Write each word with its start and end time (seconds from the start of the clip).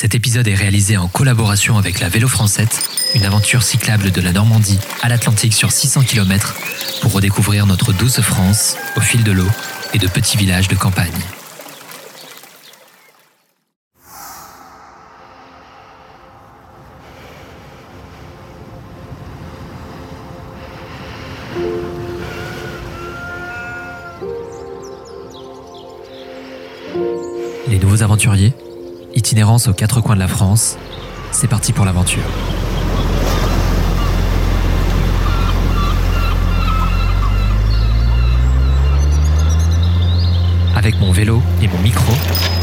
Cet 0.00 0.14
épisode 0.14 0.48
est 0.48 0.54
réalisé 0.54 0.96
en 0.96 1.08
collaboration 1.08 1.76
avec 1.76 2.00
la 2.00 2.08
Vélo 2.08 2.26
Française, 2.26 2.70
une 3.14 3.26
aventure 3.26 3.62
cyclable 3.62 4.10
de 4.10 4.22
la 4.22 4.32
Normandie 4.32 4.78
à 5.02 5.10
l'Atlantique 5.10 5.52
sur 5.52 5.72
600 5.72 6.04
km 6.04 6.56
pour 7.02 7.12
redécouvrir 7.12 7.66
notre 7.66 7.92
douce 7.92 8.22
France 8.22 8.78
au 8.96 9.02
fil 9.02 9.22
de 9.24 9.32
l'eau 9.32 9.50
et 9.92 9.98
de 9.98 10.08
petits 10.08 10.38
villages 10.38 10.68
de 10.68 10.74
campagne. 10.74 11.12
Aux 29.42 29.72
quatre 29.72 30.02
coins 30.02 30.16
de 30.16 30.20
la 30.20 30.28
France, 30.28 30.76
c'est 31.32 31.48
parti 31.48 31.72
pour 31.72 31.86
l'aventure. 31.86 32.22
Avec 40.76 41.00
mon 41.00 41.10
vélo 41.10 41.42
et 41.62 41.68
mon 41.68 41.78
micro, 41.78 42.12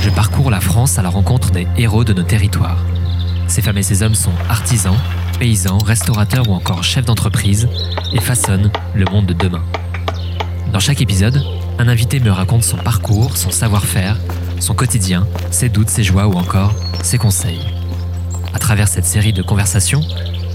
je 0.02 0.12
parcours 0.12 0.52
la 0.52 0.62
France 0.62 1.00
à 1.00 1.02
la 1.02 1.10
rencontre 1.10 1.50
des 1.50 1.68
héros 1.78 2.04
de 2.04 2.14
nos 2.14 2.24
territoires. 2.24 2.84
Ces 3.48 3.64
femmes 3.64 3.80
et 3.80 3.84
ces 3.84 4.04
hommes 4.04 4.16
sont 4.16 4.34
artisans, 4.48 4.98
paysans, 5.40 5.80
restaurateurs 5.80 6.48
ou 6.48 6.54
encore 6.54 6.84
chefs 6.84 7.06
d'entreprise 7.06 7.68
et 8.14 8.22
façonnent 8.22 8.72
le 8.94 9.06
monde 9.06 9.26
de 9.26 9.34
demain. 9.34 9.64
Dans 10.72 10.80
chaque 10.80 11.02
épisode, 11.02 11.42
un 11.80 11.88
invité 11.88 12.20
me 12.20 12.30
raconte 12.30 12.64
son 12.64 12.78
parcours, 12.78 13.36
son 13.36 13.50
savoir-faire, 13.50 14.18
son 14.60 14.74
quotidien, 14.74 15.28
ses 15.52 15.70
doutes, 15.70 15.90
ses 15.90 16.04
joies 16.04 16.28
ou 16.28 16.34
encore 16.34 16.74
ses 17.04 17.18
conseils. 17.18 17.62
À 18.54 18.60
travers 18.60 18.88
cette 18.88 19.06
série 19.06 19.34
de 19.34 19.42
conversations, 19.42 20.02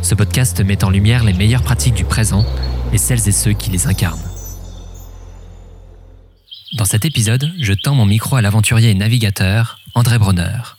ce 0.02 0.15
podcast 0.15 0.60
met 0.60 0.85
en 0.85 0.90
lumière 0.90 1.24
les 1.24 1.32
meilleures 1.32 1.63
pratiques 1.63 1.95
du 1.95 2.04
présent 2.04 2.45
et 2.93 2.99
celles 2.99 3.29
et 3.29 3.32
ceux 3.32 3.52
qui 3.52 3.71
les 3.71 3.87
incarnent. 3.87 4.21
Dans 6.74 6.85
cet 6.85 7.04
épisode, 7.04 7.52
je 7.59 7.73
tends 7.74 7.95
mon 7.95 8.07
micro 8.07 8.37
à 8.37 8.43
l'aventurier 8.43 8.90
et 8.90 8.95
navigateur 8.95 9.79
André 9.95 10.18
Bronner. 10.18 10.77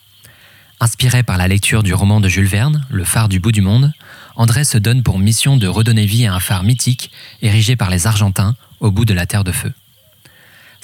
Inspiré 0.80 1.23
par 1.23 1.38
la 1.38 1.48
lecture 1.48 1.83
du 1.83 1.94
roman 1.94 2.20
de 2.20 2.28
Jules 2.28 2.48
Verne, 2.48 2.86
Le 2.89 3.03
phare 3.03 3.30
du 3.30 3.39
bout 3.39 3.52
du 3.52 3.61
monde, 3.61 3.94
André 4.36 4.64
se 4.64 4.78
donne 4.78 5.03
pour 5.03 5.20
mission 5.20 5.55
de 5.55 5.67
redonner 5.67 6.05
vie 6.05 6.26
à 6.26 6.33
un 6.33 6.39
phare 6.39 6.64
mythique 6.64 7.11
érigé 7.42 7.76
par 7.76 7.89
les 7.89 8.08
Argentins 8.08 8.55
au 8.80 8.92
bout 8.92 9.05
de 9.05 9.14
la 9.14 9.26
Terre 9.26 9.44
de 9.44 9.52
Feu. 9.52 9.72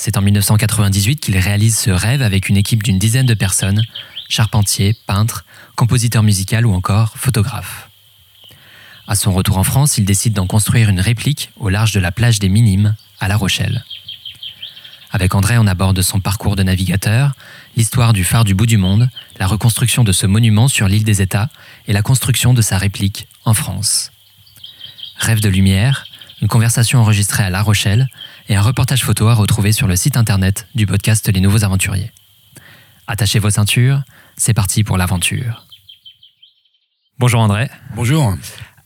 C'est 0.01 0.15
en 0.15 0.21
1998 0.21 1.17
qu'il 1.19 1.37
réalise 1.37 1.77
ce 1.77 1.89
rêve 1.89 2.21
avec 2.21 2.47
une 2.47 2.55
équipe 2.55 2.83
d'une 2.83 2.97
dizaine 2.97 3.25
de 3.25 3.33
personnes, 3.33 3.83
charpentiers, 4.29 4.95
peintres, 5.05 5.43
compositeurs 5.75 6.23
musicaux 6.23 6.63
ou 6.63 6.73
encore 6.73 7.17
photographes. 7.17 7.89
À 9.09 9.15
son 9.15 9.33
retour 9.33 9.57
en 9.57 9.65
France, 9.65 9.97
il 9.97 10.05
décide 10.05 10.31
d'en 10.31 10.47
construire 10.47 10.87
une 10.87 11.01
réplique 11.01 11.51
au 11.57 11.67
large 11.67 11.91
de 11.91 11.99
la 11.99 12.13
plage 12.13 12.39
des 12.39 12.47
Minimes, 12.47 12.95
à 13.19 13.27
La 13.27 13.35
Rochelle. 13.35 13.83
Avec 15.11 15.35
André, 15.35 15.57
on 15.57 15.67
aborde 15.67 16.01
son 16.01 16.21
parcours 16.21 16.55
de 16.55 16.63
navigateur, 16.63 17.33
l'histoire 17.75 18.13
du 18.13 18.23
phare 18.23 18.45
du 18.45 18.55
bout 18.55 18.67
du 18.67 18.77
monde, 18.77 19.09
la 19.37 19.47
reconstruction 19.47 20.05
de 20.05 20.13
ce 20.13 20.25
monument 20.25 20.69
sur 20.69 20.87
l'île 20.87 21.03
des 21.03 21.21
États 21.21 21.49
et 21.89 21.93
la 21.93 22.03
construction 22.03 22.53
de 22.53 22.61
sa 22.61 22.77
réplique 22.77 23.27
en 23.43 23.53
France. 23.53 24.13
Rêve 25.17 25.41
de 25.41 25.49
lumière, 25.49 26.05
une 26.41 26.47
conversation 26.47 26.99
enregistrée 26.99 27.43
à 27.43 27.49
La 27.49 27.61
Rochelle 27.61 28.07
et 28.47 28.55
un 28.55 28.61
reportage 28.61 29.03
photo 29.03 29.27
à 29.27 29.33
retrouver 29.33 29.71
sur 29.71 29.87
le 29.87 29.95
site 29.95 30.17
internet 30.17 30.67
du 30.75 30.85
podcast 30.85 31.27
Les 31.31 31.41
Nouveaux 31.41 31.63
Aventuriers. 31.63 32.11
Attachez 33.07 33.39
vos 33.39 33.49
ceintures, 33.49 34.01
c'est 34.37 34.53
parti 34.53 34.83
pour 34.83 34.97
l'aventure. 34.97 35.65
Bonjour 37.17 37.41
André. 37.41 37.69
Bonjour. 37.95 38.35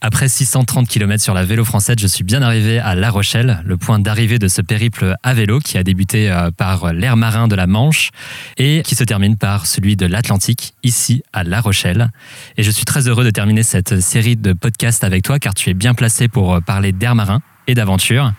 Après 0.06 0.28
630 0.28 0.90
km 0.90 1.24
sur 1.24 1.34
la 1.34 1.46
vélo 1.46 1.64
française, 1.64 1.96
je 1.98 2.08
suis 2.08 2.26
bien 2.26 2.42
arrivé 2.42 2.78
à 2.78 2.94
La 2.94 3.10
Rochelle, 3.10 3.64
le 3.64 3.78
point 3.78 4.00
d'arrivée 4.00 4.38
de 4.38 4.50
ce 4.50 4.62
périple 4.62 5.16
à 5.24 5.34
vélo 5.34 5.60
qui 5.60 5.78
a 5.78 5.84
débuté 5.84 6.30
euh, 6.30 6.52
par 6.52 6.92
l'air 6.92 7.16
marin 7.16 7.48
de 7.48 7.56
la 7.56 7.68
Manche 7.68 8.10
et 8.58 8.82
qui 8.84 8.96
se 8.96 9.06
termine 9.06 9.38
par 9.38 9.66
celui 9.66 9.96
de 9.96 10.06
l'Atlantique, 10.06 10.74
ici 10.84 11.24
à 11.32 11.46
La 11.46 11.62
Rochelle. 11.62 12.10
Et 12.58 12.64
je 12.64 12.72
suis 12.72 12.84
très 12.84 13.08
heureux 13.08 13.24
de 13.24 13.30
terminer 13.30 13.64
cette 13.64 14.02
série 14.02 14.36
de 14.36 14.52
podcasts 14.52 15.06
avec 15.06 15.24
toi 15.24 15.40
car 15.40 15.54
tu 15.54 15.70
es 15.70 15.74
bien 15.74 15.94
placé 15.94 16.28
pour 16.28 16.56
euh, 16.56 16.60
parler 16.60 16.92
d'air 16.92 17.16
marin 17.16 17.42
et 17.68 17.74
d'aventure. 17.74 18.34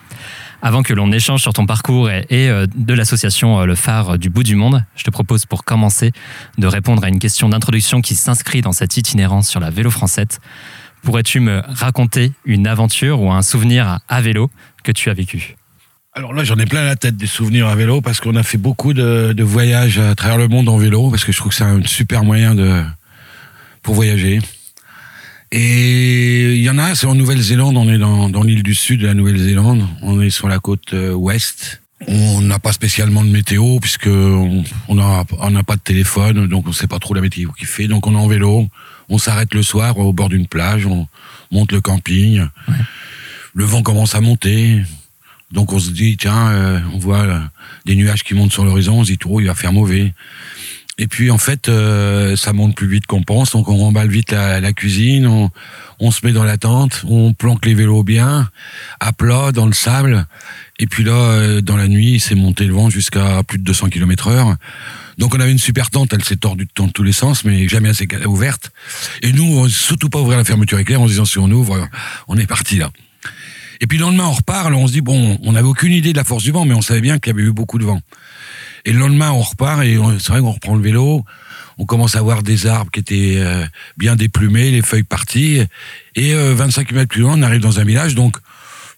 Avant 0.61 0.83
que 0.83 0.93
l'on 0.93 1.13
échange 1.13 1.41
sur 1.41 1.55
ton 1.55 1.65
parcours 1.65 2.11
et, 2.11 2.27
euh, 2.31 2.67
de 2.77 2.93
l'association 2.93 3.65
Le 3.65 3.75
Phare 3.75 4.19
du 4.19 4.29
bout 4.29 4.43
du 4.43 4.55
monde, 4.55 4.85
je 4.97 5.05
te 5.05 5.11
propose 5.11 5.47
pour 5.47 5.65
commencer 5.65 6.13
de 6.59 6.67
répondre 6.67 7.05
à 7.05 7.09
une 7.09 7.19
question 7.19 7.49
d'introduction 7.49 8.03
qui 8.03 8.17
s'inscrit 8.17 8.61
dans 8.61 8.73
cette 8.73 8.99
itinérance 8.99 9.49
sur 9.49 9.61
la 9.61 9.71
vélo 9.71 9.91
française. 9.91 10.41
Pourrais-tu 11.05 11.41
me 11.41 11.63
raconter 11.67 12.33
une 12.47 12.67
aventure 12.67 13.21
ou 13.21 13.31
un 13.31 13.43
souvenir 13.43 14.01
à 14.09 14.21
vélo 14.23 14.51
que 14.83 14.91
tu 14.91 15.11
as 15.11 15.15
vécu? 15.15 15.57
Alors 16.15 16.33
là, 16.33 16.45
j'en 16.45 16.57
ai 16.57 16.65
plein 16.65 16.83
la 16.83 16.97
tête 16.97 17.17
des 17.17 17.27
souvenirs 17.27 17.69
à 17.69 17.75
vélo 17.75 18.01
parce 18.01 18.21
qu'on 18.21 18.37
a 18.37 18.43
fait 18.43 18.57
beaucoup 18.57 18.95
de, 18.95 19.43
voyages 19.43 19.99
à 19.99 20.15
travers 20.15 20.39
le 20.39 20.49
monde 20.49 20.69
en 20.69 20.79
vélo 20.79 21.11
parce 21.11 21.25
que 21.25 21.33
je 21.33 21.37
trouve 21.37 21.51
que 21.51 21.57
c'est 21.57 21.65
un 21.65 21.83
super 21.85 22.25
moyen 22.25 22.55
de 22.55 22.83
pour 23.83 23.95
voyager. 23.95 24.41
Et 25.53 26.55
il 26.55 26.63
y 26.63 26.71
en 26.71 26.79
a, 26.79 26.95
c'est 26.95 27.07
en 27.07 27.15
Nouvelle-Zélande, 27.15 27.77
on 27.77 27.89
est 27.89 27.99
dans, 27.99 28.43
l'île 28.43 28.63
du 28.63 28.75
sud 28.75 29.03
de 29.03 29.07
la 29.07 29.15
Nouvelle-Zélande, 29.15 29.87
on 30.01 30.23
est 30.23 30.31
sur 30.31 30.49
la 30.49 30.59
côte 30.59 30.95
euh, 30.95 31.13
ouest. 31.13 31.83
On 32.07 32.41
n'a 32.43 32.59
pas 32.59 32.73
spécialement 32.73 33.25
de 33.25 33.31
météo 33.31 33.79
puisque 33.81 34.07
on 34.07 34.65
n'a 34.89 35.25
on 35.39 35.57
a 35.57 35.63
pas 35.63 35.77
de 35.77 35.81
téléphone, 35.81 36.47
donc 36.47 36.67
on 36.69 36.73
sait 36.73 36.87
pas 36.87 36.99
trop 36.99 37.15
la 37.15 37.21
météo 37.21 37.51
qu'il 37.53 37.67
fait. 37.67 37.87
Donc 37.87 38.07
on 38.07 38.15
est 38.15 38.19
en 38.19 38.29
vélo, 38.29 38.69
on 39.09 39.19
s'arrête 39.19 39.55
le 39.55 39.63
soir 39.63 39.99
au 39.99 40.13
bord 40.13 40.29
d'une 40.29 40.47
plage, 40.47 40.87
on 40.87 41.07
monte 41.51 41.73
le 41.73 41.81
camping. 41.81 42.47
Le 43.55 43.65
vent 43.65 43.83
commence 43.83 44.15
à 44.15 44.21
monter. 44.21 44.83
Donc 45.53 45.73
on 45.73 45.79
se 45.79 45.91
dit, 45.91 46.17
tiens, 46.17 46.49
euh, 46.51 46.81
on 46.93 46.99
voit 46.99 47.23
euh, 47.23 47.39
des 47.87 47.95
nuages 47.95 48.25
qui 48.25 48.35
montent 48.35 48.53
sur 48.53 48.65
l'horizon, 48.65 48.99
on 48.99 49.05
se 49.05 49.13
dit, 49.13 49.19
tout, 49.19 49.39
il 49.41 49.47
va 49.47 49.55
faire 49.55 49.73
mauvais. 49.73 50.13
Et 50.99 51.07
puis 51.07 51.31
en 51.31 51.39
fait, 51.39 51.69
euh, 51.69 52.37
ça 52.37 52.53
monte 52.53 52.75
plus 52.75 52.89
vite 52.89 53.07
qu'on 53.07 53.23
pense, 53.23 53.53
donc 53.53 53.69
on 53.69 53.77
remballe 53.77 54.09
vite 54.09 54.33
la, 54.33 54.73
cuisine, 54.73 55.27
on, 55.27 55.51
on, 56.01 56.11
se 56.11 56.25
met 56.27 56.33
dans 56.33 56.45
la 56.45 56.57
tente, 56.57 57.05
on 57.09 57.33
planque 57.33 57.67
les 57.67 57.75
vélos 57.75 58.05
bien, 58.05 58.49
à 59.01 59.13
plat, 59.13 59.53
dans 59.53 59.67
le 59.67 59.73
sable. 59.73 60.27
Et 60.81 60.87
puis 60.87 61.05
là, 61.05 61.61
dans 61.61 61.77
la 61.77 61.87
nuit, 61.87 62.19
c'est 62.19 62.35
monté 62.35 62.65
le 62.65 62.75
vent 62.75 62.91
jusqu'à 62.91 63.43
plus 63.45 63.59
de 63.59 63.65
200 63.65 63.91
km 63.91 64.29
heure. 64.29 64.57
Donc 65.19 65.35
on 65.35 65.41
avait 65.41 65.53
une 65.53 65.59
super 65.59 65.91
tente, 65.91 66.13
elle 66.13 66.25
s'est 66.25 66.37
tordue 66.37 66.67
de 66.67 66.91
tous 66.91 67.03
les 67.03 67.13
sens, 67.13 67.45
mais 67.45 67.69
jamais 67.69 67.89
assez 67.89 68.09
ouverte. 68.27 68.73
Et 69.23 69.33
nous, 69.33 69.45
on 69.45 69.69
surtout 69.69 70.09
pas 70.09 70.21
ouvrir 70.21 70.39
la 70.39 70.45
fermeture 70.45 70.79
éclair 70.79 71.01
en 71.01 71.07
se 71.07 71.13
disant 71.13 71.25
si 71.25 71.39
on 71.39 71.51
ouvre, 71.51 71.89
on 72.27 72.37
est 72.37 72.47
parti 72.47 72.79
là. 72.79 72.91
Et 73.81 73.87
puis 73.87 73.99
le 73.99 74.05
lendemain, 74.05 74.25
on 74.27 74.33
reparle, 74.33 74.75
on 74.75 74.87
se 74.87 74.93
dit 74.93 75.01
bon, 75.01 75.39
on 75.43 75.53
n'avait 75.53 75.69
aucune 75.69 75.93
idée 75.93 76.13
de 76.13 76.17
la 76.17 76.25
force 76.25 76.43
du 76.43 76.51
vent, 76.51 76.65
mais 76.65 76.75
on 76.75 76.83
savait 76.83 77.01
bien 77.01 77.19
qu'il 77.19 77.33
y 77.33 77.35
avait 77.35 77.47
eu 77.49 77.53
beaucoup 77.53 77.79
de 77.79 77.85
vent. 77.85 78.01
Et 78.85 78.93
le 78.93 78.99
lendemain, 78.99 79.31
on 79.31 79.41
repart 79.41 79.83
et 79.83 79.99
c'est 80.19 80.33
vrai 80.33 80.41
qu'on 80.41 80.53
reprend 80.53 80.75
le 80.75 80.83
vélo. 80.83 81.25
On 81.79 81.87
commence 81.87 82.15
à 82.15 82.23
voir 82.23 82.43
des 82.43 82.67
arbres 82.67 82.91
qui 82.91 83.01
étaient 83.01 83.35
euh, 83.39 83.65
bien 83.97 84.15
déplumés, 84.15 84.71
les 84.71 84.83
feuilles 84.83 85.03
parties. 85.03 85.61
Et 86.15 86.35
25 86.35 86.81
euh, 86.81 86.85
km 86.85 87.09
plus 87.09 87.23
loin, 87.23 87.35
on 87.37 87.43
arrive 87.43 87.61
dans 87.61 87.81
un 87.81 87.85
village, 87.85 88.15
donc 88.15 88.37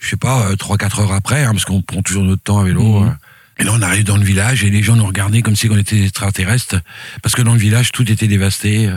je 0.00 0.08
sais 0.08 0.16
pas, 0.16 0.52
3-4 0.54 1.00
euh, 1.00 1.02
heures 1.02 1.12
après, 1.12 1.44
hein, 1.44 1.52
parce 1.52 1.64
qu'on 1.64 1.82
prend 1.82 2.02
toujours 2.02 2.24
notre 2.24 2.42
temps 2.42 2.58
à 2.58 2.64
vélo. 2.64 3.00
Mmh. 3.00 3.16
Et 3.58 3.64
là, 3.64 3.70
on 3.74 3.80
arrive 3.80 4.04
dans 4.04 4.18
le 4.18 4.24
village 4.24 4.64
et 4.64 4.70
les 4.70 4.82
gens 4.82 4.96
nous 4.96 5.06
regardaient 5.06 5.40
comme 5.40 5.56
si 5.56 5.70
on 5.70 5.78
était 5.78 6.02
extraterrestres, 6.02 6.76
parce 7.22 7.34
que 7.34 7.40
dans 7.40 7.54
le 7.54 7.58
village, 7.58 7.90
tout 7.90 8.10
était 8.12 8.26
dévasté. 8.26 8.90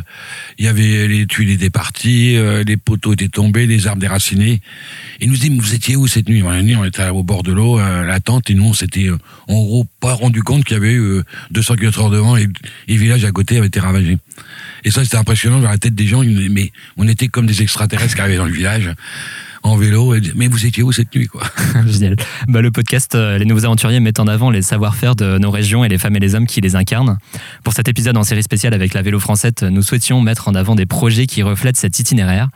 Il 0.58 0.66
y 0.66 0.68
avait 0.68 1.08
les 1.08 1.26
tuiles 1.28 1.52
étaient 1.52 1.70
parties, 1.70 2.36
euh, 2.36 2.66
les 2.66 2.76
poteaux 2.76 3.14
étaient 3.14 3.30
tombés, 3.30 3.68
les 3.68 3.88
arbres 3.88 4.02
déracinés. 4.02 4.62
Et 5.22 5.28
nous 5.28 5.36
disaient, 5.36 5.56
vous 5.56 5.76
étiez 5.76 5.96
où 5.96 6.08
cette 6.08 6.28
nuit? 6.28 6.44
On 6.44 6.84
était 6.84 7.08
au 7.08 7.24
bord 7.24 7.44
de 7.44 7.54
l'eau, 7.54 7.78
à 7.78 8.04
la 8.04 8.20
tente, 8.20 8.50
et 8.50 8.54
nous, 8.54 8.66
on 8.66 8.74
s'était 8.74 9.08
euh, 9.08 9.18
en 9.48 9.64
gros 9.64 9.88
pas 10.02 10.14
rendu 10.14 10.44
compte 10.44 10.66
qu'il 10.66 10.74
y 10.74 10.78
avait 10.78 10.94
eu 10.94 11.22
200 11.52 11.78
km 11.78 12.02
heure 12.02 12.10
de 12.10 12.18
vent 12.18 12.36
et, 12.36 12.50
et 12.90 12.96
le 12.96 13.00
village 13.00 13.24
à 13.24 13.32
côté 13.32 13.58
avait 13.58 13.68
été 13.68 13.80
ravagé. 13.80 14.18
Et 14.84 14.92
ça, 14.92 15.06
c'était 15.06 15.18
impressionnant 15.18 15.60
dans 15.60 15.70
la 15.70 15.78
tête 15.78 15.96
des 15.96 16.08
gens. 16.08 16.22
Mais 16.24 16.74
on 16.98 17.08
était 17.08 17.30
comme 17.30 17.46
des 17.46 17.62
extraterrestres 17.62 18.16
qui 18.16 18.22
arrivaient 18.22 18.38
dans 18.38 18.46
le 18.46 18.52
village 18.52 18.92
en 19.64 19.76
vélo. 19.76 20.16
Et, 20.16 20.22
mais 20.36 20.48
vous 20.48 20.66
étiez 20.66 20.84
où 20.84 20.92
cette 20.92 21.14
nuit 21.16 21.28
quoi? 21.28 21.44
Génial. 21.88 22.16
Bah, 22.48 22.62
le 22.62 22.72
podcast 22.72 23.16
euh, 23.16 23.38
Les 23.38 23.46
Nouveaux 23.46 23.66
Aventuriers 23.66 24.00
met 24.00 24.20
en 24.20 24.28
avant 24.28 24.50
les 24.50 24.62
savoir-faire 24.62 25.16
de 25.16 25.38
nos 25.38 25.52
régions 25.52 25.84
et 25.84 25.90
les 25.90 25.98
femmes 25.98 26.16
et 26.16 26.20
les 26.20 26.36
hommes 26.36 26.48
qui 26.48 26.62
les 26.62 26.76
incarnent. 26.76 27.18
Pour 27.64 27.74
cet 27.74 27.88
épisode 27.88 28.18
en 28.18 28.24
série 28.24 28.44
spéciale 28.44 28.74
avec 28.74 28.94
la 28.94 29.02
Vélo 29.02 29.20
Française, 29.20 29.54
nous 29.62 29.82
souhaitions 29.82 30.22
mettre 30.22 30.48
en 30.48 30.56
avant 30.56 30.76
des 30.76 30.86
projets 30.86 31.28
qui 31.28 31.44
reflètent 31.44 31.78
cet 31.78 32.00
itinéraire. 32.00 32.48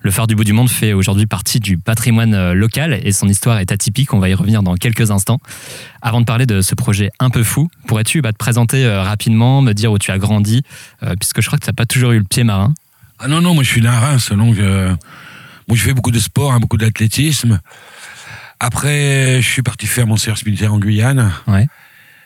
Le 0.00 0.10
phare 0.10 0.26
du 0.26 0.34
bout 0.34 0.44
du 0.44 0.52
monde 0.52 0.70
fait 0.70 0.92
aujourd'hui 0.92 1.26
partie 1.26 1.60
du 1.60 1.78
patrimoine 1.78 2.34
euh, 2.34 2.54
local 2.54 3.00
et 3.02 3.12
son 3.12 3.28
histoire 3.28 3.58
est 3.58 3.72
atypique. 3.72 4.12
On 4.14 4.18
va 4.18 4.28
y 4.28 4.34
revenir 4.34 4.62
dans 4.62 4.74
quelques 4.74 5.10
instants. 5.10 5.40
Avant 6.02 6.20
de 6.20 6.26
parler 6.26 6.46
de 6.46 6.60
ce 6.60 6.74
projet 6.74 7.10
un 7.18 7.30
peu 7.30 7.42
fou, 7.42 7.68
pourrais-tu 7.86 8.22
bah, 8.22 8.32
te 8.32 8.38
présenter 8.38 8.84
euh, 8.84 9.02
rapidement, 9.02 9.62
me 9.62 9.72
dire 9.72 9.92
où 9.92 9.98
tu 9.98 10.10
as 10.10 10.18
grandi, 10.18 10.62
puisque 11.18 11.40
je 11.40 11.46
crois 11.46 11.58
que 11.58 11.64
tu 11.64 11.70
n'as 11.70 11.74
pas 11.74 11.86
toujours 11.86 12.12
eu 12.12 12.18
le 12.18 12.24
pied 12.24 12.44
marin? 12.44 12.74
Ah 13.18 13.28
non, 13.28 13.40
non, 13.40 13.54
moi 13.54 13.62
je 13.62 13.68
suis 13.68 13.80
d'un 13.80 13.98
Reims, 13.98 14.32
donc 14.32 14.56
Bon, 15.70 15.76
j'ai 15.76 15.84
fait 15.84 15.94
beaucoup 15.94 16.10
de 16.10 16.18
sport, 16.18 16.52
hein, 16.52 16.58
beaucoup 16.58 16.78
d'athlétisme. 16.78 17.60
Après, 18.58 19.40
je 19.40 19.48
suis 19.48 19.62
parti 19.62 19.86
faire 19.86 20.04
mon 20.04 20.16
service 20.16 20.44
militaire 20.44 20.74
en 20.74 20.80
Guyane. 20.80 21.32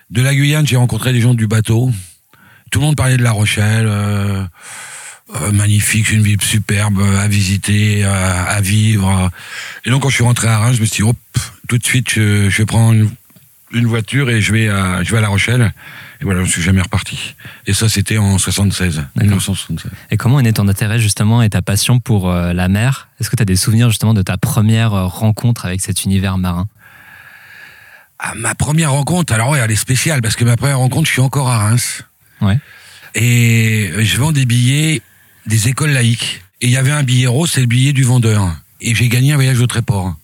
De 0.09 0.23
la 0.23 0.35
Guyane, 0.35 0.67
j'ai 0.67 0.77
rencontré 0.77 1.13
des 1.13 1.21
gens 1.21 1.35
du 1.35 1.47
bateau. 1.47 1.93
Tout 2.71 2.79
le 2.79 2.87
monde 2.87 2.97
parlait 2.97 3.19
de 3.19 3.23
La 3.23 3.33
Rochelle. 3.33 3.85
Euh, 3.87 4.43
euh, 5.35 5.53
magnifique, 5.53 6.11
une 6.11 6.23
ville 6.23 6.41
superbe 6.41 7.03
à 7.19 7.29
visiter, 7.29 8.03
à, 8.05 8.45
à 8.45 8.63
vivre. 8.63 9.31
Et 9.85 9.91
donc 9.91 10.05
quand 10.05 10.09
je 10.09 10.15
suis 10.15 10.25
rentré 10.25 10.49
à 10.49 10.61
Reims, 10.61 10.77
je 10.77 10.81
me 10.81 10.87
suis 10.87 11.03
dit, 11.03 11.11
hop, 11.11 11.19
tout 11.69 11.77
de 11.77 11.85
suite, 11.85 12.15
je, 12.15 12.49
je 12.49 12.63
prends 12.63 12.95
une, 12.95 13.11
une 13.73 13.87
voiture 13.87 14.31
et 14.31 14.41
je 14.41 14.55
vais 14.55 14.71
à, 14.71 15.03
je 15.03 15.11
vais 15.13 15.19
à 15.19 15.21
La 15.21 15.29
Rochelle. 15.29 15.75
Et 16.21 16.25
voilà, 16.25 16.45
je 16.45 16.51
suis 16.51 16.63
jamais 16.63 16.81
reparti. 16.81 17.35
Et 17.67 17.75
ça, 17.75 17.89
c'était 17.89 18.19
en 18.19 18.39
76, 18.39 19.05
1976. 19.21 19.91
Et 20.11 20.17
comment 20.17 20.41
est 20.41 20.45
né 20.45 20.53
ton 20.53 20.69
intérêt 20.69 20.99
justement 20.99 21.43
et 21.43 21.51
ta 21.51 21.63
passion 21.63 22.01
pour 22.01 22.31
euh, 22.31 22.53
la 22.53 22.69
mer? 22.69 23.09
Est-ce 23.21 23.31
que 23.31 23.37
tu 23.37 23.43
as 23.43 23.47
des 23.47 23.57
souvenirs 23.57 23.89
justement 23.91 24.15
de 24.15 24.23
ta 24.23 24.37
première 24.37 24.95
euh, 24.95 25.07
rencontre 25.07 25.67
avec 25.67 25.81
cet 25.81 26.05
univers 26.05 26.39
marin? 26.39 26.69
Ah, 28.19 28.33
ma 28.37 28.55
première 28.55 28.93
rencontre, 28.93 29.33
alors 29.33 29.51
ouais, 29.51 29.59
elle 29.59 29.71
est 29.71 29.77
spéciale 29.77 30.23
parce 30.23 30.37
que 30.37 30.45
ma 30.45 30.57
première 30.57 30.79
rencontre, 30.79 31.07
je 31.07 31.13
suis 31.13 31.21
encore 31.21 31.51
à 31.51 31.59
Reims. 31.59 32.05
Ouais. 32.41 32.59
Et 33.15 33.93
je 33.99 34.17
vends 34.19 34.33
des 34.33 34.47
billets 34.47 35.03
des 35.47 35.69
écoles 35.69 35.91
laïques. 35.91 36.43
Et 36.61 36.67
il 36.67 36.73
y 36.73 36.77
avait 36.77 36.93
un 36.93 37.03
billet 37.03 37.27
rose, 37.27 37.51
c'est 37.53 37.61
le 37.61 37.67
billet 37.67 37.93
du 37.93 38.05
vendeur. 38.05 38.55
Et 38.81 38.95
j'ai 38.95 39.09
gagné 39.09 39.33
un 39.33 39.37
voyage 39.37 39.61
au 39.61 39.67
Tréport 39.67 40.17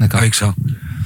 D'accord. 0.00 0.20
avec 0.20 0.34
ça. 0.34 0.54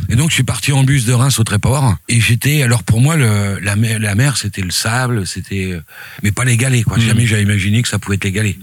Et 0.08 0.16
donc 0.16 0.30
je 0.30 0.34
suis 0.34 0.42
parti 0.42 0.72
en 0.72 0.84
bus 0.84 1.04
de 1.04 1.12
Reims 1.12 1.38
au 1.38 1.44
Tréport. 1.44 1.96
Et 2.08 2.20
j'étais, 2.20 2.62
alors 2.62 2.82
pour 2.84 3.00
moi, 3.00 3.16
le, 3.16 3.58
la 3.60 3.76
mer, 3.76 3.98
la 3.98 4.14
mer 4.14 4.36
c'était 4.36 4.62
le 4.62 4.70
sable, 4.70 5.26
c'était, 5.26 5.72
euh, 5.72 5.80
mais 6.22 6.32
pas 6.32 6.44
les 6.44 6.56
galets, 6.56 6.84
quoi. 6.84 6.96
Mhm. 6.98 7.02
Jamais 7.06 7.26
j'avais 7.26 7.42
imaginé 7.42 7.82
que 7.82 7.88
ça 7.88 7.98
pouvait 7.98 8.16
être 8.16 8.24
les 8.24 8.32
galets. 8.32 8.56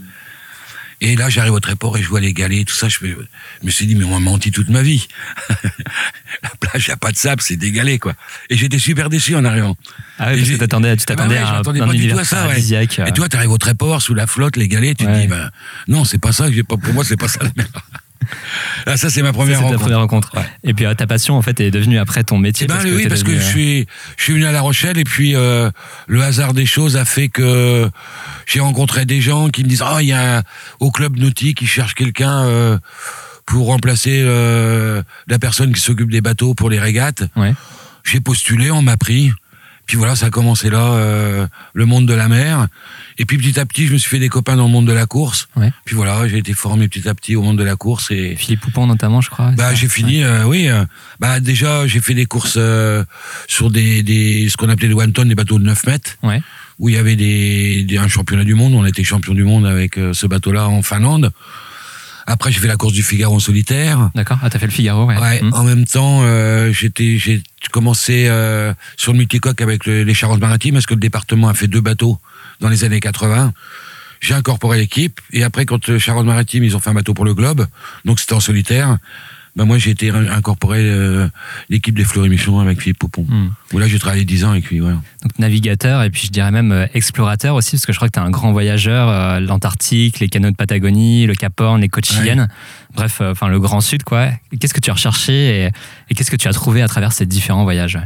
Et 1.00 1.16
là, 1.16 1.28
j'arrive 1.28 1.52
au 1.52 1.60
Tréport 1.60 1.98
et 1.98 2.02
je 2.02 2.08
vois 2.08 2.20
les 2.20 2.32
galets, 2.32 2.64
tout 2.66 2.74
ça. 2.74 2.88
Je 2.88 2.98
me, 3.04 3.10
je 3.60 3.66
me 3.66 3.70
suis 3.70 3.84
dit, 3.86 3.94
mais 3.94 4.04
on 4.04 4.10
m'a 4.12 4.20
menti 4.20 4.50
toute 4.52 4.70
ma 4.70 4.80
vie. 4.80 5.06
la 6.42 6.50
plage, 6.60 6.86
il 6.86 6.92
a 6.92 6.96
pas 6.96 7.12
de 7.12 7.16
sable, 7.16 7.42
c'est 7.42 7.56
des 7.56 7.72
galets, 7.72 7.98
quoi. 7.98 8.14
Et 8.48 8.56
j'étais 8.56 8.78
super 8.78 9.10
déçu 9.10 9.34
en 9.34 9.44
arrivant. 9.44 9.76
Ah 10.18 10.28
oui, 10.30 10.34
Et 10.34 10.38
parce 10.38 10.50
que 10.50 10.56
t'attendais, 10.56 10.96
tu 10.96 11.04
Ah 11.08 11.14
bah 11.14 11.16
t'attendais 11.16 11.34
ouais, 11.34 11.40
à 11.42 11.48
un, 11.48 11.52
m'attendais 11.58 11.80
un 11.80 11.86
pas 11.88 11.92
du 11.92 12.08
tout 12.08 12.18
à 12.18 12.24
ça, 12.24 12.36
ouais. 12.42 12.42
paradisiaque. 12.48 13.00
Et 13.06 13.12
toi, 13.12 13.28
t'arrives 13.28 13.50
au 13.50 13.58
Tréport, 13.58 14.00
sous 14.00 14.14
la 14.14 14.26
flotte, 14.26 14.56
les 14.56 14.68
galets, 14.68 14.96
tu 14.96 15.04
Ouais. 15.04 15.12
te 15.14 15.20
dis, 15.22 15.26
ben, 15.26 15.50
non, 15.88 16.04
c'est 16.04 16.18
pas 16.18 16.32
ça, 16.32 16.46
pas, 16.66 16.76
pour 16.78 16.94
moi, 16.94 17.04
c'est 17.04 17.18
pas 17.18 17.28
ça 17.28 17.40
la 17.42 17.50
mer. 17.56 17.66
Ah, 18.86 18.96
ça, 18.96 19.10
c'est 19.10 19.22
ma 19.22 19.28
Ça, 19.28 19.32
première 19.32 19.58
ta 19.58 19.64
rencontre. 19.64 19.80
première 19.80 19.98
rencontre. 20.00 20.36
Ouais. 20.36 20.44
Et 20.64 20.74
puis 20.74 20.86
euh, 20.86 20.94
ta 20.94 21.06
passion 21.06 21.36
en 21.36 21.42
fait 21.42 21.58
est 21.60 21.70
devenue 21.70 21.98
après 21.98 22.24
ton 22.24 22.38
métier. 22.38 22.64
Eh 22.64 22.68
ben, 22.68 22.74
parce 22.74 22.84
que 22.86 22.94
oui, 22.94 23.02
t'es 23.02 23.08
parce 23.08 23.22
que 23.22 23.32
je 23.32 23.36
euh, 23.38 23.40
suis, 23.40 23.86
je 24.16 24.22
suis 24.22 24.32
venu 24.34 24.46
à 24.46 24.52
La 24.52 24.60
Rochelle 24.60 24.98
et 24.98 25.04
puis 25.04 25.34
euh, 25.34 25.70
le 26.06 26.22
hasard 26.22 26.54
des 26.54 26.66
choses 26.66 26.96
a 26.96 27.04
fait 27.04 27.28
que 27.28 27.88
j'ai 28.46 28.60
rencontré 28.60 29.04
des 29.06 29.20
gens 29.20 29.48
qui 29.48 29.64
me 29.64 29.68
disent 29.68 29.82
ah 29.84 29.98
il 30.00 30.08
y 30.08 30.12
a 30.12 30.42
au 30.80 30.90
club 30.90 31.16
nautique 31.16 31.60
ils 31.62 31.68
cherchent 31.68 31.94
quelqu'un 31.94 32.44
euh, 32.44 32.78
pour 33.46 33.66
remplacer 33.66 34.22
euh, 34.24 35.02
la 35.28 35.38
personne 35.38 35.72
qui 35.72 35.80
s'occupe 35.80 36.10
des 36.10 36.20
bateaux 36.20 36.54
pour 36.54 36.70
les 36.70 36.78
régates. 36.80 37.24
Ouais. 37.36 37.54
J'ai 38.04 38.20
postulé, 38.20 38.70
on 38.70 38.82
m'a 38.82 38.96
pris. 38.96 39.32
Puis 39.86 39.96
voilà, 39.98 40.16
ça 40.16 40.26
a 40.26 40.30
commencé 40.30 40.70
là, 40.70 40.92
euh, 40.94 41.46
le 41.74 41.84
monde 41.84 42.06
de 42.06 42.14
la 42.14 42.26
mer. 42.28 42.68
Et 43.18 43.26
puis 43.26 43.36
petit 43.36 43.60
à 43.60 43.66
petit, 43.66 43.86
je 43.86 43.92
me 43.92 43.98
suis 43.98 44.08
fait 44.08 44.18
des 44.18 44.28
copains 44.30 44.56
dans 44.56 44.64
le 44.64 44.70
monde 44.72 44.86
de 44.86 44.92
la 44.92 45.06
course. 45.06 45.46
Ouais. 45.56 45.72
Puis 45.84 45.94
voilà, 45.94 46.26
j'ai 46.26 46.38
été 46.38 46.54
formé 46.54 46.88
petit 46.88 47.06
à 47.08 47.14
petit 47.14 47.36
au 47.36 47.42
monde 47.42 47.58
de 47.58 47.64
la 47.64 47.76
course 47.76 48.10
et 48.10 48.34
Philippe 48.36 48.60
Poupon 48.60 48.86
notamment, 48.86 49.20
je 49.20 49.28
crois. 49.30 49.50
bah 49.52 49.74
j'ai 49.74 49.88
fini, 49.88 50.22
euh, 50.24 50.44
oui. 50.46 50.68
euh, 50.68 50.84
bah 51.20 51.38
déjà 51.40 51.86
j'ai 51.86 52.00
fait 52.00 52.14
des 52.14 52.26
courses 52.26 52.58
sur 53.46 53.70
des, 53.70 54.02
des 54.02 54.48
ce 54.48 54.56
qu'on 54.56 54.68
appelait 54.68 54.88
les 54.88 54.94
one 54.94 55.12
ton, 55.12 55.24
des 55.26 55.34
bateaux 55.34 55.58
de 55.58 55.64
9 55.64 55.86
mètres, 55.86 56.16
Ouais. 56.22 56.42
où 56.78 56.88
il 56.88 56.94
y 56.94 56.98
avait 56.98 57.16
des, 57.16 57.84
des- 57.84 57.98
un 57.98 58.08
championnat 58.08 58.44
du 58.44 58.54
monde. 58.54 58.72
On 58.74 58.84
était 58.86 59.04
champion 59.04 59.34
du 59.34 59.44
monde 59.44 59.66
avec 59.66 59.96
ce 60.12 60.26
bateau-là 60.26 60.68
en 60.68 60.82
Finlande. 60.82 61.30
Après 62.26 62.50
j'ai 62.50 62.60
fait 62.60 62.68
la 62.68 62.76
course 62.76 62.92
du 62.94 63.02
Figaro 63.02 63.34
en 63.36 63.38
solitaire. 63.38 64.10
D'accord. 64.14 64.38
Ah, 64.42 64.48
t'as 64.50 64.58
fait 64.58 64.66
le 64.66 64.72
Figaro, 64.72 65.04
ouais. 65.06 65.18
Ouais, 65.18 65.40
Hum. 65.42 65.52
En 65.52 65.62
même 65.64 65.84
temps, 65.84 66.20
euh, 66.22 66.72
j'étais, 66.72 67.18
j'ai 67.18 67.42
commencé 67.70 68.26
euh, 68.28 68.72
sur 68.96 69.12
le 69.12 69.18
multicoque 69.18 69.60
avec 69.60 69.84
le- 69.86 70.04
les 70.04 70.14
Charentes-Maritimes, 70.14 70.74
parce 70.74 70.86
que 70.86 70.94
le 70.94 71.00
département 71.00 71.48
a 71.48 71.54
fait 71.54 71.66
deux 71.68 71.80
bateaux 71.82 72.18
dans 72.60 72.68
les 72.68 72.84
années 72.84 73.00
80. 73.00 73.52
J'ai 74.20 74.32
incorporé 74.34 74.78
l'équipe, 74.78 75.20
et 75.32 75.42
après, 75.44 75.66
quand 75.66 75.86
le 75.88 75.98
Charentes-Maritimes, 75.98 76.64
ils 76.64 76.74
ont 76.76 76.80
fait 76.80 76.90
un 76.90 76.94
bateau 76.94 77.12
pour 77.12 77.26
le 77.26 77.34
Globe, 77.34 77.66
donc 78.06 78.20
c'était 78.20 78.32
en 78.32 78.40
solitaire, 78.40 78.96
ben 79.56 79.64
moi 79.66 79.78
j'ai 79.78 79.90
été 79.90 80.10
incorporé 80.10 80.80
euh, 80.80 81.28
l'équipe 81.68 81.94
des 81.96 82.04
Fleury-Michon 82.04 82.58
avec 82.58 82.80
Philippe 82.80 82.98
Poupon. 82.98 83.24
Hum. 83.30 83.52
Où 83.72 83.78
là 83.78 83.86
j'ai 83.86 83.98
travaillé 84.00 84.24
10 84.24 84.44
ans 84.44 84.50
avec 84.50 84.66
lui, 84.68 84.80
voilà. 84.80 84.96
Donc 85.22 85.38
navigateur 85.38 86.02
et 86.02 86.10
puis 86.10 86.22
je 86.26 86.30
dirais 86.32 86.50
même 86.50 86.72
euh, 86.72 86.86
explorateur 86.94 87.54
aussi 87.54 87.72
parce 87.72 87.86
que 87.86 87.92
je 87.92 87.98
crois 87.98 88.08
que 88.08 88.14
tu 88.14 88.18
es 88.18 88.22
un 88.22 88.30
grand 88.30 88.50
voyageur, 88.52 89.08
euh, 89.08 89.40
l'Antarctique, 89.40 90.18
les 90.20 90.28
canaux 90.28 90.50
de 90.50 90.56
Patagonie, 90.56 91.26
le 91.26 91.34
Cap 91.34 91.60
Horn, 91.60 91.80
les 91.80 91.88
côtes 91.88 92.08
Ouais. 92.10 92.16
chiliennes, 92.16 92.48
bref, 92.94 93.18
euh, 93.20 93.30
enfin 93.32 93.48
le 93.48 93.60
Grand 93.60 93.80
Sud 93.80 94.02
quoi. 94.02 94.28
Qu'est-ce 94.60 94.74
que 94.74 94.80
tu 94.80 94.90
as 94.90 94.94
recherché 94.94 95.66
et, 95.66 95.70
et 96.10 96.14
qu'est-ce 96.14 96.30
que 96.30 96.36
tu 96.36 96.48
as 96.48 96.52
trouvé 96.52 96.82
à 96.82 96.88
travers 96.88 97.12
ces 97.12 97.24
différents 97.26 97.62
voyages? 97.64 97.98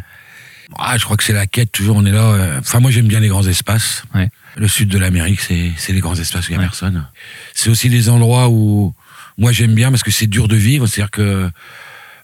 Ah, 0.78 0.98
je 0.98 1.04
crois 1.04 1.16
que 1.16 1.24
c'est 1.24 1.32
la 1.32 1.46
quête, 1.46 1.72
toujours 1.72 1.96
on 1.96 2.04
est 2.04 2.12
là. 2.12 2.58
Enfin, 2.58 2.78
moi 2.80 2.90
j'aime 2.90 3.06
bien 3.08 3.20
les 3.20 3.28
grands 3.28 3.46
espaces. 3.46 4.04
Ouais. 4.14 4.28
Le 4.56 4.68
sud 4.68 4.90
de 4.90 4.98
l'Amérique, 4.98 5.40
c'est 5.40 5.72
c'est 5.78 5.94
les 5.94 6.00
grands 6.00 6.14
espaces 6.14 6.46
où 6.48 6.52
il 6.52 6.56
n'y 6.56 6.56
a 6.56 6.60
Ouais. 6.60 6.66
personne. 6.66 7.06
C'est 7.54 7.70
aussi 7.70 7.88
des 7.88 8.10
endroits 8.10 8.50
où 8.50 8.92
moi 9.38 9.52
j'aime 9.52 9.74
bien 9.74 9.90
parce 9.90 10.02
que 10.02 10.10
c'est 10.10 10.26
dur 10.26 10.48
de 10.48 10.56
vivre. 10.56 10.86
C'est-à-dire 10.86 11.10
que 11.10 11.50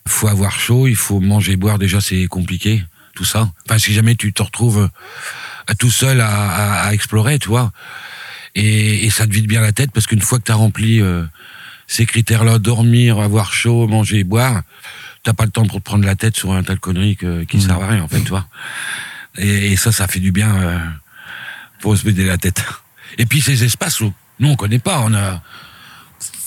faut 0.07 0.29
avoir 0.29 0.59
chaud, 0.61 0.87
il 0.89 0.97
faut 0.97 1.21
manger 1.21 1.53
et 1.53 1.57
boire. 1.57 1.79
Déjà, 1.79 2.01
c'est 2.01 2.27
compliqué, 2.27 2.85
tout 3.15 3.25
ça. 3.25 3.51
Enfin, 3.67 3.79
si 3.79 3.95
jamais 3.95 4.17
tu 4.17 4.33
te 4.35 4.43
retrouves 4.43 4.91
à 5.67 5.75
tout 5.75 5.91
seul 5.91 6.21
à, 6.21 6.29
à- 6.29 6.87
à 6.89 6.93
explorer, 6.93 7.39
tu 7.39 7.49
vois. 7.49 7.73
Et, 8.55 9.05
et 9.07 9.11
ça 9.11 9.27
te 9.27 9.33
vide 9.33 9.47
bien 9.47 9.61
la 9.63 9.73
tête 9.73 9.91
parce 9.93 10.07
qu'une 10.07 10.21
fois 10.21 10.39
que 10.39 10.45
tu 10.45 10.53
as 10.53 10.57
rempli 10.57 11.01
euh, 11.01 11.25
ces 11.87 12.05
critères-là, 12.07 12.59
dormir, 12.59 13.19
avoir 13.19 13.53
chaud, 13.55 13.87
manger 13.89 14.19
et 14.21 14.25
boire, 14.25 14.63
t'as 15.23 15.33
pas 15.33 15.45
le 15.45 15.51
temps 15.51 15.67
pour 15.67 15.79
te 15.79 15.85
prendre 15.85 16.05
la 16.05 16.15
tête 16.17 16.37
sur 16.37 16.53
un 16.53 16.63
tas 16.63 16.75
de 16.75 16.81
conneries 16.81 17.17
que- 17.17 17.45
qui 17.45 17.57
ne 17.57 17.63
Mhm. 17.63 17.69
servent 17.69 17.83
à 17.83 17.89
rien, 17.89 18.03
en 18.03 18.09
fait, 18.09 18.21
tu 18.21 18.29
vois. 18.29 18.47
Et, 19.39 19.73
et 19.73 19.77
ça, 19.77 19.91
ça 19.91 20.07
fait 20.07 20.21
du 20.21 20.33
bien 20.33 20.55
euh, 20.55 20.79
pour 21.81 21.97
se 21.97 22.05
vider 22.07 22.25
la 22.27 22.37
tête. 22.37 22.63
Et 23.19 23.27
puis 23.27 23.41
ces 23.41 23.65
espaces 23.65 24.01
où 24.01 24.13
nous, 24.39 24.49
on 24.51 24.57
connaît 24.57 24.79
pas, 24.79 25.01
on 25.01 25.15
a... 25.15 25.43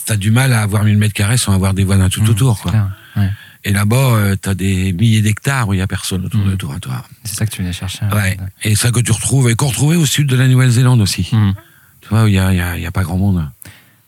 T'as 0.08 0.16
du 0.16 0.32
mal 0.32 0.54
à 0.54 0.62
avoir 0.62 0.84
1000 0.86 0.98
mètres 0.98 1.14
carrés 1.14 1.38
sans 1.38 1.54
avoir 1.54 1.74
des 1.74 1.84
voisins 1.84 2.08
tout 2.10 2.22
Hum, 2.22 2.30
autour, 2.30 2.56
c'est 2.58 2.62
quoi. 2.64 2.72
clair. 2.72 2.88
Ouais. 3.18 3.30
Et 3.66 3.74
là-bas, 3.74 3.96
euh, 4.16 4.36
t'as 4.42 4.54
des 4.54 4.94
milliers 4.94 5.22
d'hectares 5.22 5.68
où 5.68 5.74
il 5.74 5.80
y 5.80 5.82
a 5.82 5.88
personne 5.88 6.26
autour 6.26 6.40
Mhm. 6.40 6.52
de 6.52 6.56
toi, 6.56 6.76
toi. 6.82 7.04
C'est 7.26 7.36
ça 7.36 7.46
que 7.46 7.52
tu 7.52 7.62
venais 7.62 7.74
chercher. 7.74 8.06
Ouais. 8.14 8.38
Et 8.64 8.76
ça 8.76 8.92
que 8.92 9.02
tu 9.02 9.12
retrouves, 9.12 9.50
et 9.50 9.56
qu'on 9.56 9.68
retrouvait 9.68 9.98
au 9.98 10.06
sud 10.06 10.28
de 10.28 10.36
la 10.38 10.48
Nouvelle-Zélande 10.48 11.02
aussi. 11.02 11.28
Hum. 11.34 11.54
Tu 12.02 12.08
vois, 12.10 12.24
où 12.24 12.28
il 12.28 12.36
y 12.36 12.40
a, 12.40 12.54
il 12.54 12.58
y 12.58 12.62
a- 12.62 12.78
il 12.78 12.82
y 12.84 12.86
a 12.86 12.92
pas 12.92 13.04
grand 13.04 13.18
monde. 13.18 13.46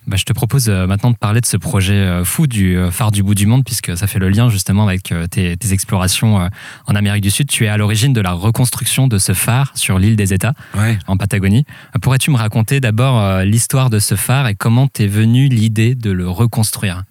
Bah, 0.10 0.18
je 0.18 0.24
te 0.24 0.34
propose 0.34 0.70
euh, 0.70 0.88
maintenant 0.88 1.12
de 1.12 1.16
parler 1.18 1.40
de 1.40 1.46
ce 1.46 1.56
projet 1.56 1.94
euh, 1.94 2.26
fou 2.26 2.48
du 2.48 2.76
euh, 2.76 2.90
phare 2.90 3.12
du 3.12 3.22
bout 3.22 3.36
du 3.36 3.46
monde, 3.46 3.64
puisque 3.64 3.96
ça 3.96 4.08
fait 4.08 4.18
le 4.18 4.30
lien 4.30 4.50
justement 4.50 4.88
avec 4.88 5.14
tes, 5.30 5.56
tes 5.56 5.72
explorations 5.74 6.50
en 6.88 6.96
Amérique 6.96 7.22
du 7.22 7.30
Sud. 7.30 7.48
Tu 7.48 7.66
es 7.66 7.68
à 7.68 7.78
l'origine 7.78 8.12
de 8.12 8.20
la 8.22 8.32
reconstruction 8.32 9.08
de 9.08 9.20
ce 9.20 9.34
phare 9.34 9.72
sur 9.76 10.00
l'île 10.00 10.16
des 10.16 10.34
États, 10.34 10.54
Ouais. 10.76 10.98
en 11.06 11.16
Patagonie. 11.16 11.64
Pourrais-tu 12.02 12.32
me 12.32 12.38
raconter 12.38 12.80
d'abord 12.80 13.42
l'histoire 13.44 13.92
de 13.92 14.00
ce 14.00 14.16
phare 14.16 14.48
et 14.48 14.56
comment 14.56 14.88
t'es 14.88 15.06
venue 15.06 15.48
l'idée 15.48 15.94
de 15.94 16.10
le 16.12 16.28
reconstruire? 16.28 17.04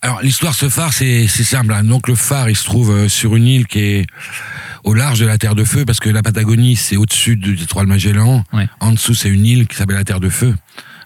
Alors 0.00 0.22
l'histoire 0.22 0.52
de 0.52 0.56
ce 0.58 0.68
phare, 0.70 0.94
c'est 0.94 1.26
simple. 1.28 1.74
hein. 1.74 1.84
Donc 1.84 2.08
le 2.08 2.14
phare, 2.14 2.48
il 2.48 2.56
se 2.56 2.64
trouve 2.64 3.06
sur 3.08 3.36
une 3.36 3.46
île 3.46 3.66
qui 3.66 3.80
est 3.80 4.06
au 4.84 4.94
large 4.94 5.20
de 5.20 5.26
la 5.26 5.36
Terre 5.36 5.54
de 5.54 5.64
Feu, 5.64 5.84
parce 5.84 6.00
que 6.00 6.08
la 6.08 6.22
Patagonie, 6.22 6.74
c'est 6.76 6.96
au-dessus 6.96 7.36
du 7.36 7.54
détroit 7.54 7.82
de 7.84 7.88
Magellan. 7.88 8.44
Ouais. 8.54 8.66
En 8.80 8.92
dessous, 8.92 9.14
c'est 9.14 9.28
une 9.28 9.44
île 9.44 9.66
qui 9.68 9.76
s'appelle 9.76 9.96
la 9.96 10.04
Terre 10.04 10.20
de 10.20 10.30
Feu, 10.30 10.54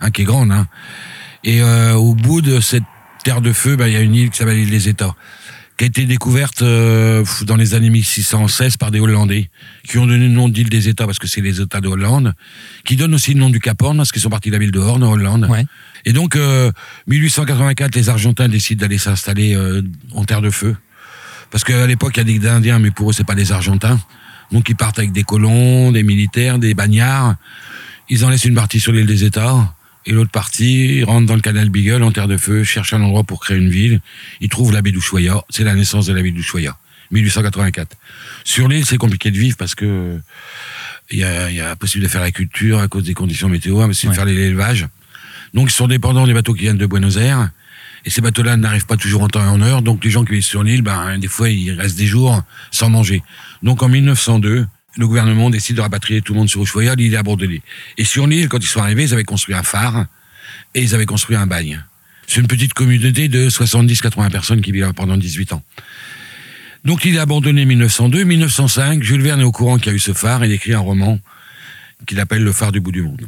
hein, 0.00 0.11
qui 0.12 0.23
est 0.23 0.25
grande. 0.25 0.52
Hein. 0.52 0.68
Et 1.44 1.60
euh, 1.60 1.94
au 1.94 2.14
bout 2.14 2.40
de 2.40 2.60
cette 2.60 2.84
Terre 3.22 3.40
de 3.40 3.52
Feu, 3.52 3.76
bah, 3.76 3.88
il 3.88 3.94
y 3.94 3.96
a 3.96 4.00
une 4.00 4.14
île 4.14 4.30
qui 4.30 4.38
s'appelle 4.38 4.56
l'île 4.56 4.70
des 4.70 4.88
États, 4.88 5.14
qui 5.76 5.84
a 5.84 5.86
été 5.86 6.06
découverte 6.06 6.62
euh, 6.62 7.24
dans 7.42 7.56
les 7.56 7.74
années 7.74 7.90
1616 7.90 8.76
par 8.78 8.90
des 8.90 9.00
Hollandais, 9.00 9.50
qui 9.86 9.98
ont 9.98 10.06
donné 10.06 10.26
le 10.26 10.32
nom 10.32 10.48
d'île 10.48 10.70
des 10.70 10.88
États, 10.88 11.04
parce 11.04 11.18
que 11.18 11.26
c'est 11.26 11.42
les 11.42 11.60
États 11.60 11.80
de 11.80 11.88
Hollande, 11.88 12.32
qui 12.84 12.96
donnent 12.96 13.14
aussi 13.14 13.34
le 13.34 13.40
nom 13.40 13.50
du 13.50 13.60
Cap 13.60 13.80
Horn, 13.82 13.96
parce 13.96 14.10
qu'ils 14.10 14.22
sont 14.22 14.30
partis 14.30 14.48
de 14.48 14.54
la 14.54 14.58
ville 14.58 14.72
de 14.72 14.78
Horn, 14.78 15.02
en 15.02 15.12
Hollande. 15.12 15.46
Ouais. 15.50 15.66
Et 16.06 16.12
donc, 16.12 16.36
euh, 16.36 16.70
1884, 17.08 17.94
les 17.94 18.08
Argentins 18.08 18.48
décident 18.48 18.80
d'aller 18.80 18.98
s'installer 18.98 19.54
euh, 19.54 19.82
en 20.12 20.24
terre 20.24 20.42
de 20.42 20.50
feu. 20.50 20.76
Parce 21.50 21.64
qu'à 21.64 21.86
l'époque, 21.86 22.12
il 22.16 22.18
y 22.18 22.36
a 22.36 22.38
des 22.38 22.48
Indiens, 22.48 22.78
mais 22.78 22.90
pour 22.90 23.10
eux, 23.10 23.12
c'est 23.12 23.24
pas 23.24 23.34
des 23.34 23.52
Argentins. 23.52 23.98
Donc, 24.52 24.68
ils 24.68 24.76
partent 24.76 24.98
avec 24.98 25.12
des 25.12 25.24
colons, 25.24 25.92
des 25.92 26.02
militaires, 26.02 26.58
des 26.58 26.74
bagnards. 26.74 27.36
Ils 28.08 28.24
en 28.24 28.30
laissent 28.30 28.44
une 28.44 28.54
partie 28.54 28.80
sur 28.80 28.92
l'île 28.92 29.06
des 29.06 29.24
États. 29.24 29.74
Et 30.06 30.12
l'autre 30.12 30.30
partie, 30.30 30.99
ils 30.99 31.04
rentrent 31.04 31.26
dans 31.26 31.34
le 31.34 31.40
canal 31.40 31.68
Beagle, 31.70 32.02
en 32.02 32.12
terre 32.12 32.28
de 32.28 32.37
feu, 32.37 32.62
cherchent 32.64 32.92
un 32.92 33.02
endroit 33.02 33.25
pour 33.25 33.40
créer 33.40 33.56
une 33.56 33.70
ville. 33.70 34.00
Ils 34.40 34.49
trouvent 34.50 34.73
la 34.73 34.82
baie 34.82 34.92
d'Ushuaïa. 34.92 35.42
C'est 35.50 35.64
la 35.64 35.75
naissance 35.75 36.06
de 36.06 36.12
la 36.12 36.20
ville 36.23 36.34
d'Ushuaïa. 36.34 36.76
1884. 37.11 37.96
Sur 38.44 38.68
l'île, 38.68 38.84
c'est 38.84 38.96
compliqué 38.99 39.30
de 39.30 39.38
vivre 39.38 39.56
parce 39.56 39.75
que 39.75 40.18
il 41.11 41.18
y 41.18 41.25
a, 41.25 41.50
il 41.50 41.56
y 41.56 41.61
a 41.61 41.76
possible 41.76 42.02
de 42.04 42.08
faire 42.08 42.20
la 42.23 42.30
culture 42.32 42.80
à 42.80 42.88
cause 42.88 43.04
des 43.04 43.14
conditions 43.14 43.49
météo, 43.49 43.87
mais 43.87 43.94
c'est 43.94 44.06
de 44.06 44.11
Ouais. 44.12 44.16
faire 44.16 44.25
l'élevage. 44.25 44.88
Donc, 45.52 45.68
ils 45.70 45.75
sont 45.75 45.87
dépendants 45.87 46.26
des 46.26 46.32
bateaux 46.34 46.54
qui 46.54 46.62
viennent 46.62 46.78
de 46.78 46.87
Buenos 46.87 47.16
Aires. 47.16 47.50
Et 48.06 48.11
ces 48.11 48.20
bateaux-là 48.20 48.56
n'arrivent 48.56 48.87
pas 48.87 48.96
toujours 48.96 49.23
en 49.23 49.28
temps 49.28 49.42
et 49.44 49.49
en 49.49 49.62
heure. 49.62 49.80
Donc, 49.82 50.04
les 50.04 50.11
gens 50.11 50.25
qui 50.25 50.32
vivent 50.32 50.42
sur 50.44 50.62
l'île, 50.62 50.82
ben, 50.82 51.18
des 51.18 51.28
fois, 51.28 51.49
ils 51.49 51.70
restent 51.73 51.96
des 51.96 52.06
jours 52.06 52.42
sans 52.70 52.90
manger. 52.90 53.23
Donc, 53.62 53.82
en 53.82 53.88
1902, 53.88 54.66
le 54.96 55.06
gouvernement 55.06 55.50
décide 55.50 55.76
de 55.76 55.80
rapatrier 55.80 56.22
tout 56.22 56.32
le 56.32 56.38
monde 56.38 56.48
sur 56.48 56.62
Ushuaïa. 56.62 56.94
L'île 56.94 57.14
est 57.14 57.16
abandonnée. 57.16 57.62
Et 57.98 58.04
sur 58.04 58.26
l'île, 58.26 58.48
quand 58.48 58.58
ils 58.58 58.66
sont 58.66 58.80
arrivés, 58.80 59.04
ils 59.04 59.12
avaient 59.12 59.24
construit 59.24 59.54
un 59.54 59.62
phare 59.62 60.06
et 60.74 60.82
ils 60.82 60.94
avaient 60.94 61.06
construit 61.06 61.36
un 61.36 61.46
bagne. 61.46 61.84
C'est 62.26 62.40
une 62.40 62.46
petite 62.46 62.74
communauté 62.74 63.28
de 63.28 63.48
70-80 63.48 64.30
personnes 64.30 64.60
qui 64.60 64.72
vivent 64.72 64.92
pendant 64.94 65.16
18 65.16 65.52
ans. 65.52 65.62
Donc, 66.84 67.02
l'île 67.02 67.16
est 67.16 67.18
abandonnée 67.18 67.64
1902. 67.64 68.24
1905, 68.24 69.02
Jules 69.02 69.22
Verne 69.22 69.40
est 69.40 69.44
au 69.44 69.52
courant 69.52 69.78
qu'il 69.78 69.88
y 69.88 69.90
a 69.90 69.94
eu 69.94 69.98
ce 69.98 70.12
phare. 70.12 70.44
Il 70.44 70.52
écrit 70.52 70.74
un 70.74 70.80
roman 70.80 71.18
qu'il 72.06 72.20
appelle 72.20 72.42
Le 72.42 72.52
phare 72.52 72.72
du 72.72 72.80
bout 72.80 72.92
du 72.92 73.02
monde. 73.02 73.26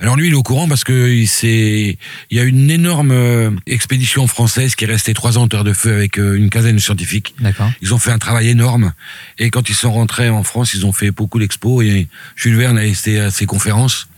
Alors 0.00 0.16
lui, 0.16 0.28
il 0.28 0.32
est 0.32 0.36
au 0.36 0.42
courant 0.44 0.68
parce 0.68 0.84
que 0.84 1.08
il, 1.10 1.26
s'est- 1.26 1.98
il 2.30 2.36
y 2.36 2.38
a 2.38 2.44
une 2.44 2.70
énorme 2.70 3.10
euh, 3.10 3.50
expédition 3.66 4.26
française 4.28 4.76
qui 4.76 4.84
est 4.84 4.86
restée 4.86 5.12
trois 5.14 5.38
ans 5.38 5.42
en 5.42 5.48
terre 5.48 5.64
de 5.64 5.72
feu 5.72 5.92
avec 5.92 6.18
euh, 6.18 6.36
une 6.36 6.50
quinzaine 6.50 6.76
de 6.76 6.80
scientifiques. 6.80 7.34
D'accord. 7.40 7.70
Ils 7.82 7.92
ont 7.94 7.98
fait 7.98 8.12
un 8.12 8.18
travail 8.18 8.48
énorme. 8.48 8.92
Et 9.38 9.50
quand 9.50 9.68
ils 9.70 9.74
sont 9.74 9.92
rentrés 9.92 10.28
en 10.30 10.44
France, 10.44 10.74
ils 10.74 10.86
ont 10.86 10.92
fait 10.92 11.10
beaucoup 11.10 11.38
d'expos. 11.40 11.84
Et 11.84 12.06
Jules 12.36 12.56
Verne 12.56 12.78
a 12.78 12.84
été 12.84 13.18
à 13.18 13.30
ces 13.32 13.46
conférences. 13.46 14.08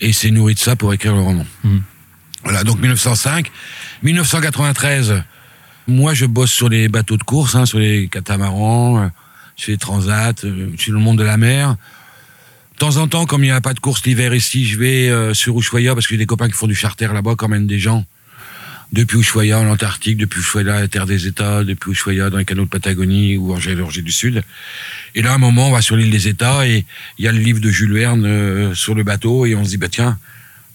Et 0.00 0.08
il 0.08 0.14
s'est 0.14 0.30
nourri 0.30 0.54
de 0.54 0.58
ça 0.58 0.74
pour 0.76 0.92
écrire 0.92 1.14
le 1.14 1.20
roman. 1.22 1.46
Mhm. 1.64 1.82
Voilà, 2.42 2.64
donc 2.64 2.80
1905. 2.80 3.50
1993, 4.02 5.22
moi 5.86 6.14
je 6.14 6.26
bosse 6.26 6.50
sur 6.50 6.68
les 6.68 6.88
bateaux 6.88 7.16
de 7.16 7.22
course, 7.22 7.54
hein, 7.54 7.64
sur 7.66 7.78
les 7.78 8.08
catamarans, 8.08 8.98
euh, 9.04 9.08
sur 9.56 9.70
les 9.70 9.78
transats, 9.78 10.32
sur 10.76 10.92
le 10.92 10.98
monde 10.98 11.18
de 11.18 11.22
la 11.24 11.36
mer. 11.36 11.76
De 12.76 12.80
temps 12.80 12.98
en 12.98 13.08
temps, 13.08 13.24
comme 13.24 13.42
il 13.42 13.46
n'y 13.46 13.52
a 13.52 13.60
pas 13.62 13.72
de 13.72 13.80
course 13.80 14.04
l'hiver 14.04 14.34
ici, 14.34 14.66
je 14.66 14.78
vais 14.78 15.08
euh, 15.08 15.32
sur 15.32 15.58
Ushuaia 15.58 15.94
parce 15.94 16.06
que 16.06 16.14
j'ai 16.14 16.18
des 16.18 16.26
copains 16.26 16.46
qui 16.46 16.52
font 16.52 16.66
du 16.66 16.74
charter 16.74 17.08
là-bas, 17.12 17.34
qui 17.38 17.44
emmènent 17.44 17.66
des 17.66 17.78
gens. 17.78 18.04
Depuis 18.92 19.18
Ushuaia 19.18 19.58
en 19.58 19.68
Antarctique, 19.68 20.18
depuis 20.18 20.40
Ushuaia 20.40 20.76
à 20.76 20.80
la 20.80 20.88
Terre 20.88 21.06
des 21.06 21.26
États, 21.26 21.64
depuis 21.64 21.92
Ushuaia 21.92 22.28
dans 22.28 22.36
les 22.36 22.44
canaux 22.44 22.64
de 22.64 22.68
Patagonie 22.68 23.38
ou 23.38 23.54
en 23.54 23.58
Géorgie 23.58 24.02
du 24.02 24.12
Sud. 24.12 24.42
Et 25.14 25.22
là, 25.22 25.32
à 25.32 25.34
un 25.36 25.38
moment, 25.38 25.68
on 25.68 25.72
va 25.72 25.80
sur 25.80 25.96
l'île 25.96 26.10
des 26.10 26.28
États 26.28 26.66
et 26.66 26.84
il 27.18 27.24
y 27.24 27.28
a 27.28 27.32
le 27.32 27.38
livre 27.38 27.60
de 27.60 27.70
Jules 27.70 27.94
Verne 27.94 28.26
euh, 28.26 28.74
sur 28.74 28.94
le 28.94 29.04
bateau 29.04 29.46
et 29.46 29.54
on 29.54 29.64
se 29.64 29.70
dit, 29.70 29.78
bah 29.78 29.88
tiens, 29.90 30.18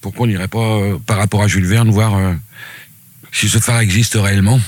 pourquoi 0.01 0.25
on 0.25 0.27
n'irait 0.27 0.47
pas, 0.47 0.57
euh, 0.57 0.97
par 1.05 1.17
rapport 1.17 1.43
à 1.43 1.47
Jules 1.47 1.67
Verne, 1.67 1.91
voir 1.91 2.35
si 3.31 3.47
ce 3.47 3.59
phare 3.59 3.79
existe 3.79 4.15
réellement 4.15 4.59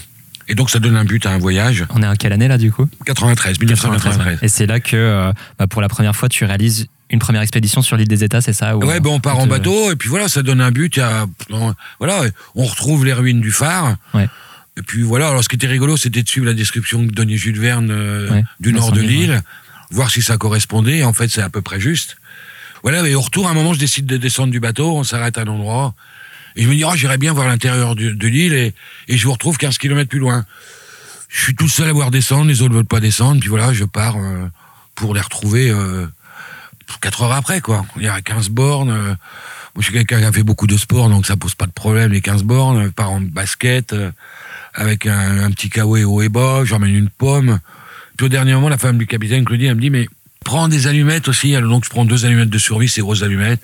Et 0.47 0.55
donc, 0.55 0.69
ça 0.69 0.79
donne 0.79 0.95
un 0.95 1.05
but 1.05 1.25
à 1.25 1.31
un 1.31 1.37
voyage. 1.37 1.85
On 1.89 2.01
est 2.01 2.07
en 2.07 2.15
quelle 2.15 2.33
année 2.33 2.47
là 2.47 2.57
du 2.57 2.71
coup? 2.71 2.87
93, 3.05 3.59
1993. 3.59 4.39
Et 4.41 4.47
c'est 4.47 4.65
là 4.65 4.79
que, 4.79 4.95
euh, 4.95 5.33
bah, 5.59 5.67
pour 5.67 5.81
la 5.81 5.89
première 5.89 6.15
fois, 6.15 6.29
tu 6.29 6.45
réalises 6.45 6.87
une 7.13 7.19
première 7.19 7.41
expédition 7.41 7.81
sur 7.81 7.95
l'île 7.95 8.07
des 8.07 8.23
États, 8.23 8.41
c'est 8.41 8.53
ça 8.53 8.75
ou- 8.75 8.83
Ouais, 8.83 8.99
ben 8.99 9.11
on 9.11 9.19
part 9.19 9.37
en 9.39 9.45
te- 9.45 9.49
bateau 9.49 9.91
et 9.91 9.95
puis 9.95 10.09
voilà, 10.09 10.27
ça 10.27 10.41
donne 10.41 10.59
un 10.61 10.71
but. 10.71 10.99
voilà, 11.99 12.23
on 12.55 12.65
retrouve 12.65 13.05
les 13.05 13.13
ruines 13.13 13.41
du 13.41 13.51
phare. 13.51 13.95
Ouais. 14.13 14.27
Et 14.77 14.81
puis 14.81 15.03
voilà, 15.03 15.27
alors 15.29 15.43
ce 15.43 15.49
qui 15.49 15.55
était 15.55 15.67
rigolo, 15.67 15.97
c'était 15.97 16.23
de 16.23 16.27
suivre 16.27 16.47
la 16.47 16.53
description 16.55 17.05
que 17.05 17.11
donnait 17.11 17.37
Jules 17.37 17.59
Verne 17.59 17.89
euh, 17.91 18.29
Ouais, 18.31 18.43
du 18.59 18.73
nord 18.73 18.91
de 18.91 19.01
l'île, 19.01 19.41
voir 19.91 20.09
si 20.09 20.21
ça 20.23 20.37
correspondait. 20.37 21.03
En 21.03 21.13
fait, 21.13 21.27
c'est 21.29 21.41
à 21.43 21.49
peu 21.49 21.61
près 21.61 21.79
juste. 21.79 22.17
Voilà, 22.81 23.07
et 23.07 23.15
au 23.15 23.21
retour, 23.21 23.47
à 23.47 23.51
un 23.51 23.53
moment, 23.53 23.73
je 23.73 23.79
décide 23.79 24.05
de 24.07 24.17
descendre 24.17 24.51
du 24.51 24.59
bateau, 24.59 24.97
on 24.97 25.03
s'arrête 25.03 25.37
à 25.37 25.41
un 25.41 25.47
endroit. 25.47 25.93
Et 26.55 26.63
je 26.63 26.67
me 26.67 26.75
dis, 26.75 26.83
oh, 26.83 26.91
j'irais 26.95 27.17
bien 27.19 27.33
voir 27.33 27.47
l'intérieur 27.47 27.95
de 27.95 28.27
l'île 28.27 28.53
et, 28.53 28.73
et 29.07 29.17
je 29.17 29.23
vous 29.25 29.31
retrouve 29.33 29.57
15 29.57 29.77
km 29.77 30.09
plus 30.09 30.19
loin. 30.19 30.45
Je 31.29 31.41
suis 31.41 31.55
tout 31.55 31.69
seul 31.69 31.87
à 31.89 31.93
voir 31.93 32.11
descendre, 32.11 32.45
les 32.47 32.61
autres 32.61 32.71
ne 32.71 32.75
veulent 32.77 32.85
pas 32.85 32.99
descendre. 32.99 33.39
Puis 33.39 33.49
voilà, 33.49 33.73
je 33.73 33.85
pars 33.85 34.17
euh, 34.17 34.47
pour 34.95 35.13
les 35.15 35.21
retrouver 35.21 35.69
euh, 35.69 36.05
4 36.99 37.23
heures 37.23 37.31
après, 37.31 37.61
quoi. 37.61 37.85
Il 37.97 38.03
y 38.03 38.07
a 38.07 38.21
15 38.21 38.49
bornes. 38.49 38.89
euh, 38.89 39.15
moi, 39.75 39.79
je 39.79 39.83
suis 39.83 39.93
quelqu'un 39.93 40.19
qui 40.19 40.25
a 40.25 40.31
fait 40.31 40.43
beaucoup 40.43 40.67
de 40.67 40.77
sport, 40.77 41.09
donc 41.09 41.25
ça 41.25 41.35
pose 41.35 41.55
pas 41.55 41.65
de 41.65 41.71
problème, 41.71 42.11
les 42.11 42.21
15 42.21 42.43
bornes. 42.43 42.83
Je 42.85 42.89
pars 42.89 43.11
en 43.11 43.21
basket, 43.21 43.93
euh, 43.93 44.11
avec 44.73 45.05
un, 45.07 45.49
petit 45.51 45.69
kawaii 45.69 46.03
haut 46.03 46.21
et 46.21 46.29
bas, 46.29 46.63
j'emmène 46.63 46.95
une 46.95 47.09
pomme. 47.09 47.59
Puis 48.17 48.25
au 48.25 48.29
dernier 48.29 48.53
moment, 48.53 48.69
la 48.69 48.77
femme 48.77 48.97
du 48.97 49.07
capitaine, 49.07 49.45
Claudie, 49.45 49.65
elle 49.65 49.75
me 49.75 49.81
dit, 49.81 49.89
mais 49.89 50.07
prends 50.43 50.67
des 50.67 50.87
allumettes 50.87 51.27
aussi. 51.27 51.53
Donc, 51.53 51.85
je 51.85 51.89
prends 51.89 52.05
deux 52.05 52.25
allumettes 52.25 52.49
de 52.49 52.57
survie, 52.57 52.87
ces 52.87 53.01
grosses 53.01 53.23
allumettes, 53.23 53.61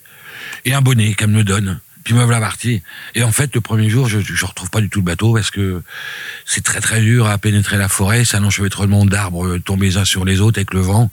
et 0.65 0.73
un 0.73 0.81
bonnet 0.81 1.13
qu'elle 1.13 1.29
me 1.29 1.43
donne. 1.43 1.79
Puis 2.03 2.13
me 2.13 2.23
voilà 2.23 2.39
parti. 2.39 2.81
Et 3.13 3.23
en 3.23 3.31
fait, 3.31 3.53
le 3.53 3.61
premier 3.61 3.89
jour, 3.89 4.07
je, 4.07 4.19
je 4.19 4.45
retrouve 4.45 4.69
pas 4.69 4.81
du 4.81 4.89
tout 4.89 4.99
le 4.99 5.05
bateau 5.05 5.33
parce 5.33 5.51
que 5.51 5.83
c'est 6.45 6.63
très 6.63 6.79
très 6.79 7.01
dur 7.01 7.27
à 7.27 7.37
pénétrer 7.37 7.77
la 7.77 7.89
forêt. 7.89 8.25
C'est 8.25 8.37
un 8.37 8.43
enchevêtrement 8.43 9.05
d'arbres 9.05 9.45
euh, 9.45 9.59
tombés 9.59 9.97
uns 9.97 10.05
sur 10.05 10.25
les 10.25 10.39
autres 10.39 10.57
avec 10.59 10.73
le 10.73 10.79
vent. 10.79 11.11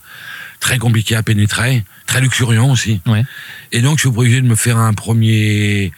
Très 0.61 0.79
compliqué 0.79 1.15
à 1.17 1.23
pénétrer. 1.23 1.85
Très 2.07 2.21
luxuriant 2.21 2.71
aussi. 2.71 3.01
Ouais. 3.07 3.25
Et 3.73 3.81
donc, 3.83 3.97
je 3.99 4.01
suis 4.01 4.09
obligé 4.09 4.41
de 4.41 4.47
me 4.47 4.55
faire 4.57 4.79
un 4.79 4.95
premier 4.95 5.93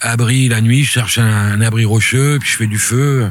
abri 0.00 0.48
la 0.48 0.60
nuit. 0.60 0.84
Je 0.84 0.90
cherche 0.90 1.18
un, 1.18 1.24
un 1.26 1.60
abri 1.60 1.84
rocheux, 1.84 2.38
puis 2.40 2.48
je 2.50 2.56
fais 2.56 2.66
du 2.66 2.78
feu. 2.78 3.30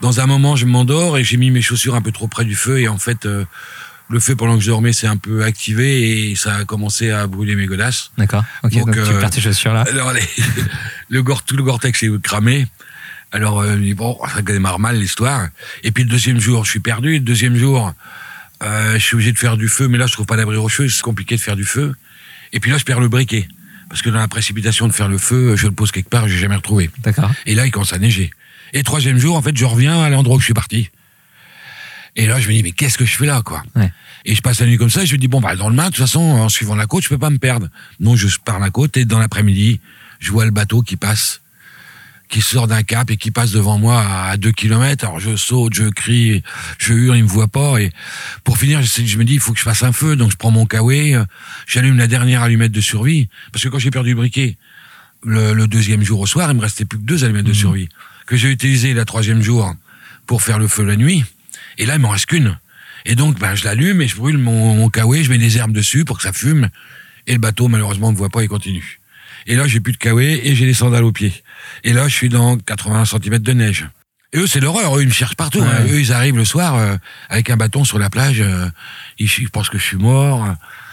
Dans 0.00 0.20
un 0.20 0.26
moment, 0.26 0.56
je 0.56 0.64
m'endors 0.66 1.18
et 1.18 1.24
j'ai 1.24 1.36
mis 1.36 1.50
mes 1.50 1.62
chaussures 1.62 1.94
un 1.94 2.02
peu 2.02 2.12
trop 2.12 2.28
près 2.28 2.44
du 2.44 2.54
feu. 2.54 2.78
Et 2.80 2.88
en 2.88 2.98
fait, 2.98 3.26
euh, 3.26 3.44
le 4.10 4.20
feu, 4.20 4.36
pendant 4.36 4.56
que 4.56 4.62
je 4.62 4.68
dormais, 4.70 4.92
s'est 4.92 5.06
un 5.08 5.16
peu 5.16 5.42
activé 5.44 6.30
et 6.30 6.36
ça 6.36 6.54
a 6.56 6.64
commencé 6.64 7.10
à 7.10 7.26
brûler 7.26 7.56
mes 7.56 7.66
godasses. 7.66 8.10
D'accord. 8.16 8.44
Ok, 8.62 8.72
Donc, 8.74 8.86
donc, 8.86 8.94
tu 8.94 9.00
euh, 9.00 9.20
perds 9.20 9.30
tes 9.30 9.40
chaussures 9.40 9.74
là. 9.74 9.84
Alors, 9.90 10.12
les- 10.12 10.22
le 11.08 11.22
gore, 11.22 11.42
tout 11.42 11.56
le 11.56 11.62
Gore-Tex 11.64 12.02
est 12.04 12.22
cramé. 12.22 12.66
Alors, 13.32 13.60
euh, 13.60 13.76
bon, 13.94 14.16
ça 14.34 14.40
démarre 14.40 14.78
mal 14.78 14.98
l'histoire. 14.98 15.48
Et 15.82 15.90
puis 15.90 16.04
le 16.04 16.08
deuxième 16.10 16.40
jour, 16.40 16.64
je 16.64 16.70
suis 16.70 16.80
perdu. 16.80 17.14
Le 17.14 17.20
deuxième 17.20 17.56
jour, 17.56 17.92
euh, 18.62 18.94
je 18.94 18.98
suis 18.98 19.14
obligé 19.14 19.32
de 19.32 19.38
faire 19.38 19.56
du 19.56 19.68
feu, 19.68 19.88
mais 19.88 19.98
là, 19.98 20.06
je 20.06 20.12
trouve 20.12 20.26
pas 20.26 20.36
d'abri 20.36 20.56
rocheux, 20.56 20.88
c'est 20.88 21.02
compliqué 21.02 21.36
de 21.36 21.40
faire 21.40 21.56
du 21.56 21.64
feu. 21.64 21.94
Et 22.52 22.60
puis 22.60 22.70
là, 22.70 22.78
je 22.78 22.84
perds 22.84 23.00
le 23.00 23.08
briquet. 23.08 23.46
Parce 23.88 24.02
que 24.02 24.10
dans 24.10 24.18
la 24.18 24.28
précipitation 24.28 24.86
de 24.86 24.92
faire 24.92 25.08
le 25.08 25.18
feu, 25.18 25.56
je 25.56 25.66
le 25.66 25.72
pose 25.72 25.92
quelque 25.92 26.10
part, 26.10 26.28
j'ai 26.28 26.38
jamais 26.38 26.56
retrouvé. 26.56 26.90
D'accord. 27.02 27.30
Et 27.46 27.54
là, 27.54 27.66
il 27.66 27.70
commence 27.70 27.92
à 27.92 27.98
neiger. 27.98 28.30
Et 28.74 28.82
troisième 28.82 29.18
jour, 29.18 29.36
en 29.36 29.42
fait, 29.42 29.56
je 29.56 29.64
reviens 29.64 30.02
à 30.02 30.10
l'endroit 30.10 30.36
où 30.36 30.40
je 30.40 30.44
suis 30.44 30.54
parti. 30.54 30.90
Et 32.16 32.26
là, 32.26 32.40
je 32.40 32.48
me 32.48 32.52
dis, 32.52 32.62
mais 32.62 32.72
qu'est-ce 32.72 32.98
que 32.98 33.04
je 33.04 33.16
fais 33.16 33.26
là, 33.26 33.42
quoi 33.42 33.62
Ouais. 33.76 33.90
Et 34.24 34.34
je 34.34 34.42
passe 34.42 34.60
la 34.60 34.66
nuit 34.66 34.76
comme 34.76 34.90
ça, 34.90 35.04
et 35.04 35.06
je 35.06 35.14
me 35.14 35.18
dis, 35.18 35.28
bon, 35.28 35.40
bah, 35.40 35.56
dans 35.56 35.70
le 35.70 35.74
main, 35.74 35.84
de 35.84 35.88
toute 35.90 36.04
façon, 36.04 36.20
en 36.20 36.48
suivant 36.48 36.74
la 36.74 36.86
côte, 36.86 37.04
je 37.04 37.08
peux 37.08 37.18
pas 37.18 37.30
me 37.30 37.38
perdre. 37.38 37.68
Non, 38.00 38.16
je 38.16 38.26
pars 38.44 38.58
la 38.58 38.70
côte, 38.70 38.96
et 38.96 39.04
dans 39.04 39.18
l'après-midi, 39.18 39.80
je 40.18 40.32
vois 40.32 40.44
le 40.44 40.50
bateau 40.50 40.82
qui 40.82 40.96
passe, 40.96 41.40
qui 42.28 42.42
sort 42.42 42.68
d'un 42.68 42.82
cap 42.82 43.10
et 43.10 43.16
qui 43.16 43.30
passe 43.30 43.52
devant 43.52 43.78
moi 43.78 44.02
à 44.02 44.36
deux 44.36 44.52
kilomètres. 44.52 45.04
Alors, 45.04 45.18
je 45.18 45.36
saute, 45.36 45.74
je 45.74 45.84
crie, 45.88 46.42
je 46.78 46.92
hurle, 46.92 47.16
il 47.16 47.24
me 47.24 47.28
voit 47.28 47.48
pas. 47.48 47.78
Et 47.78 47.90
pour 48.44 48.58
finir, 48.58 48.82
je, 48.82 49.18
me 49.18 49.24
dis, 49.24 49.34
il 49.34 49.40
faut 49.40 49.52
que 49.52 49.58
je 49.58 49.64
fasse 49.64 49.82
un 49.82 49.92
feu. 49.92 50.14
Donc, 50.14 50.30
je 50.30 50.36
prends 50.36 50.50
mon 50.50 50.66
kawaii, 50.66 51.14
euh, 51.14 51.24
j'allume 51.66 51.96
la 51.96 52.06
dernière 52.06 52.42
allumette 52.42 52.72
de 52.72 52.80
survie. 52.80 53.28
Parce 53.52 53.64
que 53.64 53.68
quand 53.68 53.78
j'ai 53.78 53.90
perdu 53.90 54.10
le 54.10 54.16
briquet, 54.16 54.56
le, 55.24 55.54
le 55.54 55.66
deuxième 55.66 56.02
jour 56.02 56.20
au 56.20 56.26
soir, 56.26 56.50
il 56.50 56.56
me 56.56 56.60
restait 56.60 56.84
plus 56.84 56.98
que 56.98 57.04
deux 57.04 57.24
allumettes 57.24 57.46
de 57.46 57.52
survie. 57.52 57.88
Que 58.26 58.36
j'ai 58.36 58.50
utilisé 58.50 58.92
la 58.92 59.06
troisième 59.06 59.42
jour 59.42 59.74
pour 60.26 60.42
faire 60.42 60.58
le 60.58 60.68
feu 60.68 60.84
la 60.84 60.96
nuit. 60.96 61.24
Et 61.78 61.86
là, 61.86 61.94
il 61.94 62.00
m'en 62.00 62.10
reste 62.10 62.26
qu'une. 62.26 62.58
Et 63.06 63.14
donc, 63.14 63.38
ben, 63.38 63.54
je 63.54 63.64
l'allume 63.64 64.02
et 64.02 64.08
je 64.08 64.16
brûle 64.16 64.36
mon, 64.36 64.74
mon 64.74 64.90
kawaii, 64.90 65.24
je 65.24 65.30
mets 65.30 65.38
des 65.38 65.56
herbes 65.56 65.72
dessus 65.72 66.04
pour 66.04 66.18
que 66.18 66.22
ça 66.22 66.34
fume. 66.34 66.68
Et 67.26 67.32
le 67.32 67.38
bateau, 67.38 67.68
malheureusement, 67.68 68.12
ne 68.12 68.16
voit 68.16 68.28
pas, 68.28 68.42
il 68.42 68.48
continue. 68.48 68.97
Et 69.48 69.56
là, 69.56 69.66
j'ai 69.66 69.80
plus 69.80 69.92
de 69.92 69.98
kawaii 69.98 70.40
et 70.44 70.54
j'ai 70.54 70.66
les 70.66 70.74
sandales 70.74 71.02
aux 71.04 71.10
pieds. 71.12 71.32
Et 71.82 71.92
là, 71.92 72.06
je 72.06 72.14
suis 72.14 72.28
dans 72.28 72.56
80 72.58 73.04
cm 73.06 73.38
de 73.38 73.52
neige. 73.52 73.88
Et 74.32 74.38
eux, 74.38 74.46
c'est 74.46 74.60
l'horreur. 74.60 74.96
Eux, 74.96 75.02
ils 75.02 75.08
me 75.08 75.12
cherchent 75.12 75.36
partout. 75.36 75.62
hein. 75.62 75.84
Eux, 75.90 76.00
ils 76.00 76.12
arrivent 76.12 76.36
le 76.36 76.44
soir 76.44 76.74
euh, 76.76 76.96
avec 77.30 77.48
un 77.50 77.56
bâton 77.56 77.82
sur 77.84 77.98
la 77.98 78.10
plage. 78.10 78.40
euh, 78.42 78.68
ils, 79.18 79.28
ils 79.38 79.48
pensent 79.50 79.70
que 79.70 79.78
je 79.78 79.84
suis 79.84 79.96
mort. 79.96 80.46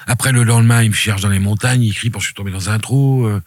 Après, 0.07 0.31
le 0.31 0.43
lendemain, 0.43 0.81
ils 0.83 0.89
me 0.89 0.95
cherchent 0.95 1.21
dans 1.21 1.29
les 1.29 1.39
montagnes. 1.39 1.83
Ils 1.83 1.93
crient 1.93 2.09
parce 2.09 2.23
que 2.23 2.27
je 2.27 2.33
suis 2.33 2.35
tombé 2.35 2.51
dans 2.51 2.69
un 2.69 2.79
trou. 2.79 3.25
euh. 3.27 3.41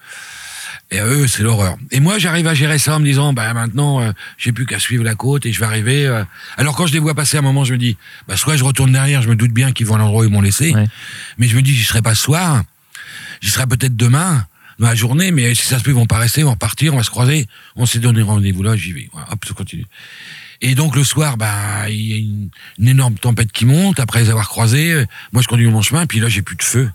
Et 0.91 1.01
eux, 1.01 1.27
c'est 1.27 1.43
l'horreur. 1.43 1.77
Et 1.91 2.01
moi, 2.01 2.19
j'arrive 2.19 2.47
à 2.47 2.53
gérer 2.55 2.79
ça 2.79 2.97
en 2.97 3.01
me 3.01 3.05
disant, 3.07 3.33
bah 3.33 3.53
maintenant, 3.55 4.01
euh, 4.03 4.13
j'ai 4.37 4.53
plus 4.53 4.67
qu'à 4.67 4.79
suivre 4.79 5.05
la 5.05 5.15
côte 5.15 5.47
et 5.47 5.53
je 5.53 5.61
vais 5.61 5.67
arriver. 5.67 6.23
Alors 6.59 6.77
quand 6.77 6.87
je 6.87 6.93
les 6.93 6.99
vois 6.99 7.15
passer, 7.15 7.37
à 7.37 7.41
un 7.41 7.43
moment, 7.43 7.65
je 7.65 7.73
me 7.73 7.79
dis, 7.79 7.97
bah 8.27 8.37
soit 8.37 8.57
je 8.57 8.65
retourne 8.65 8.93
derrière, 8.93 9.23
je 9.23 9.29
me 9.31 9.37
doute 9.37 9.53
bien 9.53 9.73
qu'ils 9.73 9.87
vont 9.87 9.95
à 9.95 9.99
l'endroit 9.99 10.23
où 10.23 10.25
ils 10.25 10.31
m'ont 10.31 10.41
laissé. 10.43 10.75
Ouais. 10.75 10.87
Mais 11.39 11.49
je 11.49 11.57
me 11.57 11.63
dis, 11.63 11.75
j'y 11.75 11.85
serai 11.85 12.03
pas 12.03 12.15
ce 12.15 12.23
soir. 12.23 12.63
J'y 13.41 13.51
serai 13.51 13.67
peut-être 13.67 13.97
demain, 13.97 14.45
la 14.79 14.95
journée. 14.95 15.31
Mais 15.31 15.55
si 15.55 15.67
ça 15.67 15.79
se 15.79 15.85
peut, 15.85 15.91
ils 15.91 15.95
vont 15.95 16.07
pas 16.07 16.19
rester, 16.19 16.41
ils 16.41 16.45
vont 16.45 16.53
repartir, 16.53 16.95
on 16.95 16.99
va 16.99 17.03
se 17.03 17.11
croiser. 17.11 17.47
On 17.77 17.87
s'est 17.87 17.99
donné 17.99 18.23
rendez-vous 18.23 18.63
là, 18.63 18.77
j'y 18.77 18.93
vais. 18.93 19.09
Voilà, 19.13 19.33
hop, 19.33 19.45
ça 19.47 19.55
continue. 19.55 19.87
Et 20.61 20.75
donc 20.75 20.97
le 20.97 21.05
soir, 21.05 21.37
bah, 21.37 21.89
il 21.89 22.01
y 22.01 22.13
a 22.15 22.17
une, 22.17 22.51
énorme 22.89 23.15
tempête 23.15 23.53
qui 23.53 23.65
monte. 23.65 24.01
Après 24.01 24.21
les 24.21 24.31
avoir 24.31 24.49
croisés, 24.49 25.05
moi 25.33 25.43
je 25.43 25.49
conduis 25.49 25.67
mon 25.67 25.83
chemin, 25.83 26.07
puis 26.07 26.21
là 26.21 26.29
j'ai 26.29 26.43
plus 26.43 26.57
de 26.57 26.63
feu. 26.63 26.91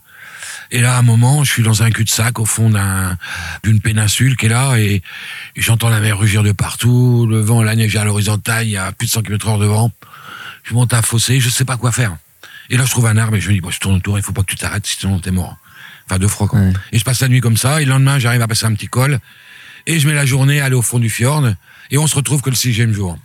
Et 0.71 0.81
là, 0.81 0.95
à 0.95 0.99
un 0.99 1.03
moment, 1.03 1.43
je 1.43 1.51
suis 1.51 1.63
dans 1.63 1.83
un 1.83 1.91
cul-de-sac 1.91 2.39
au 2.39 2.45
fond 2.45 2.69
d'un, 2.69 3.17
d'une 3.63 3.79
péninsule 3.79 4.35
qui 4.35 4.47
est 4.47 4.49
là, 4.49 4.75
et, 4.77 5.01
j'entends 5.55 5.89
la 5.89 5.99
mer 5.99 6.17
rugir 6.17 6.43
de 6.43 6.51
partout, 6.51 7.27
le 7.29 7.39
vent, 7.39 7.61
la 7.61 7.75
neige 7.75 7.95
à 7.95 8.03
l'horizontale, 8.03 8.65
il 8.65 8.71
y 8.71 8.77
a 8.77 8.91
plus 8.91 9.05
de 9.05 9.11
100 9.11 9.23
km 9.23 9.49
heure 9.49 9.59
de 9.59 9.65
vent. 9.65 9.91
Je 10.63 10.73
monte 10.73 10.93
un 10.93 11.01
fossé, 11.01 11.39
je 11.39 11.49
sais 11.49 11.65
pas 11.65 11.77
quoi 11.77 11.91
faire. 11.91 12.17
Et 12.69 12.77
là, 12.77 12.85
je 12.85 12.91
trouve 12.91 13.05
un 13.05 13.17
arbre 13.17 13.35
et 13.35 13.41
je 13.41 13.49
me 13.49 13.53
dis, 13.53 13.61
bon, 13.61 13.69
je 13.69 13.79
tourne 13.79 13.95
autour, 13.95 14.17
il 14.17 14.23
faut 14.23 14.31
pas 14.31 14.41
que 14.41 14.49
tu 14.49 14.55
t'arrêtes, 14.55 14.87
sinon 14.87 15.19
t'es 15.19 15.31
mort. 15.31 15.57
Enfin, 16.09 16.19
deux. 16.19 16.27
Ouais. 16.27 16.73
Et 16.91 16.99
je 16.99 17.03
passe 17.03 17.21
la 17.21 17.27
nuit 17.27 17.41
comme 17.41 17.57
ça, 17.57 17.81
et 17.81 17.85
le 17.85 17.91
lendemain, 17.91 18.19
j'arrive 18.19 18.41
à 18.41 18.47
passer 18.47 18.65
un 18.65 18.73
petit 18.73 18.87
col, 18.87 19.19
et 19.87 19.99
je 19.99 20.07
mets 20.07 20.13
la 20.13 20.25
journée 20.25 20.61
à 20.61 20.65
aller 20.65 20.75
au 20.75 20.81
fond 20.81 20.99
du 20.99 21.09
fjord, 21.09 21.47
et 21.91 21.97
on 21.97 22.07
se 22.07 22.15
retrouve 22.15 22.41
que 22.41 22.49
le 22.49 22.55
sixième 22.55 22.93
jour. 22.93 23.17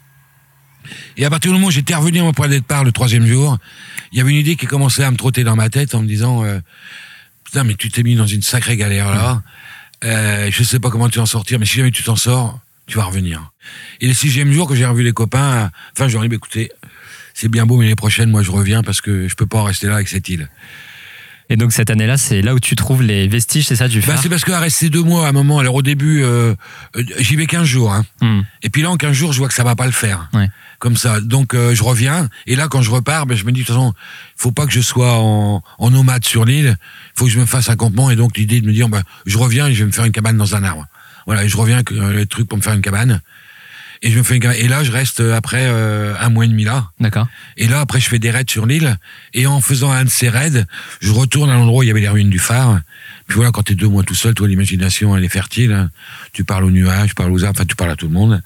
Et 1.16 1.24
à 1.24 1.30
partir 1.30 1.50
du 1.50 1.56
moment 1.56 1.68
où 1.68 1.70
j'étais 1.70 1.94
revenu 1.94 2.20
à 2.20 2.22
mon 2.22 2.32
point 2.32 2.46
de 2.46 2.54
départ 2.54 2.84
le 2.84 2.92
troisième 2.92 3.26
jour, 3.26 3.58
il 4.12 4.18
y 4.18 4.20
avait 4.20 4.30
une 4.30 4.36
idée 4.36 4.56
qui 4.56 4.66
commençait 4.66 5.04
à 5.04 5.10
me 5.10 5.16
trotter 5.16 5.44
dans 5.44 5.56
ma 5.56 5.68
tête 5.68 5.94
en 5.94 6.02
me 6.02 6.06
disant 6.06 6.44
euh, 6.44 6.60
Putain, 7.44 7.64
mais 7.64 7.74
tu 7.74 7.90
t'es 7.90 8.02
mis 8.02 8.14
dans 8.14 8.26
une 8.26 8.42
sacrée 8.42 8.76
galère 8.76 9.10
là. 9.10 9.42
Euh, 10.04 10.50
je 10.50 10.62
sais 10.62 10.78
pas 10.78 10.90
comment 10.90 11.08
tu 11.08 11.16
vas 11.16 11.24
en 11.24 11.26
sortir, 11.26 11.58
mais 11.58 11.66
si 11.66 11.76
jamais 11.76 11.90
tu 11.90 12.02
t'en 12.02 12.16
sors, 12.16 12.60
tu 12.86 12.96
vas 12.96 13.04
revenir. 13.04 13.52
Et 14.00 14.06
le 14.06 14.14
sixième 14.14 14.52
jour 14.52 14.68
que 14.68 14.74
j'ai 14.74 14.86
revu 14.86 15.02
les 15.02 15.12
copains, 15.12 15.70
enfin, 15.92 16.08
ai 16.08 16.10
dit, 16.10 16.28
bah, 16.28 16.36
écoutez, 16.36 16.70
c'est 17.34 17.48
bien 17.48 17.66
beau, 17.66 17.78
mais 17.78 17.86
les 17.86 17.96
prochaines, 17.96 18.30
moi, 18.30 18.42
je 18.42 18.50
reviens 18.50 18.82
parce 18.82 19.00
que 19.00 19.28
je 19.28 19.34
peux 19.34 19.46
pas 19.46 19.58
en 19.58 19.64
rester 19.64 19.86
là 19.86 19.94
avec 19.94 20.08
cette 20.08 20.28
île. 20.28 20.48
Et 21.50 21.56
donc 21.56 21.72
cette 21.72 21.90
année-là, 21.90 22.18
c'est 22.18 22.42
là 22.42 22.54
où 22.54 22.60
tu 22.60 22.76
trouves 22.76 23.02
les 23.02 23.26
vestiges, 23.26 23.66
c'est 23.66 23.76
ça, 23.76 23.88
du 23.88 24.00
Bah, 24.00 24.06
phare 24.06 24.22
c'est 24.22 24.28
parce 24.28 24.44
qu'à 24.44 24.60
rester 24.60 24.90
deux 24.90 25.02
mois 25.02 25.26
à 25.26 25.30
un 25.30 25.32
moment, 25.32 25.58
alors 25.58 25.74
au 25.74 25.82
début, 25.82 26.22
euh, 26.22 26.54
euh, 26.96 27.02
j'y 27.18 27.36
vais 27.36 27.46
15 27.46 27.64
jours. 27.64 27.92
Hein. 27.92 28.04
Hmm. 28.20 28.42
Et 28.62 28.68
puis 28.68 28.82
là, 28.82 28.90
en 28.90 28.96
15 28.96 29.12
jours, 29.12 29.32
je 29.32 29.38
vois 29.38 29.48
que 29.48 29.54
ça 29.54 29.64
va 29.64 29.74
pas 29.74 29.86
le 29.86 29.92
faire. 29.92 30.28
Ouais. 30.34 30.50
Comme 30.78 30.96
ça. 30.96 31.20
Donc 31.20 31.54
euh, 31.54 31.74
je 31.74 31.82
reviens. 31.82 32.28
Et 32.46 32.54
là, 32.54 32.68
quand 32.68 32.82
je 32.82 32.90
repars, 32.90 33.24
ben, 33.26 33.36
je 33.36 33.44
me 33.44 33.52
dis, 33.52 33.62
de 33.62 33.66
toute 33.66 33.74
façon, 33.74 33.94
faut 34.36 34.52
pas 34.52 34.66
que 34.66 34.72
je 34.72 34.80
sois 34.80 35.14
en, 35.14 35.62
en 35.78 35.90
nomade 35.90 36.24
sur 36.24 36.44
l'île. 36.44 36.76
faut 37.14 37.24
que 37.24 37.30
je 37.30 37.38
me 37.38 37.46
fasse 37.46 37.70
un 37.70 37.76
campement. 37.76 38.10
Et 38.10 38.16
donc 38.16 38.36
l'idée 38.36 38.60
de 38.60 38.66
me 38.66 38.72
dire, 38.72 38.88
ben, 38.88 39.02
je 39.24 39.38
reviens 39.38 39.66
et 39.68 39.74
je 39.74 39.80
vais 39.80 39.86
me 39.86 39.92
faire 39.92 40.04
une 40.04 40.12
cabane 40.12 40.36
dans 40.36 40.54
un 40.54 40.62
arbre. 40.64 40.86
Voilà, 41.28 41.44
et 41.44 41.48
je 41.48 41.56
reviens 41.58 41.76
avec 41.76 41.92
euh, 41.92 42.14
les 42.14 42.26
trucs 42.26 42.48
pour 42.48 42.56
me 42.56 42.62
faire 42.62 42.72
une 42.72 42.80
cabane. 42.80 43.20
Et 44.02 44.10
je 44.10 44.18
me 44.18 44.22
fais 44.22 44.36
une. 44.36 44.44
Et 44.44 44.68
là, 44.68 44.84
je 44.84 44.92
reste 44.92 45.20
euh, 45.20 45.34
après 45.34 45.62
euh, 45.62 46.14
un 46.20 46.28
mois 46.28 46.44
et 46.44 46.48
demi 46.48 46.64
là. 46.64 46.90
D'accord. 47.00 47.26
Et 47.56 47.66
là, 47.66 47.80
après, 47.80 48.00
je 48.00 48.08
fais 48.08 48.18
des 48.18 48.30
raids 48.30 48.44
sur 48.48 48.66
l'île. 48.66 48.96
Et 49.34 49.46
en 49.46 49.60
faisant 49.60 49.90
un 49.90 50.04
de 50.04 50.08
ces 50.10 50.28
raids, 50.28 50.64
je 51.00 51.12
retourne 51.12 51.50
à 51.50 51.54
l'endroit 51.54 51.80
où 51.80 51.82
il 51.82 51.88
y 51.88 51.90
avait 51.90 52.00
les 52.00 52.08
ruines 52.08 52.30
du 52.30 52.38
phare. 52.38 52.80
Puis 53.26 53.36
voilà, 53.36 53.50
quand 53.50 53.64
t'es 53.64 53.74
deux 53.74 53.88
mois 53.88 54.04
tout 54.04 54.14
seul, 54.14 54.34
toi, 54.34 54.48
l'imagination, 54.48 55.16
elle 55.16 55.24
est 55.24 55.28
fertile. 55.28 55.72
hein. 55.72 55.90
Tu 56.32 56.44
parles 56.44 56.64
aux 56.64 56.70
nuages, 56.70 57.10
tu 57.10 57.14
parles 57.14 57.32
aux 57.32 57.44
arbres, 57.44 57.58
enfin, 57.58 57.66
tu 57.66 57.76
parles 57.76 57.90
à 57.90 57.96
tout 57.96 58.06
le 58.06 58.12
monde. 58.12 58.42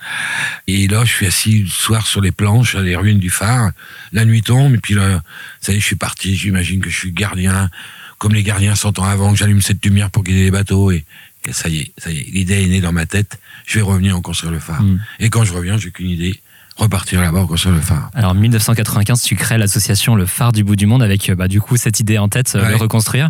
Et 0.67 0.89
là, 0.89 1.05
je 1.05 1.11
suis 1.11 1.27
assis 1.27 1.63
le 1.65 1.69
soir 1.69 2.07
sur 2.07 2.21
les 2.21 2.33
planches, 2.33 2.75
à 2.75 2.81
les 2.81 2.97
ruines 2.97 3.19
du 3.21 3.31
phare. 3.31 3.71
La 4.13 4.25
nuit 4.25 4.43
tombe, 4.43 4.75
et 4.75 4.79
puis 4.79 4.95
là, 4.95 5.23
ça 5.61 5.73
y 5.73 5.77
est, 5.77 5.81
je 5.81 5.87
suis 5.87 5.97
parti. 5.97 6.35
J'imagine 6.35 6.81
que 6.81 6.91
je 6.91 6.97
suis 6.97 7.13
gardien, 7.13 7.71
comme 8.19 8.35
les 8.35 8.43
gardiens 8.43 8.75
cent 8.75 8.99
ans 8.99 9.05
avant, 9.05 9.33
que 9.33 9.39
j'allume 9.39 9.63
cette 9.63 9.85
lumière 9.85 10.11
pour 10.11 10.25
guider 10.25 10.45
les 10.45 10.51
bateaux. 10.51 10.91
Et, 10.91 11.05
et 11.47 11.53
ça 11.53 11.69
y 11.69 11.79
est, 11.81 11.93
ça 11.99 12.11
y 12.11 12.19
est, 12.19 12.27
l'idée 12.33 12.63
est 12.65 12.67
née 12.69 12.81
dans 12.81 12.93
ma 12.93 13.07
tête. 13.07 13.39
Je 13.67 13.79
vais 13.79 13.83
revenir 13.83 14.17
en 14.17 14.21
construire 14.21 14.53
le 14.53 14.59
phare. 14.61 14.83
Mm. 14.83 15.01
Et 15.21 15.31
quand 15.31 15.45
je 15.45 15.53
reviens, 15.53 15.79
j'ai 15.79 15.91
qu'une 15.91 16.11
idée. 16.11 16.41
Repartir 16.75 17.21
là-bas, 17.21 17.41
en 17.41 17.47
construire 17.47 17.75
le 17.75 17.83
phare. 17.83 18.11
Alors 18.15 18.35
1995, 18.35 19.21
tu 19.23 19.37
crées 19.37 19.59
l'association 19.59 20.15
Le 20.15 20.25
Phare 20.25 20.53
du 20.53 20.65
bout 20.65 20.75
du 20.75 20.87
monde 20.87 21.03
avec 21.03 21.29
euh, 21.29 21.35
bah, 21.35 21.47
du 21.47 21.61
coup 21.61 21.77
cette 21.77 22.01
idée 22.01 22.17
en 22.17 22.29
tête, 22.31 22.55
euh, 22.57 22.67
Ouais. 22.67 22.77
reconstruire. 22.77 23.29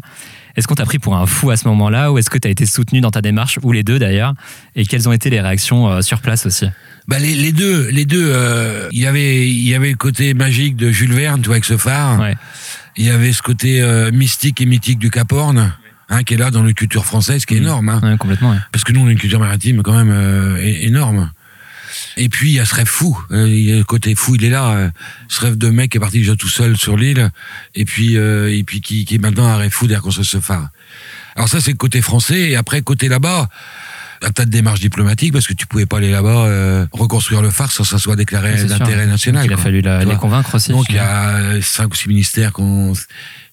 Est-ce 0.54 0.69
qu'on 0.69 0.76
t'a 0.76 0.85
pris 0.85 1.00
pour 1.00 1.16
un 1.16 1.26
fou 1.26 1.50
à 1.50 1.57
ce 1.57 1.66
moment-là 1.66 2.12
ou 2.12 2.19
est-ce 2.19 2.31
que 2.31 2.38
tu 2.38 2.47
as 2.47 2.52
été 2.52 2.66
soutenu 2.66 3.00
dans 3.00 3.11
ta 3.11 3.21
démarche 3.21 3.59
ou 3.64 3.73
les 3.73 3.83
deux 3.83 3.99
d'ailleurs? 3.99 4.35
Et 4.76 4.87
quelles 4.87 5.09
ont 5.09 5.12
été 5.12 5.28
les 5.28 5.40
réactions 5.40 5.88
euh, 5.88 6.02
sur 6.02 6.21
place 6.21 6.47
aussi? 6.47 6.66
Bah 7.09 7.19
les, 7.19 7.35
les 7.35 7.50
deux, 7.50 7.88
les 7.90 8.04
deux. 8.04 8.28
euh, 8.33 8.88
Il 8.92 9.00
y 9.00 9.07
avait, 9.07 9.49
il 9.49 9.66
y 9.69 9.75
avait 9.75 9.90
le 9.90 9.97
côté 9.97 10.35
magique 10.35 10.76
de 10.76 10.92
Jules 10.92 11.12
Verne, 11.12 11.40
tu 11.40 11.47
vois, 11.47 11.57
avec 11.57 11.64
ce 11.64 11.76
phare. 11.76 12.21
Ouais. 12.21 12.37
Il 12.97 13.04
y 13.04 13.11
avait 13.11 13.33
ce 13.33 13.42
côté 13.42 13.83
euh, 13.83 14.12
mystique 14.12 14.61
et 14.61 14.66
mythique 14.66 15.00
du 15.00 15.11
Cap 15.11 15.33
Horn, 15.33 15.73
hein, 16.12 16.23
qui 16.23 16.35
est 16.35 16.37
là 16.37 16.50
dans 16.52 16.62
la 16.62 16.73
culture 16.73 17.04
française, 17.04 17.45
qui 17.45 17.54
est 17.54 17.59
énorme. 17.59 17.88
Hein, 17.88 18.00
Ouais, 18.02 18.16
complètement. 18.16 18.50
ouais. 18.52 18.59
parce 18.71 18.85
que 18.85 18.92
nous, 18.92 19.00
on 19.00 19.09
a 19.09 19.11
une 19.11 19.19
culture 19.19 19.40
maritime 19.40 19.83
quand 19.83 19.97
même 19.97 20.11
euh, 20.12 20.57
énorme. 20.61 21.33
Et 22.16 22.28
puis 22.28 22.50
il 22.50 22.54
y 22.54 22.61
a 22.61 22.64
ce 22.64 22.75
rêve 22.75 22.87
fou. 22.87 23.19
Euh, 23.33 23.47
le 23.47 23.83
côté 23.83 24.14
fou, 24.14 24.35
il 24.37 24.45
est 24.45 24.50
là. 24.50 24.71
euh, 24.71 24.90
ce 25.28 25.40
rêve 25.42 25.57
de 25.59 25.69
mec 25.71 25.90
qui 25.90 25.97
est 25.99 26.00
parti 26.00 26.19
déjà 26.19 26.37
tout 26.37 26.49
seul 26.49 26.76
sur 26.76 26.97
l'île, 26.97 27.31
et 27.75 27.85
puis 27.85 28.16
euh, 28.16 28.54
et 28.54 28.62
puis 28.64 28.81
qui, 28.81 29.04
qui 29.04 29.16
est 29.16 29.19
maintenant 29.19 29.47
un 29.47 29.57
rêve 29.57 29.71
fou 29.73 29.87
de 29.87 29.95
reconstruire 29.95 30.26
ce 30.26 30.40
phare. 30.40 30.69
Alors 31.37 31.49
ça, 31.49 31.61
c'est 31.61 31.71
le 31.73 31.76
côté 31.76 32.00
français. 32.02 32.50
Et 32.50 32.57
après, 32.57 32.81
côté 32.83 33.09
là-bas, 33.09 33.49
un 34.23 34.31
tas 34.31 34.45
de 34.45 34.50
démarches 34.50 34.81
diplomatiques 34.81 35.33
parce 35.33 35.47
que 35.47 35.52
tu 35.54 35.66
pouvais 35.66 35.85
pas 35.87 35.97
aller 35.99 36.11
là-bas 36.11 36.45
euh, 36.47 36.87
reconstruire 36.92 37.42
le 37.42 37.50
phare 37.50 37.73
sans 37.73 37.83
que 37.83 37.88
ça 37.90 37.99
soit 37.99 38.16
déclaré 38.16 38.54
d'intérêt 38.64 39.07
national. 39.07 39.45
Il 39.47 39.52
a 39.52 39.54
quoi. 39.57 39.64
fallu 39.64 39.81
la- 39.81 40.04
les 40.04 40.16
convaincre 40.16 40.54
aussi. 40.54 40.71
Donc 40.73 40.87
il 40.90 40.95
y 40.97 40.99
a 40.99 41.61
cinq 41.62 41.92
ou 41.92 41.97
six 41.97 42.09
ministères 42.09 42.52
qui 42.52 42.62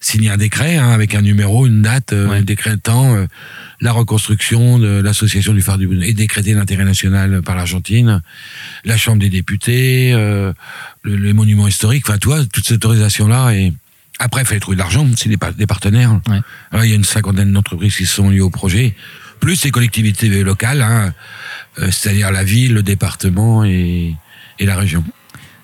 signé 0.02 0.30
un 0.30 0.38
décret 0.38 0.78
hein, 0.78 0.90
avec 0.92 1.14
un 1.16 1.22
numéro, 1.22 1.68
une 1.68 1.82
date, 1.82 2.14
euh, 2.14 2.28
Ouais. 2.30 2.42
décrétant 2.44 3.16
euh, 3.16 3.26
la 3.82 3.92
reconstruction 3.92 4.80
de 4.80 5.02
l'association 5.02 5.54
du 5.54 5.62
phare 5.62 5.78
du 5.78 5.88
Boudin 5.88 6.02
et 6.02 6.14
décréter 6.14 6.54
l'intérêt 6.54 6.86
national 6.86 7.42
par 7.42 7.56
l'Argentine, 7.56 8.22
la 8.86 8.98
Chambre 8.98 9.20
des 9.20 9.30
députés, 9.30 10.12
euh, 10.14 10.54
le- 11.04 11.16
les 11.18 11.34
monuments 11.34 11.68
historiques, 11.68 12.06
enfin 12.08 12.18
toi, 12.18 12.46
toute 12.46 12.66
cette 12.66 12.78
autorisation-là 12.86 13.52
et 13.54 13.74
après, 14.22 14.42
il 14.42 14.46
fallait 14.48 14.60
trouver 14.60 14.76
de 14.76 14.82
l'argent, 14.82 15.08
c'est 15.16 15.30
des, 15.30 15.38
pa- 15.38 15.54
des 15.54 15.66
partenaires. 15.66 16.20
Ouais. 16.28 16.40
Alors, 16.72 16.84
il 16.84 16.90
y 16.90 16.94
a 16.94 16.96
une 16.98 17.06
cinquantaine 17.06 17.54
d'entreprises 17.54 17.96
qui 17.96 18.06
sont 18.06 18.30
liées 18.30 18.42
au 18.42 18.50
projet, 18.50 18.94
plus 19.40 19.64
les 19.64 19.72
collectivités 19.72 20.28
locales, 20.44 20.82
hein, 20.82 21.14
euh, 21.80 21.90
c'est-à-dire 21.90 22.30
la 22.30 22.44
ville, 22.44 22.74
le 22.74 22.84
département 22.84 23.64
et, 23.64 24.14
et 24.60 24.66
la 24.66 24.76
région. 24.76 25.06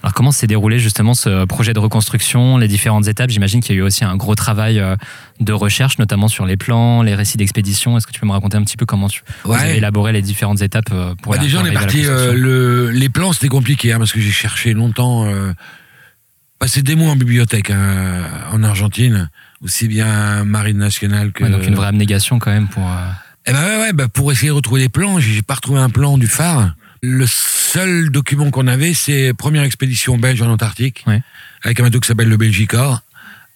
Alors 0.06 0.14
comment 0.14 0.32
s'est 0.32 0.46
déroulé 0.46 0.78
justement 0.78 1.16
ce 1.16 1.46
projet 1.46 1.74
de 1.74 1.80
reconstruction, 1.80 2.60
les 2.60 2.68
différentes 2.68 3.08
étapes? 3.08 3.32
J'imagine 3.32 3.60
qu'il 3.60 3.74
y 3.74 3.80
a 3.80 3.82
eu 3.82 3.84
aussi 3.84 4.04
un 4.06 4.16
gros 4.16 4.36
travail 4.36 4.80
euh, 4.80 4.96
de 5.40 5.52
recherche, 5.52 5.98
notamment 5.98 6.28
sur 6.28 6.46
les 6.46 6.58
plans, 6.58 7.02
les 7.02 7.16
récits 7.16 7.38
d'expédition. 7.38 7.98
Est-ce 7.98 8.06
que 8.06 8.12
tu 8.12 8.20
peux 8.20 8.28
me 8.28 8.32
raconter 8.32 8.56
un 8.56 8.64
petit 8.64 8.78
peu 8.78 8.86
comment 8.86 9.10
tu 9.10 9.24
Ouais. 9.46 9.58
avez 9.58 9.78
élaboré 9.78 10.12
les 10.12 10.22
différentes 10.22 10.62
étapes 10.62 10.90
euh, 10.92 11.16
pour 11.24 11.32
Bah 11.32 11.40
la 11.40 11.44
déjà, 11.44 11.60
on 11.60 11.66
est 11.66 11.72
parti. 11.72 12.06
euh, 12.06 12.34
le, 12.34 12.92
les 12.92 13.10
plans, 13.10 13.34
c'était 13.34 13.48
compliqué 13.48 13.94
hein, 13.94 13.98
parce 13.98 14.12
que 14.12 14.20
j'ai 14.22 14.30
cherché 14.30 14.74
longtemps. 14.74 15.26
Euh, 15.26 15.54
passé 16.60 16.84
des 16.84 16.96
mois 16.96 17.10
en 17.10 17.16
bibliothèque 17.16 17.72
hein, 17.72 18.26
en 18.54 18.62
Argentine, 18.62 19.32
aussi 19.64 19.88
bien 19.88 20.44
Marine 20.44 20.78
nationale 20.78 21.32
que. 21.32 21.46
Ouais, 21.46 21.50
donc 21.50 21.66
une 21.66 21.74
vraie 21.74 21.88
abnégation 21.88 22.38
quand 22.38 22.52
même 22.52 22.68
pour. 22.68 22.86
euh, 22.88 22.96
Eh 23.48 23.52
ben 23.54 23.60
ouais, 23.64 23.78
ouais, 23.82 23.94
bah 23.94 24.08
pour 24.08 24.32
essayer 24.32 24.50
de 24.50 24.54
retrouver 24.54 24.82
les 24.82 24.90
plans, 24.90 25.20
j'ai 25.20 25.42
pas 25.42 25.56
retrouvé 25.56 25.80
un 25.80 25.90
plan 25.90 26.20
du 26.20 26.28
phare. 26.28 26.76
Le 27.08 27.26
seul 27.28 28.10
document 28.10 28.50
qu'on 28.52 28.68
avait, 28.68 28.94
c'est 28.94 29.34
première 29.34 29.64
expédition 29.64 30.18
belge 30.18 30.42
en 30.42 30.50
Antarctique, 30.50 31.04
Ouais. 31.08 31.22
avec 31.64 31.80
un 31.80 31.84
bateau 31.84 32.00
qui 32.00 32.08
s'appelle 32.08 32.30
le 32.30 32.38
Belgica. 32.38 33.02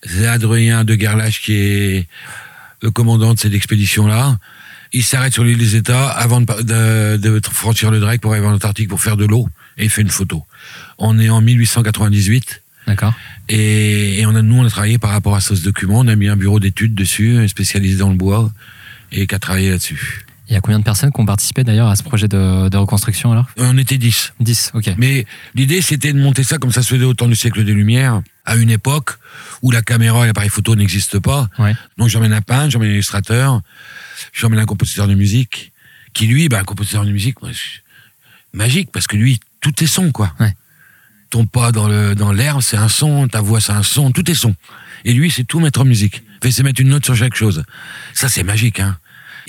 C'est 0.04 0.28
Adrien 0.28 0.84
de 0.84 0.94
Gerlache 1.00 1.42
qui 1.42 1.54
est 1.54 2.08
le 2.82 2.92
commandant 2.92 3.34
de 3.34 3.40
cette 3.40 3.54
expédition-là. 3.54 4.38
Il 4.94 5.04
s'arrête 5.04 5.34
sur 5.34 5.44
l'île 5.44 5.58
des 5.58 5.76
États 5.76 6.10
avant 6.10 6.42
de, 6.42 6.46
pa- 6.46 6.62
de- 6.64 7.18
de 7.18 7.42
franchir 7.52 7.92
le 7.92 8.00
Drake 8.00 8.22
pour 8.22 8.32
arriver 8.32 8.48
en 8.48 8.54
Antarctique 8.54 8.88
pour 8.88 9.02
faire 9.02 9.18
de 9.18 9.26
l'eau 9.26 9.48
et 9.78 9.84
il 9.86 9.90
fait 9.90 10.02
une 10.02 10.10
photo. 10.10 10.46
On 10.98 11.20
est 11.20 11.30
en 11.30 11.42
1898 11.42 12.62
D'accord. 12.88 13.14
et, 13.50 14.20
et 14.20 14.26
on 14.26 14.36
a, 14.36 14.42
nous 14.42 14.56
on 14.58 14.66
a 14.66 14.70
travaillé 14.70 14.98
par 14.98 15.12
rapport 15.12 15.36
à 15.36 15.42
ce 15.42 15.54
document. 15.56 16.00
On 16.00 16.08
a 16.08 16.16
mis 16.16 16.28
un 16.28 16.36
bureau 16.38 16.60
d'études 16.60 16.96
dessus, 16.96 17.48
spécialisé 17.48 17.98
dans 17.98 18.10
le 18.10 18.16
bois 18.16 18.52
et 19.12 19.28
qui 19.28 19.36
a 19.36 19.40
travaillé 19.40 19.70
là-dessus. 19.72 20.26
Il 20.50 20.54
y 20.54 20.56
a 20.56 20.62
combien 20.62 20.80
de 20.80 20.84
personnes 20.84 21.12
qui 21.12 21.22
ont 21.22 21.26
participé 21.26 21.64
d'ailleurs 21.64 21.90
à 21.90 21.96
ce 21.96 22.02
projet 22.02 22.28
de, 22.28 22.70
de 22.70 22.78
reconstruction 22.78 23.32
alors 23.32 23.46
On 23.58 23.78
était 23.78 24.00
10. 24.00 24.34
10, 24.40 24.72
ok. 24.74 24.96
Mais 24.98 25.26
l'idée, 25.54 25.82
c'était 25.82 26.12
de 26.12 26.20
monter 26.20 26.44
ça 26.44 26.58
comme 26.58 26.72
ça 26.72 26.82
se 26.82 26.90
faisait 26.90 27.06
au 27.06 27.14
temps 27.14 27.28
du 27.28 27.36
siècle 27.36 27.64
des 27.64 27.74
Lumières, 27.74 28.22
à 28.46 28.56
une 28.56 28.72
époque 28.72 29.12
où 29.62 29.70
la 29.70 29.84
caméra 29.84 30.24
et 30.24 30.28
l'appareil 30.28 30.50
photo 30.50 30.76
n'existent 30.76 31.20
pas. 31.20 31.50
Ouais. 31.60 31.76
Donc 31.98 32.10
j'emmène 32.10 32.34
un 32.34 32.42
peintre, 32.42 32.72
j'emmène 32.72 32.90
un 32.90 32.94
illustrateur, 32.94 33.62
j'emmène 34.34 34.60
un 34.60 34.66
compositeur 34.66 35.08
de 35.08 35.14
musique, 35.14 35.72
qui 36.14 36.26
lui, 36.26 36.50
bah, 36.50 36.60
un 36.60 36.64
compositeur 36.64 37.06
de 37.06 37.12
musique, 37.12 37.42
moi, 37.44 37.52
magique, 38.52 38.92
parce 38.92 39.06
que 39.06 39.18
lui, 39.18 39.40
tout 39.62 39.84
est 39.84 39.88
son, 39.88 40.12
quoi. 40.12 40.34
Ouais. 40.40 40.56
Ton 41.30 41.46
pas 41.46 41.72
dans 41.72 41.88
le 41.88 42.16
dans 42.16 42.32
l'herbe, 42.32 42.62
c'est 42.62 42.78
un 42.78 42.90
son, 42.90 43.28
ta 43.28 43.40
voix, 43.40 43.62
c'est 43.62 43.72
un 43.72 43.84
son, 43.84 44.12
tout 44.12 44.30
est 44.32 44.36
son. 44.36 44.56
Et 45.06 45.14
lui, 45.14 45.30
c'est 45.30 45.44
tout 45.44 45.60
mettre 45.60 45.82
en 45.82 45.86
musique. 45.86 46.24
Fait, 46.42 46.52
c'est 46.52 46.64
mettre 46.64 46.82
une 46.82 46.90
note 46.90 47.06
sur 47.06 47.16
chaque 47.16 47.36
chose. 47.36 47.64
Ça, 48.16 48.30
c'est 48.30 48.44
magique, 48.44 48.80
hein. 48.80 48.98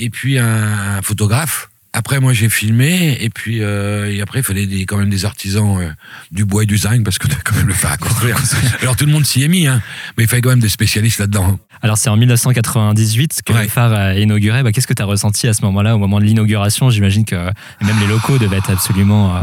Et 0.01 0.11
puis 0.11 0.39
un, 0.39 0.97
un 0.99 1.03
photographe. 1.03 1.69
Après, 1.93 2.21
moi, 2.21 2.33
j'ai 2.33 2.49
filmé, 2.49 3.19
et 3.21 3.31
puis 3.31 3.63
euh, 3.63 4.09
et 4.13 4.21
après, 4.23 4.39
il 4.41 4.43
fallait 4.45 4.67
des, 4.67 4.87
quand 4.87 4.97
même 4.97 5.11
des 5.11 5.25
artisans 5.25 5.79
euh, 5.81 5.91
du 6.31 6.45
bois 6.45 6.63
et 6.63 6.67
du 6.67 6.79
zinc, 6.79 7.03
parce 7.03 7.19
que 7.19 7.27
t'as 7.27 7.35
quand 7.45 7.57
même 7.57 7.67
le 7.67 7.75
faire 7.75 7.91
à 7.91 7.97
construire. 7.97 8.37
Alors 8.81 8.95
tout 8.95 9.07
le 9.07 9.11
monde 9.13 9.27
s'y 9.27 9.43
est 9.43 9.49
mis, 9.49 9.67
hein, 9.67 9.83
mais 10.17 10.23
il 10.25 10.29
fallait 10.29 10.41
quand 10.41 10.51
même 10.51 10.61
des 10.61 10.69
spécialistes 10.69 11.19
là-dedans. 11.19 11.59
Alors 11.83 11.99
c'est 11.99 12.09
en 12.09 12.17
1998 12.17 13.41
que 13.45 13.53
Ouais. 13.53 13.63
le 13.65 13.69
phare 13.69 13.93
a 13.93 14.15
inauguré. 14.15 14.63
Bah, 14.63 14.71
Qu'est-ce 14.71 14.87
que 14.87 14.95
tu 14.95 15.03
as 15.03 15.07
ressenti 15.07 15.49
à 15.49 15.53
ce 15.53 15.63
moment-là, 15.63 15.97
au 15.97 15.99
moment 15.99 16.21
de 16.21 16.25
l'inauguration? 16.27 16.91
J'imagine 16.91 17.25
que 17.25 17.35
même 17.35 17.99
les 18.01 18.07
locaux 18.07 18.39
devaient 18.39 18.59
être 18.59 18.71
absolument. 18.71 19.37
euh, 19.37 19.41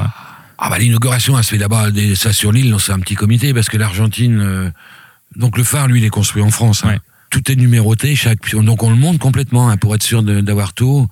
Ah 0.57 0.69
bah 0.69 0.77
l'inauguration, 0.79 1.37
elle 1.37 1.43
se 1.43 1.55
fait 1.55 1.91
des- 1.91 2.15
ça 2.15 2.31
sur 2.31 2.53
l'île, 2.53 2.73
c'est 2.79 2.93
un 2.93 2.99
petit 2.99 3.15
comité, 3.15 3.53
parce 3.53 3.67
que 3.69 3.75
l'Argentine, 3.77 4.39
euh, 4.39 4.69
donc 5.35 5.57
le 5.57 5.63
phare, 5.65 5.87
lui, 5.87 5.99
il 5.99 6.05
est 6.05 6.09
construit 6.09 6.41
en 6.41 6.49
France. 6.51 6.83
hein. 6.85 6.89
Ouais. 6.91 6.99
Tout 7.29 7.51
est 7.51 7.55
numéroté, 7.55 8.15
chaque, 8.15 8.55
donc 8.55 8.83
on 8.83 8.89
le 8.89 8.95
monte 8.95 9.19
complètement 9.19 9.69
hein, 9.69 9.77
pour 9.77 9.93
être 9.95 10.03
sûr 10.03 10.23
d'avoir 10.23 10.73
tout. 10.73 11.07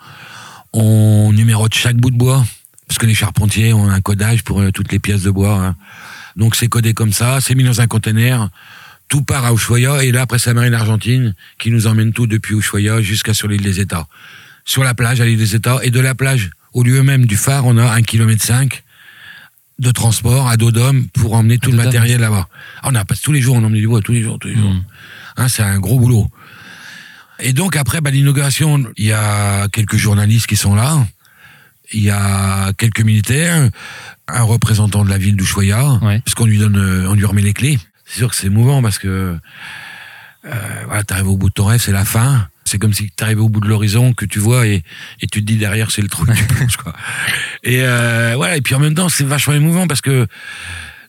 On 0.74 1.32
numérote 1.34 1.74
chaque 1.74 1.98
bout 1.98 2.12
de 2.12 2.18
bois, 2.18 2.46
parce 2.88 2.98
que 2.98 3.06
les 3.06 3.14
charpentiers 3.14 3.74
ont 3.74 3.90
un 3.90 4.02
codage 4.02 4.44
pour 4.44 4.62
euh, 4.62 4.72
toutes 4.72 4.92
les 4.92 5.00
pièces 5.00 5.24
de 5.24 5.32
bois. 5.32 5.56
hein. 5.56 5.76
Donc 6.36 6.56
c'est 6.56 6.68
codé 6.68 6.94
comme 6.94 7.14
ça, 7.14 7.40
c'est 7.42 7.56
mis 7.56 7.64
dans 7.64 7.82
un 7.82 7.88
conteneur. 7.88 8.50
Tout 9.08 9.22
part 9.24 9.46
à 9.46 9.54
Ushuaia, 9.54 10.04
et 10.04 10.12
là 10.12 10.22
après 10.24 10.40
c'est 10.40 10.50
la 10.50 10.56
marine 10.56 10.74
argentine 10.74 11.36
qui 11.60 11.70
nous 11.70 11.86
emmène 11.88 12.12
tout 12.12 12.28
depuis 12.28 12.56
Ushuaia 12.56 13.02
jusqu'à 13.02 13.34
sur 13.34 13.48
l'île 13.48 13.62
des 13.62 13.80
États. 13.80 14.08
Sur 14.66 14.84
la 14.84 14.94
plage 14.96 15.22
à 15.22 15.26
l'île 15.26 15.38
des 15.38 15.56
États, 15.56 15.80
et 15.84 15.92
de 15.92 16.00
la 16.00 16.16
plage 16.16 16.50
au 16.74 16.84
lieu 16.84 17.04
même 17.04 17.26
du 17.26 17.38
phare, 17.38 17.66
on 17.66 17.78
a 17.78 17.94
un 17.94 18.02
kilomètre 18.02 18.44
cinq 18.44 18.84
de 19.78 19.92
transport 19.92 20.48
à 20.48 20.58
dos 20.58 20.72
d'homme 20.72 21.08
pour 21.10 21.34
emmener 21.34 21.58
tout 21.58 21.70
le 21.72 21.78
matériel 21.78 22.22
là-bas. 22.22 22.48
Ah, 22.82 22.90
on 22.92 22.96
a 22.96 23.04
tous 23.06 23.32
les 23.32 23.42
jours, 23.42 23.56
on 23.56 23.64
emmenait 23.64 23.82
du 23.82 23.88
bois 23.88 24.02
tous 24.02 24.14
les 24.14 24.24
jours, 24.24 24.40
tous 24.40 24.48
les 24.48 24.56
jours. 24.56 24.72
Hmm. 24.72 24.84
Hein, 25.38 25.48
c'est 25.48 25.64
un 25.64 25.80
gros 25.80 26.00
boulot. 26.00 26.28
Et 27.40 27.52
donc 27.54 27.76
après 27.76 28.00
bah, 28.02 28.12
l'inauguration, 28.12 28.86
il 28.98 29.06
y 29.06 29.12
a 29.12 29.68
quelques 29.70 29.98
journalistes 29.98 30.48
qui 30.48 30.56
sont 30.56 30.76
là, 30.76 31.06
il 31.92 32.02
y 32.02 32.10
a 32.10 32.72
quelques 32.78 33.02
militaires, 33.02 33.70
un 34.28 34.42
représentant 34.44 35.04
de 35.04 35.10
la 35.10 35.18
ville 35.18 35.36
d'Ushuaia, 35.36 36.00
Ouais. 36.02 36.22
parce 36.24 36.34
qu'on 36.36 36.46
lui 36.46 36.58
donne, 36.58 36.78
euh, 36.78 37.10
on 37.10 37.14
lui 37.14 37.26
remet 37.26 37.42
les 37.42 37.54
clés. 37.54 37.78
C'est 38.06 38.18
sûr 38.20 38.30
que 38.30 38.36
c'est 38.36 38.48
émouvant 38.48 38.82
parce 38.82 38.98
que 39.00 39.38
euh, 40.46 40.84
voilà, 40.86 41.04
t'arrives 41.04 41.28
au 41.28 41.38
bout 41.38 41.50
de 41.50 41.54
ton 41.54 41.66
rêve, 41.66 41.82
c'est 41.82 41.92
la 41.92 42.06
fin. 42.06 42.48
C'est 42.68 42.80
comme 42.80 42.94
si 42.94 43.10
t'arrivais 43.12 43.42
au 43.42 43.50
bout 43.50 43.60
de 43.60 43.68
l'horizon 43.68 44.14
que 44.14 44.26
tu 44.26 44.40
vois 44.40 44.66
et, 44.66 44.84
et 45.22 45.28
tu 45.28 45.42
te 45.42 45.46
dis 45.46 45.58
derrière 45.58 45.92
c'est 45.92 46.02
le 46.02 46.08
trou 46.08 46.26
que 46.26 46.32
tu 46.34 46.44
plonges 46.48 46.78
quoi. 46.78 46.94
Et 47.64 47.82
euh, 47.84 48.34
voilà 48.36 48.58
et 48.58 48.62
puis 48.62 48.74
en 48.74 48.80
même 48.80 48.96
temps 48.96 49.08
c'est 49.10 49.24
vachement 49.24 49.54
émouvant 49.54 49.86
parce 49.88 50.02
que 50.02 50.26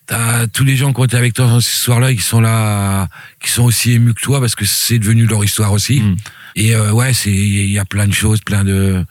t'as 0.07 0.47
tous 0.47 0.65
les 0.65 0.77
gens 0.77 0.93
qui 0.93 1.01
ont 1.01 1.05
été 1.05 1.17
avec 1.17 1.35
toi 1.35 1.59
ce 1.61 1.85
soir-là 1.85 2.11
et 2.13 2.17
qui 2.17 2.23
sont 2.23 2.41
là, 2.41 3.09
qui 3.43 3.51
sont 3.51 3.65
aussi 3.65 3.93
émus 3.93 4.15
que 4.15 4.21
toi 4.21 4.41
parce 4.41 4.55
que 4.55 4.65
c'est 4.65 4.99
devenu 4.99 5.27
leur 5.27 5.45
histoire 5.45 5.73
aussi. 5.73 6.01
Mm. 6.01 6.17
Et 6.57 6.75
euh, 6.75 6.93
ouais, 6.93 7.13
c'est 7.13 7.31
il 7.33 7.71
y 7.71 7.79
a 7.79 7.85
plein 7.85 8.07
de 8.07 8.15
choses, 8.15 8.41
plein 8.41 8.65
de 8.65 9.05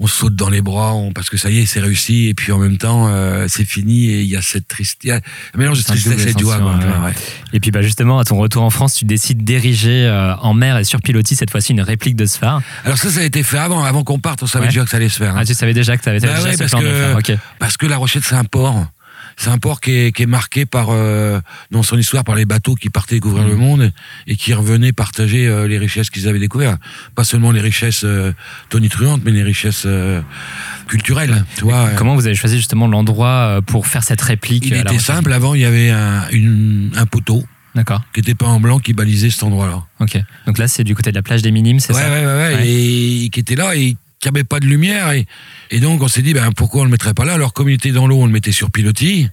on 0.00 0.06
saute 0.06 0.36
dans 0.36 0.48
les 0.48 0.60
bras 0.60 0.94
on, 0.94 1.12
parce 1.12 1.28
que 1.28 1.36
ça 1.36 1.50
y 1.50 1.58
est, 1.58 1.66
c'est 1.66 1.80
réussi 1.80 2.28
et 2.28 2.34
puis 2.34 2.52
en 2.52 2.58
même 2.58 2.78
temps 2.78 3.08
euh, 3.08 3.46
c'est 3.48 3.64
fini 3.64 4.08
et 4.10 4.20
il 4.20 4.28
y 4.28 4.36
a 4.36 4.42
cette 4.42 4.68
tristesse, 4.68 5.20
un 5.54 5.58
mélange 5.58 5.78
de 5.78 5.82
tristesse 5.82 6.24
et 6.24 6.34
de 6.34 6.38
joie. 6.38 6.60
Et 7.52 7.58
puis 7.58 7.72
bah 7.72 7.82
justement, 7.82 8.20
à 8.20 8.24
ton 8.24 8.36
retour 8.36 8.62
en 8.62 8.70
France, 8.70 8.94
tu 8.94 9.04
décides 9.06 9.42
d'ériger 9.42 10.06
euh, 10.06 10.36
en 10.36 10.54
mer 10.54 10.78
et 10.78 10.84
sur 10.84 11.00
pilotis 11.00 11.34
cette 11.34 11.50
fois-ci 11.50 11.72
une 11.72 11.80
réplique 11.80 12.14
de 12.14 12.26
ce 12.26 12.38
phare. 12.38 12.62
Alors 12.84 12.96
ça, 12.96 13.10
ça 13.10 13.18
a 13.20 13.24
été 13.24 13.42
fait 13.42 13.58
avant, 13.58 13.82
avant 13.82 14.04
qu'on 14.04 14.20
parte, 14.20 14.40
on 14.44 14.46
savait 14.46 14.66
Ouais. 14.66 14.68
déjà 14.70 14.84
que 14.84 14.90
ça 14.90 14.98
allait 14.98 15.08
se 15.08 15.18
faire. 15.18 15.34
hein. 15.34 15.40
Ah, 15.40 15.44
tu 15.44 15.54
savais 15.54 15.74
déjà 15.74 15.96
que 15.96 16.02
tu 16.04 16.08
avais 16.08 16.20
Bah 16.20 16.28
déjà 16.28 16.42
ouais, 16.44 16.52
ce 16.52 16.58
parce 16.58 16.70
plan 16.70 16.80
de 16.80 16.86
faire. 16.86 17.38
Parce 17.58 17.76
que 17.76 17.86
La 17.86 17.96
Rochelle, 17.96 18.22
c'est 18.24 18.36
un 18.36 18.44
port. 18.44 18.86
C'est 19.40 19.50
un 19.50 19.58
port 19.58 19.80
qui 19.80 19.92
est, 19.92 20.12
qui 20.12 20.24
est 20.24 20.26
marqué 20.26 20.66
par, 20.66 20.88
euh, 20.90 21.40
dans 21.70 21.82
son 21.84 21.96
histoire, 21.96 22.24
par 22.24 22.34
les 22.34 22.44
bateaux 22.44 22.74
qui 22.74 22.90
partaient 22.90 23.14
découvrir 23.14 23.46
le 23.46 23.54
monde 23.56 23.92
et 24.26 24.34
qui 24.36 24.52
revenaient 24.52 24.92
partager 24.92 25.46
euh, 25.46 25.68
les 25.68 25.78
richesses 25.78 26.10
qu'ils 26.10 26.26
avaient 26.28 26.40
découvertes. 26.40 26.80
Pas 27.14 27.22
seulement 27.24 27.52
les 27.52 27.60
richesses 27.60 28.02
euh, 28.04 28.32
tonitruantes, 28.68 29.22
mais 29.24 29.30
les 29.30 29.44
richesses 29.44 29.84
euh, 29.86 30.20
culturelles. 30.88 31.44
Tu 31.56 31.64
vois. 31.64 31.90
Comment 31.96 32.14
vous 32.16 32.26
avez 32.26 32.34
choisi 32.34 32.56
justement 32.56 32.88
l'endroit 32.88 33.60
pour 33.66 33.86
faire 33.86 34.02
cette 34.02 34.20
réplique 34.20 34.66
Il 34.66 34.74
était 34.74 34.98
simple. 34.98 35.32
Avant, 35.32 35.54
il 35.54 35.60
y 35.60 35.64
avait 35.64 35.90
un, 35.90 36.28
une- 36.30 36.90
un 36.96 37.06
poteau 37.06 37.44
D'accord. 37.74 38.02
qui 38.12 38.20
était 38.20 38.34
peint 38.34 38.46
en 38.48 38.58
blanc 38.60 38.80
qui 38.80 38.92
balisait 38.92 39.30
cet 39.30 39.44
endroit-là. 39.44 39.84
Ok. 40.00 40.18
Donc 40.46 40.58
là, 40.58 40.66
c'est 40.66 40.82
du 40.84 40.94
côté 40.96 41.10
de 41.10 41.16
la 41.16 41.22
plage 41.22 41.42
des 41.42 41.52
Minimes, 41.52 41.78
c'est 41.80 41.94
Ouais, 41.94 42.00
ça? 42.02 42.10
ouais, 42.10 42.26
ouais, 42.26 42.34
ouais, 42.34 42.54
Ouais. 42.56 42.66
Et 42.68 43.28
qui 43.30 43.38
était 43.40 43.54
là 43.54 43.76
et 43.76 43.96
qui 44.20 44.28
avait 44.28 44.44
pas 44.44 44.60
de 44.60 44.66
lumière. 44.66 45.12
Et, 45.12 45.26
et 45.70 45.80
donc, 45.80 46.02
on 46.02 46.08
s'est 46.08 46.22
dit, 46.22 46.34
ben, 46.34 46.50
pourquoi 46.52 46.82
on 46.82 46.84
le 46.84 46.90
mettrait 46.90 47.14
pas 47.14 47.24
là? 47.24 47.34
Alors, 47.34 47.52
comme 47.52 47.68
il 47.68 47.74
était 47.74 47.92
dans 47.92 48.06
l'eau, 48.06 48.20
on 48.22 48.26
le 48.26 48.32
mettait 48.32 48.52
sur 48.52 48.70
pilotis. 48.70 49.28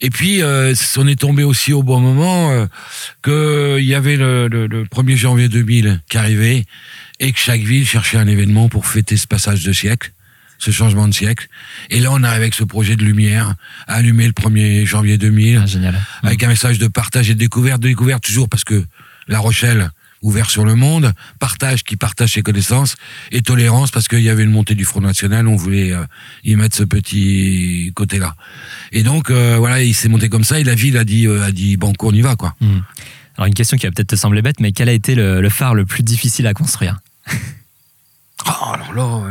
Et 0.00 0.10
puis, 0.10 0.42
euh, 0.42 0.74
on 0.96 1.06
est 1.06 1.18
tombé 1.18 1.44
aussi 1.44 1.72
au 1.72 1.82
bon 1.82 2.00
moment 2.00 2.50
euh, 2.50 2.66
qu'il 3.22 3.84
y 3.84 3.94
avait 3.94 4.16
le, 4.16 4.48
le- 4.48 4.66
le 4.66 4.84
1er 4.84 5.16
janvier 5.16 5.48
2000 5.48 6.00
qui 6.08 6.18
arrivait 6.18 6.64
et 7.20 7.32
que 7.32 7.38
chaque 7.38 7.60
ville 7.62 7.86
cherchait 7.86 8.18
un 8.18 8.26
événement 8.26 8.68
pour 8.68 8.86
fêter 8.86 9.16
ce 9.16 9.26
passage 9.26 9.62
de 9.64 9.72
siècle, 9.72 10.12
ce 10.58 10.70
changement 10.72 11.06
de 11.08 11.14
siècle. 11.14 11.46
Et 11.90 12.00
là, 12.00 12.10
on 12.12 12.22
arrive 12.24 12.42
avec 12.42 12.54
ce 12.54 12.64
projet 12.64 12.96
de 12.96 13.04
lumière, 13.04 13.54
allumé 13.86 14.26
le 14.26 14.32
1er 14.32 14.84
janvier 14.84 15.16
2000 15.16 15.60
Ah, 15.62 15.66
Génial. 15.66 16.00
avec 16.22 16.42
un 16.42 16.48
message 16.48 16.78
de 16.78 16.88
partage 16.88 17.30
et 17.30 17.34
de 17.34 17.38
découverte, 17.38 17.80
de 17.80 17.88
découverte 17.88 18.24
toujours 18.24 18.48
parce 18.48 18.64
que 18.64 18.84
La 19.28 19.38
Rochelle, 19.38 19.90
ouvert 20.24 20.50
sur 20.50 20.64
le 20.64 20.74
monde, 20.74 21.12
partage 21.38 21.84
qui 21.84 21.96
partage 21.96 22.32
ses 22.32 22.42
connaissances, 22.42 22.96
et 23.30 23.42
tolérance 23.42 23.90
parce 23.90 24.08
qu'il 24.08 24.22
y 24.22 24.30
avait 24.30 24.42
une 24.42 24.50
montée 24.50 24.74
du 24.74 24.84
Front 24.84 25.02
National, 25.02 25.46
on 25.46 25.54
voulait 25.54 25.92
euh, 25.92 26.02
y 26.44 26.56
mettre 26.56 26.74
ce 26.74 26.82
petit 26.82 27.92
côté-là. 27.94 28.34
Et 28.90 29.02
donc, 29.02 29.30
euh, 29.30 29.56
voilà, 29.58 29.82
il 29.82 29.94
s'est 29.94 30.08
monté 30.08 30.28
comme 30.30 30.42
ça, 30.42 30.58
et 30.58 30.64
la 30.64 30.74
ville 30.74 30.96
a 30.96 31.04
dit, 31.04 31.26
euh, 31.26 31.44
a 31.44 31.52
dit 31.52 31.76
banco, 31.76 32.08
on 32.08 32.12
y 32.12 32.22
va, 32.22 32.36
quoi. 32.36 32.56
Hmm. 32.60 32.80
Alors 33.36 33.46
une 33.46 33.54
question 33.54 33.76
qui 33.76 33.86
va 33.86 33.92
peut-être 33.92 34.08
te 34.08 34.16
sembler 34.16 34.40
bête, 34.40 34.60
mais 34.60 34.72
quel 34.72 34.88
a 34.88 34.92
été 34.92 35.14
le, 35.14 35.42
le 35.42 35.48
phare 35.50 35.74
le 35.74 35.84
plus 35.84 36.02
difficile 36.02 36.46
à 36.48 36.54
construire? 36.54 36.98
Oh, 38.46 38.74
alors 38.74 38.92
là, 38.92 39.30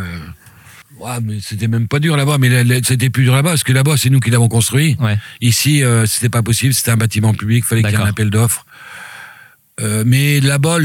ouais, 1.00 1.22
mais 1.22 1.38
c'était 1.40 1.68
même 1.68 1.88
pas 1.88 2.00
dur 2.00 2.18
là-bas, 2.18 2.40
mais 2.40 2.82
c'était 2.82 3.12
plus 3.12 3.26
dur 3.26 3.36
là-bas, 3.36 3.52
parce 3.52 3.64
que 3.64 3.72
là-bas, 3.72 3.96
c'est 3.96 4.10
nous 4.10 4.20
qui 4.20 4.32
l'avons 4.32 4.48
construit. 4.48 4.98
Ouais. 5.00 5.20
Ici, 5.40 5.84
c'était 6.08 6.30
pas 6.30 6.42
possible, 6.42 6.74
c'était 6.74 6.90
un 6.90 6.98
bâtiment 6.98 7.32
public, 7.32 7.64
fallait 7.64 7.84
qu'il 7.84 7.92
y 7.92 7.94
ait 7.94 7.98
un 7.98 8.08
appel 8.08 8.32
d'offres. 8.32 8.66
Euh, 9.82 10.04
mais 10.06 10.40
là-bas, 10.40 10.78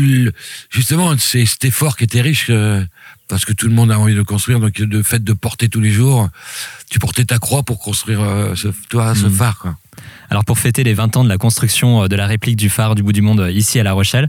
justement, 0.70 1.14
c'est 1.18 1.44
cet 1.44 1.64
effort 1.64 1.96
qui 1.96 2.04
était 2.04 2.22
riche, 2.22 2.46
euh, 2.48 2.82
parce 3.28 3.44
que 3.44 3.52
tout 3.52 3.66
le 3.68 3.74
monde 3.74 3.92
a 3.92 3.98
envie 3.98 4.14
de 4.14 4.22
construire, 4.22 4.60
donc 4.60 4.78
le 4.78 5.02
fait 5.02 5.22
de 5.22 5.32
porter 5.34 5.68
tous 5.68 5.80
les 5.80 5.90
jours, 5.90 6.28
tu 6.90 6.98
portais 6.98 7.24
ta 7.26 7.38
croix 7.38 7.62
pour 7.62 7.78
construire 7.80 8.22
euh, 8.22 8.54
ce, 8.54 8.68
toi, 8.88 9.14
ce 9.14 9.26
Mhm. 9.26 9.32
phare. 9.32 9.58
Quoi. 9.58 9.76
Alors 10.30 10.44
pour 10.44 10.58
fêter 10.58 10.84
les 10.84 10.94
20 10.94 11.16
ans 11.18 11.24
de 11.24 11.28
la 11.28 11.36
construction 11.38 12.06
de 12.06 12.16
la 12.16 12.26
réplique 12.26 12.56
du 12.56 12.70
phare 12.70 12.94
du 12.94 13.02
bout 13.02 13.12
du 13.12 13.20
monde 13.20 13.46
ici 13.52 13.78
à 13.80 13.82
La 13.82 13.92
Rochelle, 13.92 14.28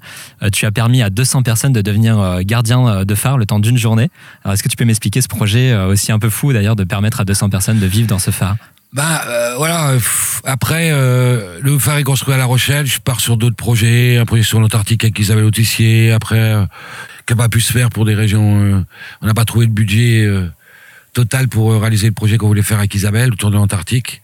tu 0.52 0.66
as 0.66 0.72
permis 0.72 1.02
à 1.04 1.10
200 1.10 1.44
personnes 1.44 1.74
de 1.74 1.82
devenir 1.82 2.40
gardiens 2.44 3.06
de 3.06 3.16
phare 3.16 3.38
le 3.38 3.46
temps 3.46 3.60
d'une 3.60 3.78
journée. 3.78 4.10
Alors 4.44 4.54
est-ce 4.56 4.64
que 4.64 4.70
tu 4.70 4.76
peux 4.78 4.86
m'expliquer 4.86 5.22
ce 5.22 5.28
projet 5.28 5.76
aussi 5.76 6.12
un 6.12 6.18
peu 6.18 6.30
fou 6.32 6.54
d'ailleurs 6.54 6.76
de 6.76 6.84
permettre 6.86 7.20
à 7.22 7.26
200 7.26 7.50
personnes 7.52 7.80
de 7.80 7.86
vivre 7.86 8.08
dans 8.08 8.18
ce 8.20 8.32
phare? 8.32 8.56
Bah 8.92 9.22
euh, 9.28 9.54
voilà. 9.58 9.98
après, 10.46 10.90
euh, 10.92 11.60
le 11.62 11.78
phare 11.78 11.98
est 11.98 12.04
construit 12.04 12.34
à 12.34 12.38
La 12.38 12.46
Rochelle. 12.46 12.88
Je 12.88 13.00
pars 13.00 13.20
sur 13.20 13.38
d'autres 13.38 13.56
projets. 13.56 14.18
Un 14.18 14.26
projet 14.26 14.42
sur 14.44 14.60
l'Antarctique 14.60 15.04
avec 15.04 15.20
Isabelle 15.20 15.44
Autissier. 15.46 16.12
Après, 16.12 16.40
euh, 16.40 16.66
qui 17.28 17.34
n'a 17.34 17.38
pas 17.38 17.50
pu 17.50 17.62
se 17.62 17.72
faire 17.72 17.90
pour 17.90 18.06
des 18.06 18.16
régions. 18.16 18.64
euh, 18.64 18.82
on 19.22 19.28
n'a 19.28 19.34
pas 19.36 19.46
trouvé 19.46 19.68
le 19.68 19.72
budget 19.72 20.24
euh, 20.26 20.48
total 21.14 21.48
pour 21.48 21.72
euh, 21.72 21.78
réaliser 21.78 22.08
le 22.08 22.14
projet 22.14 22.38
qu'on 22.38 22.48
voulait 22.48 22.64
faire 22.64 22.80
avec 22.80 22.94
Isabelle 22.96 23.32
autour 23.32 23.52
de 23.52 23.56
l'Antarctique. 23.58 24.24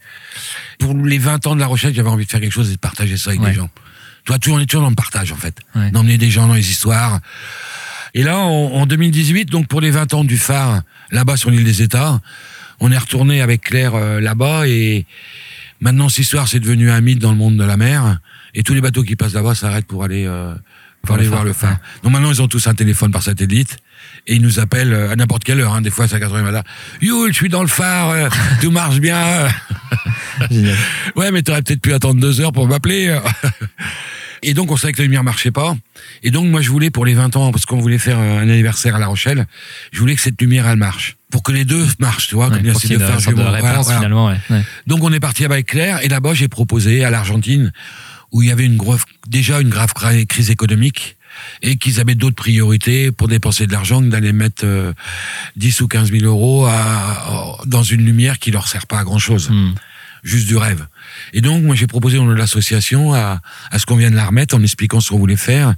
Pour 0.80 0.94
les 0.94 1.18
20 1.18 1.46
ans 1.46 1.54
de 1.54 1.60
La 1.60 1.66
Rochelle, 1.66 1.94
j'avais 1.94 2.08
envie 2.10 2.24
de 2.24 2.30
faire 2.30 2.40
quelque 2.40 2.52
chose 2.52 2.68
et 2.70 2.74
de 2.74 2.80
partager 2.80 3.16
ça 3.16 3.30
avec 3.30 3.42
Ouais. 3.42 3.50
les 3.50 3.54
gens. 3.54 3.70
Tu 4.24 4.32
vois, 4.32 4.40
toujours, 4.40 4.58
on 4.58 4.60
est 4.60 4.66
toujours 4.66 4.82
dans 4.82 4.90
le 4.90 4.96
partage 4.96 5.30
en 5.30 5.36
fait. 5.36 5.56
Ouais. 5.76 5.92
D'emmener 5.92 6.18
des 6.18 6.30
gens 6.30 6.48
dans 6.48 6.54
les 6.54 6.68
histoires. 6.68 7.20
Et 8.14 8.24
là, 8.24 8.38
en 8.38 8.84
2018, 8.86 9.44
donc 9.44 9.68
pour 9.68 9.80
les 9.80 9.90
20 9.92 10.12
ans 10.14 10.24
du 10.24 10.38
phare, 10.38 10.82
là-bas 11.12 11.36
sur 11.36 11.50
l'île 11.50 11.62
des 11.64 11.82
États, 11.82 12.20
on 12.80 12.92
est 12.92 12.98
retourné 12.98 13.40
avec 13.40 13.62
Claire 13.62 13.94
euh, 13.94 14.20
là-bas 14.20 14.66
et 14.68 15.06
maintenant 15.80 16.08
cette 16.08 16.20
histoire 16.24 16.48
c'est 16.48 16.60
devenu 16.60 16.90
un 16.90 17.00
mythe 17.00 17.18
dans 17.18 17.30
le 17.32 17.36
monde 17.36 17.56
de 17.56 17.64
la 17.64 17.76
mer 17.76 18.18
et 18.54 18.62
tous 18.62 18.74
les 18.74 18.80
bateaux 18.80 19.02
qui 19.02 19.16
passent 19.16 19.34
là-bas 19.34 19.54
s'arrêtent 19.54 19.86
pour 19.86 20.04
aller 20.04 20.26
euh, 20.26 20.54
pour 21.02 21.14
Voir 21.14 21.18
le 21.18 21.22
aller 21.22 21.28
phare, 21.30 21.36
voir 21.38 21.44
le 21.44 21.52
phare. 21.52 21.70
ouais. 21.70 21.76
Donc 22.02 22.12
maintenant 22.12 22.30
ils 22.32 22.42
ont 22.42 22.48
tous 22.48 22.66
un 22.66 22.74
téléphone 22.74 23.12
par 23.12 23.22
satellite 23.22 23.76
et 24.26 24.34
ils 24.34 24.42
nous 24.42 24.58
appellent 24.58 24.92
euh, 24.92 25.10
à 25.12 25.16
n'importe 25.16 25.44
quelle 25.44 25.60
heure. 25.60 25.72
Hein. 25.74 25.80
Des 25.82 25.90
fois 25.90 26.08
c'est 26.08 26.16
à 26.16 26.20
4 26.20 26.32
h 26.34 26.36
du 26.38 26.42
matin. 26.42 26.62
Yo, 27.00 27.28
je 27.28 27.32
suis 27.32 27.48
dans 27.48 27.62
le 27.62 27.68
phare, 27.68 28.10
euh, 28.10 28.28
tout 28.60 28.70
marche 28.72 28.98
bien. 28.98 29.46
Ouais, 31.14 31.30
mais 31.30 31.42
t'aurais 31.42 31.62
peut-être 31.62 31.80
pu 31.80 31.92
attendre 31.92 32.20
deux 32.20 32.40
heures 32.40 32.52
pour 32.52 32.66
m'appeler. 32.66 33.16
Et 34.42 34.54
donc, 34.54 34.70
on 34.70 34.76
savait 34.76 34.92
que 34.92 34.98
la 34.98 35.04
lumière 35.04 35.24
marchait 35.24 35.50
pas. 35.50 35.76
Et 36.22 36.30
donc, 36.30 36.46
moi, 36.46 36.60
je 36.60 36.70
voulais, 36.70 36.90
pour 36.90 37.04
les 37.06 37.14
20 37.14 37.36
ans, 37.36 37.52
parce 37.52 37.66
qu'on 37.66 37.80
voulait 37.80 37.98
faire 37.98 38.18
un 38.18 38.48
anniversaire 38.48 38.94
à 38.96 38.98
La 38.98 39.06
Rochelle, 39.06 39.46
je 39.92 39.98
voulais 40.00 40.14
que 40.14 40.20
cette 40.20 40.40
lumière, 40.40 40.66
elle 40.68 40.76
marche. 40.78 41.16
Pour 41.30 41.42
que 41.42 41.52
les 41.52 41.64
deux 41.64 41.86
marchent, 41.98 42.28
tu 42.28 42.34
vois, 42.34 42.46
Ouais, 42.48 42.56
comme 42.56 42.60
il 42.60 42.66
y 42.66 42.70
a 42.70 42.74
de. 42.98 43.04
Voilà, 43.60 43.60
voilà. 43.82 43.98
finalement. 43.98 44.26
ouais. 44.28 44.36
Ouais. 44.50 44.62
Donc, 44.86 45.02
on 45.02 45.12
est 45.12 45.20
parti 45.20 45.44
avec 45.44 45.66
Claire, 45.66 46.04
et 46.04 46.08
là-bas, 46.08 46.34
j'ai 46.34 46.48
proposé 46.48 47.04
à 47.04 47.10
l'Argentine, 47.10 47.72
où 48.32 48.42
il 48.42 48.48
y 48.48 48.52
avait 48.52 48.64
une 48.66 48.76
grave, 48.76 49.04
déjà 49.28 49.60
une 49.60 49.68
grave 49.70 49.92
crise 50.28 50.50
économique, 50.50 51.16
et 51.62 51.76
qu'ils 51.76 52.00
avaient 52.00 52.14
d'autres 52.14 52.36
priorités 52.36 53.12
pour 53.12 53.28
dépenser 53.28 53.66
de 53.66 53.72
l'argent 53.72 54.00
que 54.00 54.06
d'aller 54.06 54.32
mettre 54.32 54.64
euh, 54.64 54.92
10 55.56 55.80
ou 55.82 55.88
15 55.88 56.10
000 56.10 56.24
euros 56.24 56.64
à- 56.66 57.58
dans 57.66 57.82
une 57.82 58.04
lumière 58.04 58.38
qui 58.38 58.50
leur 58.50 58.68
sert 58.68 58.86
pas 58.86 58.98
à 59.00 59.04
grand-chose 59.04 59.50
Hmm. 59.50 59.74
Juste 60.26 60.46
du 60.48 60.56
rêve. 60.56 60.86
Et 61.32 61.40
donc, 61.40 61.62
moi, 61.62 61.74
j'ai 61.76 61.86
proposé 61.86 62.18
au 62.18 62.24
nom 62.24 62.32
de 62.32 62.36
l'association 62.36 63.14
à, 63.14 63.40
à 63.70 63.78
ce 63.78 63.86
qu'on 63.86 63.94
vienne 63.96 64.14
la 64.16 64.26
remettre 64.26 64.56
en 64.56 64.62
expliquant 64.62 64.98
ce 65.00 65.10
qu'on 65.10 65.18
voulait 65.18 65.36
faire. 65.36 65.74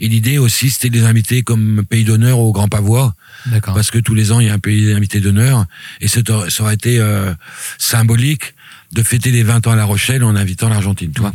Et 0.00 0.08
l'idée 0.08 0.36
aussi, 0.38 0.68
c'était 0.70 0.90
de 0.90 0.94
les 1.00 1.06
inviter 1.06 1.42
comme 1.42 1.84
pays 1.88 2.04
d'honneur 2.04 2.38
au 2.38 2.52
Grand 2.52 2.68
Pavois, 2.68 3.14
D'accord. 3.46 3.74
parce 3.74 3.90
que 3.90 3.98
tous 3.98 4.14
les 4.14 4.32
ans, 4.32 4.40
il 4.40 4.46
y 4.48 4.50
a 4.50 4.54
un 4.54 4.58
pays 4.58 4.86
d'invités 4.92 5.20
d'honneur. 5.20 5.64
Et 6.02 6.08
ça 6.08 6.20
aurait- 6.28 6.50
ça 6.50 6.62
aurait 6.64 6.74
été 6.74 6.98
euh, 7.00 7.32
symbolique 7.78 8.54
de 8.96 9.02
fêter 9.02 9.30
les 9.30 9.42
20 9.42 9.66
ans 9.66 9.72
à 9.72 9.76
La 9.76 9.84
Rochelle 9.84 10.24
en 10.24 10.34
invitant 10.34 10.70
l'Argentine, 10.70 11.12
tu 11.14 11.20
vois. 11.20 11.34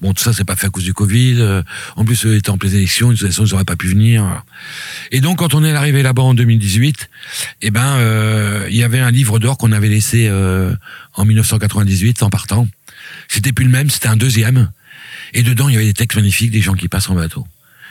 Bon, 0.00 0.14
tout 0.14 0.22
ça, 0.22 0.32
c'est 0.32 0.44
pas 0.44 0.56
fait 0.56 0.68
à 0.68 0.70
cause 0.70 0.84
du 0.84 0.94
Covid. 0.94 1.36
Euh, 1.38 1.62
En 1.96 2.04
plus, 2.06 2.24
eux 2.24 2.34
étaient 2.34 2.48
en 2.48 2.56
pleine 2.56 2.72
élection, 2.72 3.10
de 3.10 3.16
toute 3.16 3.26
façon, 3.26 3.44
ils 3.44 3.50
n'auraient 3.50 3.66
pas 3.66 3.76
pu 3.76 3.88
venir. 3.88 4.42
Et 5.12 5.20
donc, 5.20 5.38
quand 5.38 5.52
on 5.52 5.62
est 5.62 5.72
arrivé 5.72 6.02
là-bas 6.02 6.22
en 6.22 6.32
2018, 6.32 7.10
eh 7.60 7.70
ben, 7.70 7.96
euh, 7.98 8.66
il 8.70 8.76
y 8.76 8.82
avait 8.82 9.00
un 9.00 9.10
livre 9.10 9.38
d'or 9.38 9.58
qu'on 9.58 9.72
avait 9.72 9.90
laissé 9.90 10.28
euh, 10.28 10.74
en 11.12 11.26
1998 11.26 12.22
en 12.22 12.30
partant. 12.30 12.66
C'était 13.28 13.52
plus 13.52 13.66
le 13.66 13.70
même, 13.70 13.90
c'était 13.90 14.08
un 14.08 14.16
deuxième. 14.16 14.70
Et 15.34 15.42
dedans, 15.42 15.68
il 15.68 15.74
y 15.74 15.76
avait 15.76 15.86
des 15.86 15.94
textes 15.94 16.16
magnifiques 16.16 16.52
des 16.52 16.62
gens 16.62 16.74
qui 16.74 16.88
passent 16.88 17.10
en 17.10 17.14
bateau. 17.14 17.46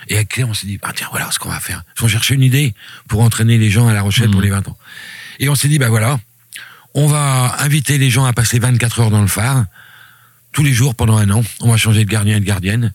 Et 0.10 0.16
avec 0.16 0.30
Claire, 0.30 0.50
on 0.50 0.56
s'est 0.56 0.66
dit, 0.66 0.80
ah, 0.82 0.92
tiens, 0.96 1.08
voilà 1.12 1.30
ce 1.32 1.38
qu'on 1.38 1.50
va 1.50 1.60
faire. 1.60 1.84
On 2.02 2.08
cherchait 2.08 2.34
une 2.34 2.42
idée 2.42 2.74
pour 3.08 3.22
entraîner 3.22 3.60
les 3.60 3.70
gens 3.70 3.88
à 3.88 3.94
La 3.94 4.02
Rochelle 4.02 4.32
pour 4.32 4.42
les 4.42 4.50
20 4.50 4.68
ans. 4.68 4.78
Et 5.40 5.50
on 5.50 5.56
s'est 5.56 5.68
dit, 5.68 5.78
bah 5.78 5.90
voilà, 5.90 6.20
on 6.94 7.08
va 7.08 7.56
inviter 7.60 7.98
les 7.98 8.10
gens 8.10 8.26
à 8.26 8.34
passer 8.34 8.60
24 8.60 9.00
heures 9.02 9.12
dans 9.12 9.22
le 9.22 9.28
phare, 9.28 9.66
tous 10.52 10.64
les 10.64 10.74
jours 10.74 10.96
pendant 10.96 11.18
un 11.18 11.30
an. 11.32 11.44
On 11.62 11.70
va 11.70 11.78
changer 11.78 12.06
de 12.06 12.10
gardien 12.10 12.38
et 12.38 12.40
de 12.40 12.46
gardienne. 12.46 12.94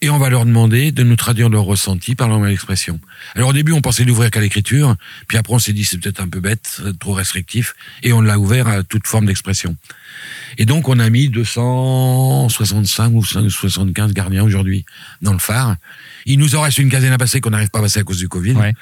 Et 0.00 0.10
on 0.10 0.18
va 0.18 0.30
leur 0.30 0.44
demander 0.44 0.90
de 0.90 1.02
nous 1.02 1.16
traduire 1.16 1.48
leur 1.48 1.62
ressenti 1.62 2.14
par 2.14 2.28
leur 2.28 2.40
l'expression. 2.40 2.98
Alors 3.36 3.50
au 3.50 3.52
début, 3.52 3.72
on 3.72 3.80
pensait 3.80 4.04
l'ouvrir 4.04 4.30
qu'à 4.30 4.40
l'écriture, 4.40 4.96
puis 5.28 5.38
après 5.38 5.54
on 5.54 5.58
s'est 5.60 5.72
dit 5.72 5.84
c'est 5.84 5.98
peut-être 5.98 6.20
un 6.20 6.28
peu 6.28 6.40
bête, 6.40 6.80
trop 6.98 7.12
restrictif, 7.12 7.74
et 8.02 8.12
on 8.12 8.20
l'a 8.20 8.38
ouvert 8.38 8.66
à 8.66 8.82
toute 8.82 9.06
forme 9.06 9.26
d'expression. 9.26 9.76
Et 10.58 10.66
donc 10.66 10.88
on 10.88 10.98
a 10.98 11.08
mis 11.10 11.28
265 11.28 13.12
ou 13.14 13.22
75 13.24 14.12
gardiens 14.12 14.42
aujourd'hui 14.44 14.84
dans 15.20 15.32
le 15.32 15.38
phare. 15.38 15.76
Il 16.26 16.38
nous 16.38 16.54
en 16.54 16.60
reste 16.62 16.78
une 16.78 16.88
quinzaine 16.88 17.12
à 17.12 17.18
passer 17.18 17.40
qu'on 17.40 17.50
n'arrive 17.50 17.70
pas 17.70 17.80
à 17.80 17.82
passer 17.82 18.00
à 18.00 18.04
cause 18.04 18.18
du 18.18 18.28
Covid. 18.28 18.52
Ouais. 18.52 18.74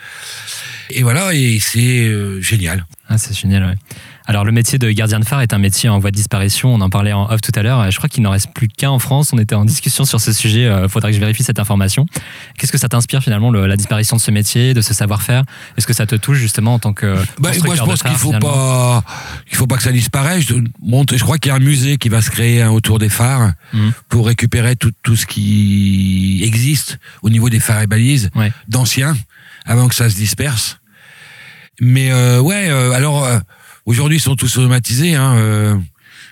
Et 0.91 1.03
voilà, 1.03 1.33
et 1.35 1.59
c'est 1.61 2.07
euh, 2.07 2.41
génial. 2.41 2.85
Ah, 3.09 3.17
c'est 3.19 3.35
génial, 3.37 3.65
ouais. 3.65 3.75
Alors, 4.27 4.45
le 4.45 4.53
métier 4.53 4.79
de 4.79 4.89
gardien 4.93 5.19
de 5.19 5.25
phare 5.25 5.41
est 5.41 5.53
un 5.53 5.59
métier 5.59 5.89
en 5.89 5.99
voie 5.99 6.13
de 6.13 6.17
disparition. 6.17 6.73
On 6.73 6.81
en 6.83 6.91
parlait 6.91 7.13
en 7.13 7.29
off 7.33 7.41
tout 7.41 7.51
à 7.57 7.63
l'heure. 7.63 7.91
Je 7.91 7.97
crois 7.97 8.09
qu'il 8.09 8.23
n'en 8.23 8.31
reste 8.31 8.53
plus 8.55 8.69
qu'un 8.69 8.91
en 8.91 9.01
France. 9.01 9.33
On 9.33 9.39
était 9.39 9.57
en 9.57 9.65
discussion 9.65 10.05
sur 10.05 10.21
ce 10.21 10.33
sujet. 10.33 10.71
Il 10.85 10.89
faudrait 10.89 11.11
que 11.11 11.17
je 11.17 11.21
vérifie 11.21 11.43
cette 11.43 11.59
information. 11.59 12.07
Qu'est-ce 12.57 12.71
que 12.71 12.79
ça 12.79 12.89
t'inspire 12.89 13.25
finalement, 13.25 13.51
le- 13.51 13.67
la 13.67 13.77
disparition 13.77 14.17
de 14.17 14.21
ce 14.21 14.31
métier, 14.31 14.73
de 14.73 14.83
ce 14.83 14.95
savoir-faire? 14.95 15.43
Est-ce 15.77 15.87
que 15.87 15.93
ça 15.95 16.07
te 16.07 16.15
touche 16.15 16.39
justement 16.39 16.75
en 16.75 16.79
tant 16.79 16.93
que. 16.93 17.17
Bah, 17.41 17.51
moi, 17.65 17.75
je 17.75 17.81
pense 17.83 18.03
qu'il 18.03 18.11
phare, 18.13 18.19
faut 18.21 18.33
pas, 18.39 19.03
il 19.51 19.57
faut 19.57 19.67
pas 19.67 19.77
que 19.79 19.83
ça 19.83 19.91
disparaisse. 19.91 20.45
Je, 20.47 20.55
je 20.55 21.25
crois 21.25 21.39
qu'il 21.41 21.49
y 21.49 21.53
a 21.53 21.57
un 21.57 21.59
musée 21.59 21.97
qui 21.99 22.09
va 22.09 22.23
se 22.23 22.31
créer 22.31 22.63
hein, 22.63 22.71
autour 22.71 22.99
des 22.99 23.09
phares 23.09 23.53
Mhm. 23.73 23.93
pour 24.09 24.27
récupérer 24.27 24.77
tout, 24.77 24.93
tout 25.03 25.17
ce 25.17 25.27
qui 25.27 26.41
existe 26.45 26.99
au 27.23 27.31
niveau 27.31 27.49
des 27.51 27.61
phares 27.61 27.83
et 27.83 27.87
balises 27.87 28.31
Ouais. 28.35 28.53
d'anciens 28.69 29.17
avant 29.65 29.89
que 29.89 29.95
ça 29.95 30.09
se 30.11 30.15
disperse. 30.17 30.79
Mais 31.81 32.11
euh, 32.13 32.41
ouais, 32.41 32.69
euh, 32.71 32.93
alors 32.93 33.25
euh, 33.25 33.39
aujourd'hui 33.87 34.19
ils 34.19 34.21
sont 34.21 34.37
tous 34.37 34.59
automatisés, 34.59 35.15
hein, 35.15 35.35
euh, 35.37 35.77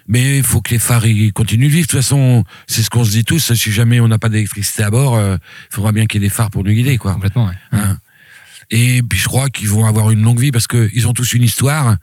mais 0.07 0.39
il 0.39 0.43
faut 0.45 0.61
que 0.61 0.71
les 0.71 0.79
phares 0.79 1.07
ils 1.07 1.33
continuent 1.33 1.67
de 1.69 1.73
vivre. 1.73 1.87
De 1.87 1.91
toute 1.93 2.01
façon, 2.01 2.45
c'est 2.67 2.83
ce 2.83 2.91
qu'on 2.91 3.05
se 3.05 3.11
dit 3.11 3.25
tous. 3.25 3.53
Si 3.55 3.73
jamais 3.73 4.01
on 4.01 4.09
n'a 4.09 4.19
pas 4.19 4.29
d'électricité 4.29 4.83
à 4.83 4.91
bord, 4.91 5.19
il 5.21 5.39
faudra 5.75 5.93
bien 5.93 6.07
qu'il 6.07 6.21
y 6.23 6.25
ait 6.25 6.29
des 6.29 6.35
phares 6.35 6.51
pour 6.51 6.65
nous 6.65 6.73
guider, 6.73 6.99
quoi. 6.99 7.15
Complètement, 7.15 7.47
ouais. 7.47 7.55
Hein. 7.73 7.99
Et 8.71 9.03
puis 9.03 9.19
je 9.19 9.25
crois 9.27 9.49
qu'ils 9.49 9.69
vont 9.71 9.87
avoir 9.87 10.11
une 10.11 10.23
longue 10.23 10.41
vie 10.41 10.53
parce 10.53 10.67
que 10.67 10.91
ils 10.93 11.09
ont 11.09 11.15
tous 11.15 11.33
une 11.33 11.43
histoire 11.43 11.97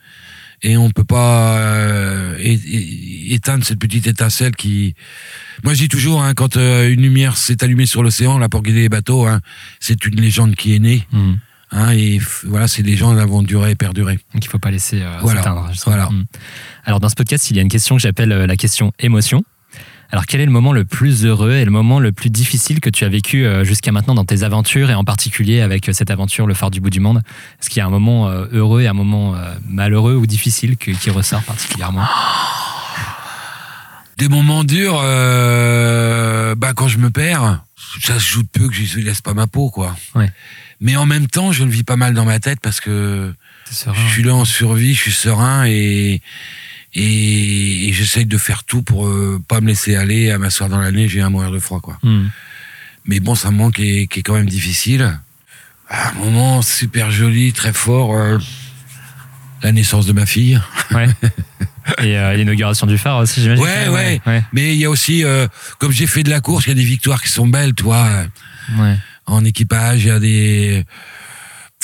et 0.67 0.77
on 0.77 0.89
peut 0.89 1.03
pas 1.03 1.57
euh, 1.59 2.35
é- 2.39 2.53
é- 2.53 3.33
éteindre 3.33 3.63
cette 3.65 3.79
petite 3.79 4.07
étincelle 4.07 4.55
qui. 4.55 4.95
Moi 5.63 5.73
je 5.73 5.79
dis 5.79 5.87
toujours 5.89 6.23
hein, 6.23 6.33
quand 6.33 6.57
euh, 6.57 6.91
une 6.91 7.01
lumière 7.01 7.37
s'est 7.37 7.63
allumée 7.63 7.85
sur 7.85 8.01
l'océan 8.03 8.37
là 8.39 8.49
pour 8.49 8.61
guider 8.63 8.81
les 8.81 8.89
bateaux, 8.89 9.25
hein, 9.25 9.41
c'est 9.79 10.05
une 10.05 10.19
légende 10.19 10.55
qui 10.55 10.75
est 10.75 10.79
née. 10.79 11.07
Mhm. 11.11 11.37
Hein, 11.71 11.91
et 11.93 12.19
voilà, 12.43 12.67
ces 12.67 12.83
légendes 12.83 13.17
vont 13.27 13.41
durer 13.43 13.71
et 13.71 13.75
perdurer. 13.75 14.13
Donc 14.33 14.43
il 14.45 14.47
ne 14.47 14.51
faut 14.51 14.59
pas 14.59 14.71
laisser 14.71 15.01
euh, 15.01 15.17
Voilà. 15.21 15.41
s'éteindre. 15.41 15.71
Voilà. 15.85 16.09
Mm. 16.09 16.25
Alors 16.85 16.99
dans 16.99 17.09
ce 17.09 17.15
podcast, 17.15 17.49
il 17.49 17.57
y 17.57 17.59
a 17.59 17.63
une 17.63 17.69
question 17.69 17.95
que 17.95 18.01
j'appelle 18.01 18.31
euh, 18.31 18.47
la 18.47 18.55
question 18.55 18.91
émotion. 18.99 19.43
Alors 20.11 20.25
quel 20.25 20.41
est 20.41 20.45
le 20.45 20.51
moment 20.51 20.71
le 20.71 20.85
plus 20.85 21.25
heureux 21.25 21.53
et 21.53 21.65
le 21.65 21.71
moment 21.71 21.99
le 21.99 22.11
plus 22.11 22.29
difficile 22.29 22.79
que 22.79 22.89
tu 22.89 23.05
as 23.05 23.09
vécu 23.09 23.45
euh, 23.45 23.63
jusqu'à 23.63 23.91
maintenant 23.91 24.15
dans 24.15 24.25
tes 24.25 24.43
aventures 24.43 24.89
et 24.89 24.95
en 24.95 25.03
particulier 25.03 25.61
avec 25.61 25.89
euh, 25.89 25.93
cette 25.93 26.11
aventure, 26.11 26.47
le 26.47 26.53
phare 26.53 26.71
du 26.71 26.79
bout 26.79 26.89
du 26.89 26.99
monde? 26.99 27.21
Est-ce 27.59 27.69
qu'il 27.69 27.79
y 27.79 27.81
a 27.81 27.85
un 27.85 27.89
moment 27.89 28.29
euh, 28.29 28.45
heureux 28.51 28.81
et 28.81 28.87
un 28.87 28.93
moment 28.93 29.35
malheureux 29.67 30.15
ou 30.15 30.25
difficile 30.25 30.77
qui 30.77 31.09
ressort 31.09 31.43
particulièrement? 31.43 32.05
Des 34.17 34.29
moments 34.29 34.63
durs, 34.63 35.01
euh, 35.03 36.55
bah 36.55 36.71
quand 36.73 36.87
je 36.87 36.99
me 36.99 37.09
perds, 37.09 37.61
ça 38.01 38.17
se 38.17 38.25
joue 38.25 38.43
de 38.43 38.47
peu 38.47 38.69
que 38.69 38.73
je 38.73 38.99
laisse 38.99 39.19
pas 39.19 39.33
ma 39.33 39.45
peau 39.45 39.69
quoi. 39.69 39.97
Ouais. 40.15 40.31
Mais 40.79 40.95
en 40.95 41.05
même 41.05 41.27
temps, 41.27 41.51
je 41.51 41.65
le 41.65 41.69
vis 41.69 41.83
pas 41.83 41.97
mal 41.97 42.13
dans 42.13 42.25
ma 42.25 42.39
tête 42.39 42.59
parce 42.61 42.79
que. 42.79 43.33
Je 43.69 44.11
suis 44.11 44.23
là 44.23 44.35
en 44.35 44.45
survie, 44.45 44.93
je 44.93 45.01
suis 45.01 45.11
serein 45.11 45.65
et 45.65 46.21
et, 46.95 47.89
et 47.89 47.93
j'essaye 47.93 48.25
de 48.25 48.37
faire 48.37 48.63
tout 48.63 48.81
pour 48.81 49.07
euh, 49.07 49.41
pas 49.47 49.61
me 49.61 49.67
laisser 49.67 49.95
aller 49.95 50.31
à 50.31 50.37
m'asseoir 50.37 50.69
dans 50.69 50.79
la 50.79 50.91
neige 50.91 51.15
et 51.15 51.21
à 51.21 51.29
mourir 51.29 51.51
de 51.51 51.59
froid 51.59 51.79
quoi. 51.81 51.97
Mm. 52.03 52.27
Mais 53.05 53.19
bon, 53.19 53.35
c'est 53.35 53.47
un 53.47 53.51
moment 53.51 53.71
qui 53.71 53.99
est, 53.99 54.07
qui 54.07 54.19
est 54.19 54.23
quand 54.23 54.33
même 54.33 54.49
difficile. 54.49 55.19
Un 55.89 56.13
moment 56.13 56.61
super 56.63 57.11
joli, 57.11 57.53
très 57.53 57.73
fort. 57.73 58.15
euh, 58.15 58.39
la 59.61 59.71
naissance 59.71 60.05
de 60.05 60.13
ma 60.13 60.25
fille. 60.25 60.59
Ouais. 60.91 61.07
et 62.03 62.17
euh, 62.17 62.35
l'inauguration 62.35 62.87
du 62.87 62.97
phare 62.97 63.17
aussi, 63.17 63.41
j'imagine. 63.41 63.63
Ouais, 63.63 63.89
même, 63.89 64.19
ouais. 64.25 64.43
Mais 64.53 64.73
il 64.73 64.79
y 64.79 64.85
a 64.85 64.89
aussi, 64.89 65.23
euh, 65.23 65.47
comme 65.79 65.91
j'ai 65.91 66.07
fait 66.07 66.23
de 66.23 66.29
la 66.29 66.41
course, 66.41 66.65
il 66.65 66.69
y 66.69 66.71
a 66.71 66.75
des 66.75 66.83
victoires 66.83 67.21
qui 67.21 67.29
sont 67.29 67.47
belles, 67.47 67.73
toi. 67.73 68.25
Ouais. 68.77 68.95
en 69.25 69.45
équipage, 69.45 70.03
il 70.03 70.07
y 70.07 70.11
a 70.11 70.19
des. 70.19 70.83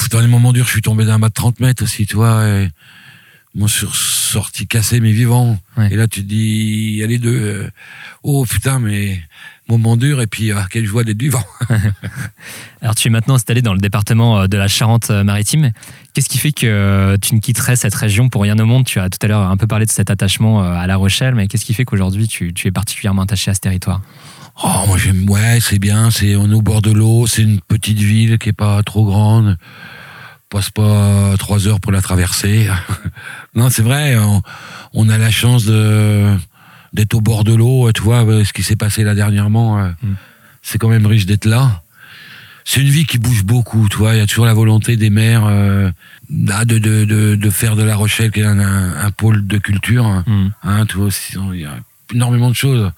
Dans 0.10 0.20
les 0.20 0.28
moments 0.28 0.52
durs, 0.52 0.66
je 0.66 0.72
suis 0.72 0.82
tombé 0.82 1.06
d'un 1.06 1.20
mât 1.20 1.30
de 1.30 1.34
30 1.34 1.60
mètres 1.60 1.84
aussi, 1.84 2.08
toi. 2.08 2.44
Et... 2.46 2.70
Mon 3.54 3.68
sur 3.68 3.96
sorti 3.96 4.66
cassé, 4.66 5.02
mais 5.02 5.12
vivant. 5.12 5.58
Ouais. 5.76 5.90
Et 5.92 5.96
là, 5.98 6.08
tu 6.08 6.22
te 6.22 6.28
dis, 6.28 6.92
il 6.94 6.96
y 6.96 7.04
a 7.04 7.08
les 7.08 7.18
deux. 7.18 7.36
euh, 7.36 7.70
Oh 8.24 8.46
putain, 8.46 8.80
mais 8.80 9.20
moment 9.68 9.98
dur, 9.98 10.22
et 10.22 10.28
puis 10.28 10.52
ah, 10.52 10.66
quelle 10.70 10.86
joie 10.86 11.04
d'être 11.04 11.20
vivant. 11.20 11.44
Alors 12.82 12.96
tu 12.96 13.08
es 13.08 13.12
maintenant 13.12 13.36
installé 13.36 13.62
dans 13.62 13.74
le 13.74 13.80
département 13.80 14.42
euh, 14.42 14.48
de 14.48 14.58
la 14.58 14.68
Charente-Maritime. 14.68 15.72
Qu'est-ce 16.14 16.30
qui 16.30 16.38
fait 16.38 16.52
que 16.52 16.66
euh, 16.66 17.18
tu 17.22 17.36
ne 17.36 17.40
quitterais 17.40 17.76
cette 17.76 17.96
région 17.96 18.30
pour 18.30 18.42
rien 18.42 18.58
au 18.60 18.66
monde? 18.66 18.86
Tu 18.86 19.00
as 19.00 19.10
tout 19.10 19.20
à 19.22 19.28
l'heure 19.28 19.50
un 19.50 19.58
peu 19.58 19.68
parlé 19.68 19.86
de 19.86 19.92
cet 19.92 20.10
attachement 20.10 20.62
à 20.62 20.88
La 20.88 20.96
Rochelle, 20.96 21.36
mais 21.36 21.48
qu'est-ce 21.48 21.66
qui 21.66 21.74
fait 21.74 21.86
qu'aujourd'hui 21.86 22.28
tu, 22.28 22.54
tu 22.54 22.68
es 22.68 22.72
particulièrement 22.72 23.24
attaché 23.24 23.52
à 23.52 23.54
ce 23.54 23.60
territoire? 23.60 24.02
Oh, 24.64 24.84
moi 24.88 24.98
j'aime, 24.98 25.30
ouais, 25.30 25.60
c'est 25.62 25.80
bien, 25.80 26.12
c'est, 26.12 26.36
on 26.36 26.50
est 26.52 26.54
au 26.54 26.62
bord 26.62 26.82
de 26.82 26.92
l'eau, 26.92 27.26
c'est 27.28 27.42
une 27.42 27.62
petite 27.62 27.98
ville 27.98 28.38
qui 28.38 28.50
est 28.50 28.54
pas 28.54 28.84
trop 28.84 29.06
grande. 29.06 29.58
On 30.52 30.58
passe 30.58 30.70
pas 30.70 31.34
trois 31.40 31.66
heures 31.68 31.80
pour 31.80 31.94
la 31.94 32.02
traverser. 32.02 32.68
non, 33.56 33.70
c'est 33.70 33.82
vrai, 33.84 34.18
on, 34.18 34.42
on 34.94 35.08
a 35.08 35.18
la 35.18 35.32
chance 35.32 35.64
de, 35.64 36.36
d'être 36.92 37.14
au 37.14 37.22
bord 37.22 37.46
de 37.46 37.54
l'eau, 37.54 37.90
tu 37.94 38.02
vois, 38.02 38.26
ce 38.44 38.52
qui 38.52 38.62
s'est 38.62 38.76
passé 38.76 39.04
là 39.06 39.16
dernièrement, 39.16 39.80
euh, 39.80 39.90
Mm. 40.04 40.14
c'est 40.62 40.78
quand 40.78 40.90
même 40.90 41.06
riche 41.06 41.26
d'être 41.26 41.46
là. 41.46 41.82
C'est 42.66 42.82
une 42.82 42.90
vie 42.90 43.06
qui 43.06 43.18
bouge 43.18 43.44
beaucoup, 43.46 43.88
tu 43.90 43.96
vois, 43.98 44.14
il 44.14 44.18
y 44.18 44.22
a 44.22 44.28
toujours 44.28 44.46
la 44.46 44.54
volonté 44.54 44.98
des 44.98 45.10
maires 45.10 45.46
euh, 45.46 45.90
bah, 46.30 46.66
de, 46.66 46.78
de, 46.80 47.06
de, 47.06 47.36
de 47.36 47.50
faire 47.50 47.76
de 47.78 47.84
La 47.84 47.96
Rochelle 47.96 48.32
qui 48.32 48.42
est 48.42 48.46
un, 48.46 48.60
un, 48.60 49.06
un 49.06 49.12
pôle 49.12 49.48
de 49.48 49.58
culture. 49.58 50.06
Hmm. 50.28 50.50
Hein, 50.64 50.86
tu 50.86 50.98
vois, 50.98 51.10
il 51.54 51.62
y 51.62 51.66
a 51.66 51.78
énormément 52.14 52.50
de 52.50 52.56
choses. 52.56 52.92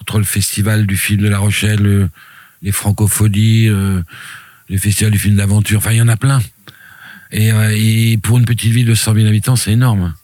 Entre 0.00 0.16
le 0.18 0.24
festival 0.24 0.86
du 0.86 0.96
film 0.96 1.20
de 1.20 1.28
La 1.28 1.38
Rochelle, 1.38 1.80
le- 1.82 2.08
les 2.62 2.72
francophonies, 2.72 3.68
euh, 3.68 4.02
le 4.70 4.78
festival 4.78 5.12
du 5.12 5.18
film 5.18 5.36
d'aventure, 5.36 5.78
enfin, 5.78 5.92
il 5.92 5.98
y 5.98 6.02
en 6.02 6.08
a 6.08 6.16
plein. 6.16 6.40
Et, 7.32 7.52
euh, 7.52 7.74
et 7.76 8.18
pour 8.22 8.38
une 8.38 8.44
petite 8.44 8.72
ville 8.72 8.86
de 8.86 8.94
100 8.94 9.14
000 9.14 9.26
habitants, 9.26 9.56
c'est 9.56 9.72
énorme. 9.72 10.14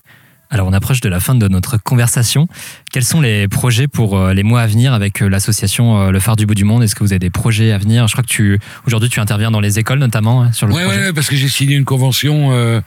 Alors 0.50 0.68
on 0.68 0.72
approche 0.72 1.00
de 1.00 1.08
la 1.08 1.18
fin 1.20 1.34
de 1.34 1.48
notre 1.48 1.78
conversation. 1.78 2.46
Quels 2.92 3.04
sont 3.04 3.20
les 3.20 3.48
projets 3.48 3.88
pour 3.88 4.16
euh, 4.16 4.34
les 4.34 4.42
mois 4.44 4.60
à 4.60 4.66
venir 4.66 4.92
avec 4.92 5.20
euh, 5.22 5.28
l'association 5.28 6.10
Le 6.10 6.20
Phare 6.20 6.36
du 6.36 6.46
bout 6.46 6.54
du 6.54 6.64
monde? 6.64 6.82
Est-ce 6.82 6.94
que 6.94 7.02
vous 7.02 7.12
avez 7.12 7.18
des 7.18 7.30
projets 7.30 7.72
à 7.72 7.78
venir? 7.78 8.06
Je 8.06 8.12
crois 8.12 8.22
que 8.22 8.28
tu 8.28 8.60
aujourd'hui 8.86 9.08
tu 9.08 9.18
interviens 9.20 9.50
dans 9.50 9.60
les 9.60 9.78
écoles 9.78 9.98
notamment 9.98 10.42
hein, 10.44 10.52
sur 10.52 10.66
le 10.68 10.74
Ouais, 10.74 10.84
projet. 10.84 10.98
ouais, 10.98 11.06
ouais, 11.06 11.12
parce 11.12 11.28
que 11.28 11.34
j'ai 11.36 11.48
signé 11.48 11.74
une 11.76 11.84
convention. 11.84 12.52
euh, 12.52 12.80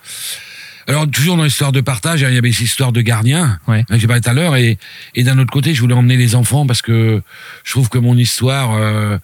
alors, 0.89 1.05
toujours 1.11 1.35
dans 1.35 1.43
l'histoire 1.43 1.73
de 1.73 1.81
partage, 1.81 2.23
hein, 2.23 2.29
il 2.29 2.35
y 2.35 2.37
avait 2.37 2.49
cette 2.53 2.61
histoire 2.61 2.93
de 2.93 3.01
gardien, 3.01 3.59
Ouais. 3.67 3.83
j'ai 3.91 4.07
parlé 4.07 4.21
tout 4.21 4.29
à 4.29 4.33
l'heure, 4.33 4.55
et, 4.55 4.77
et 5.15 5.23
d'un 5.23 5.37
autre 5.37 5.51
côté, 5.51 5.73
je 5.73 5.81
voulais 5.81 5.93
emmener 5.93 6.15
les 6.15 6.33
enfants 6.33 6.65
parce 6.65 6.81
que 6.81 7.21
je 7.65 7.71
trouve 7.71 7.89
que 7.89 7.97
mon 7.97 8.15
histoire, 8.17 8.73
euh, 8.73 9.17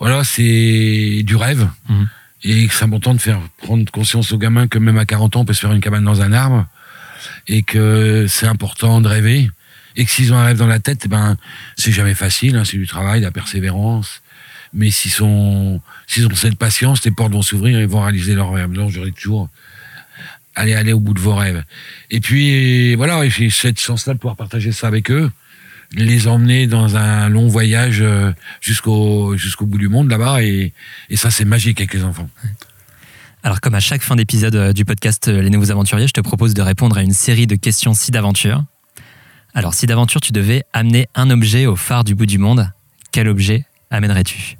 voilà, 0.00 0.24
c'est 0.24 1.22
du 1.24 1.36
rêve. 1.36 1.68
Mhm. 1.88 2.08
Et 2.44 2.68
c'est 2.70 2.84
important 2.84 3.14
de 3.14 3.20
faire 3.20 3.40
prendre 3.58 3.90
conscience 3.90 4.32
aux 4.32 4.38
gamins 4.38 4.68
que 4.68 4.78
même 4.78 4.98
à 4.98 5.04
40 5.04 5.36
ans, 5.36 5.40
on 5.40 5.44
peut 5.44 5.54
se 5.54 5.60
faire 5.60 5.72
une 5.72 5.80
cabane 5.80 6.04
dans 6.04 6.20
un 6.20 6.32
arbre, 6.32 6.66
et 7.48 7.62
que 7.62 8.26
c'est 8.28 8.46
important 8.46 9.00
de 9.00 9.08
rêver, 9.08 9.50
et 9.96 10.04
que 10.04 10.10
s'ils 10.10 10.32
ont 10.32 10.36
un 10.36 10.44
rêve 10.44 10.58
dans 10.58 10.66
la 10.66 10.78
tête, 10.78 11.02
eh 11.06 11.08
ben, 11.08 11.36
c'est 11.76 11.92
jamais 11.92 12.14
facile, 12.14 12.56
hein, 12.56 12.64
c'est 12.64 12.76
du 12.76 12.86
travail, 12.86 13.20
de 13.20 13.24
la 13.24 13.30
persévérance. 13.32 14.22
Mais 14.72 14.90
s'ils 14.90 15.10
sont, 15.10 15.80
s'ils 16.06 16.26
ont 16.26 16.34
cette 16.34 16.58
patience, 16.58 17.02
les 17.04 17.10
portes 17.10 17.32
vont 17.32 17.42
s'ouvrir 17.42 17.78
et 17.78 17.86
vont 17.86 18.02
réaliser 18.02 18.34
leurs 18.34 18.52
rêves. 18.52 18.72
Donc, 18.72 18.90
j'aurais 18.90 19.12
toujours, 19.12 19.48
allez, 20.54 20.74
allez 20.74 20.92
au 20.92 21.00
bout 21.00 21.14
de 21.14 21.20
vos 21.20 21.34
rêves. 21.34 21.64
Et 22.10 22.20
puis, 22.20 22.94
voilà, 22.96 23.26
j'ai 23.28 23.48
cette 23.48 23.80
chance-là 23.80 24.12
de 24.12 24.18
pouvoir 24.18 24.36
partager 24.36 24.72
ça 24.72 24.88
avec 24.88 25.10
eux, 25.10 25.30
les 25.92 26.28
emmener 26.28 26.66
dans 26.66 26.96
un 26.96 27.28
long 27.28 27.48
voyage 27.48 28.00
euh, 28.00 28.32
jusqu'au, 28.60 29.36
jusqu'au 29.36 29.66
bout 29.66 29.78
du 29.78 29.88
monde 29.88 30.10
là-bas, 30.10 30.42
et, 30.42 30.72
et 31.10 31.16
ça, 31.16 31.30
c'est 31.30 31.44
magique 31.44 31.80
avec 31.80 31.94
les 31.94 32.04
enfants. 32.04 32.28
Alors 33.42 33.60
comme 33.60 33.74
à 33.74 33.80
chaque 33.80 34.02
fin 34.02 34.16
d'épisode 34.16 34.56
euh, 34.56 34.72
du 34.72 34.84
podcast 34.84 35.28
euh, 35.28 35.40
Les 35.40 35.50
Nouveaux 35.50 35.70
Aventuriers, 35.70 36.08
je 36.08 36.12
te 36.12 36.20
propose 36.20 36.52
de 36.54 36.62
répondre 36.62 36.98
à 36.98 37.02
une 37.02 37.12
série 37.12 37.46
de 37.46 37.54
questions 37.54 37.94
si 37.94 38.10
d'aventure. 38.10 38.64
Alors 39.54 39.74
si 39.74 39.86
d'aventure 39.86 40.20
tu 40.20 40.32
devais 40.32 40.64
amener 40.72 41.06
un 41.14 41.30
objet 41.30 41.66
au 41.66 41.76
phare 41.76 42.02
du 42.02 42.14
bout 42.14 42.26
du 42.26 42.38
monde, 42.38 42.72
quel 43.12 43.28
objet 43.28 43.64
amènerais-tu? 43.90 44.58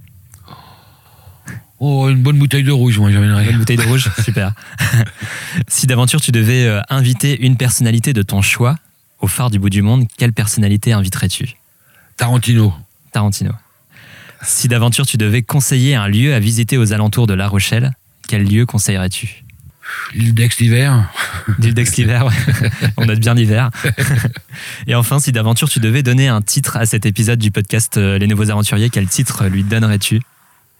Oh, 1.80 2.08
une 2.08 2.22
bonne 2.22 2.38
bouteille 2.38 2.62
de 2.62 2.72
rouge, 2.72 2.98
moi, 2.98 3.10
j'amènerais. 3.10 3.50
Une 3.50 3.58
bouteille 3.58 3.76
de 3.76 3.82
rouge 3.82 4.08
Super. 4.24 4.54
si 5.68 5.86
d'aventure 5.86 6.20
tu 6.22 6.32
devais 6.32 6.80
inviter 6.88 7.44
une 7.44 7.56
personnalité 7.56 8.14
de 8.14 8.22
ton 8.22 8.40
choix 8.40 8.76
au 9.20 9.26
phare 9.26 9.50
du 9.50 9.58
bout 9.58 9.70
du 9.70 9.82
monde, 9.82 10.04
quelle 10.18 10.32
personnalité 10.32 10.92
inviterais-tu? 10.92 11.56
Tarantino. 12.16 12.74
Tarantino. 13.12 13.52
Si 14.42 14.68
d'aventure 14.68 15.06
tu 15.06 15.16
devais 15.16 15.42
conseiller 15.42 15.94
un 15.94 16.08
lieu 16.08 16.34
à 16.34 16.40
visiter 16.40 16.76
aux 16.78 16.92
alentours 16.92 17.26
de 17.26 17.34
La 17.34 17.48
Rochelle, 17.48 17.92
quel 18.28 18.44
lieu 18.44 18.66
conseillerais-tu? 18.66 19.44
L'île 20.14 20.34
d'Aix 20.34 20.48
l'hiver. 20.58 21.12
L'île 21.58 21.74
d'Aix 21.74 21.84
l'hiver, 21.96 22.26
ouais. 22.26 22.70
on 22.96 23.06
note 23.06 23.20
bien 23.20 23.34
l'hiver. 23.34 23.70
Et 24.86 24.94
enfin, 24.94 25.20
si 25.20 25.32
d'aventure 25.32 25.68
tu 25.68 25.80
devais 25.80 26.02
donner 26.02 26.28
un 26.28 26.42
titre 26.42 26.76
à 26.76 26.86
cet 26.86 27.06
épisode 27.06 27.38
du 27.38 27.50
podcast 27.50 27.96
euh, 27.96 28.18
Les 28.18 28.26
Nouveaux 28.26 28.50
Aventuriers, 28.50 28.90
quel 28.90 29.06
titre 29.06 29.46
lui 29.46 29.62
donnerais-tu? 29.62 30.20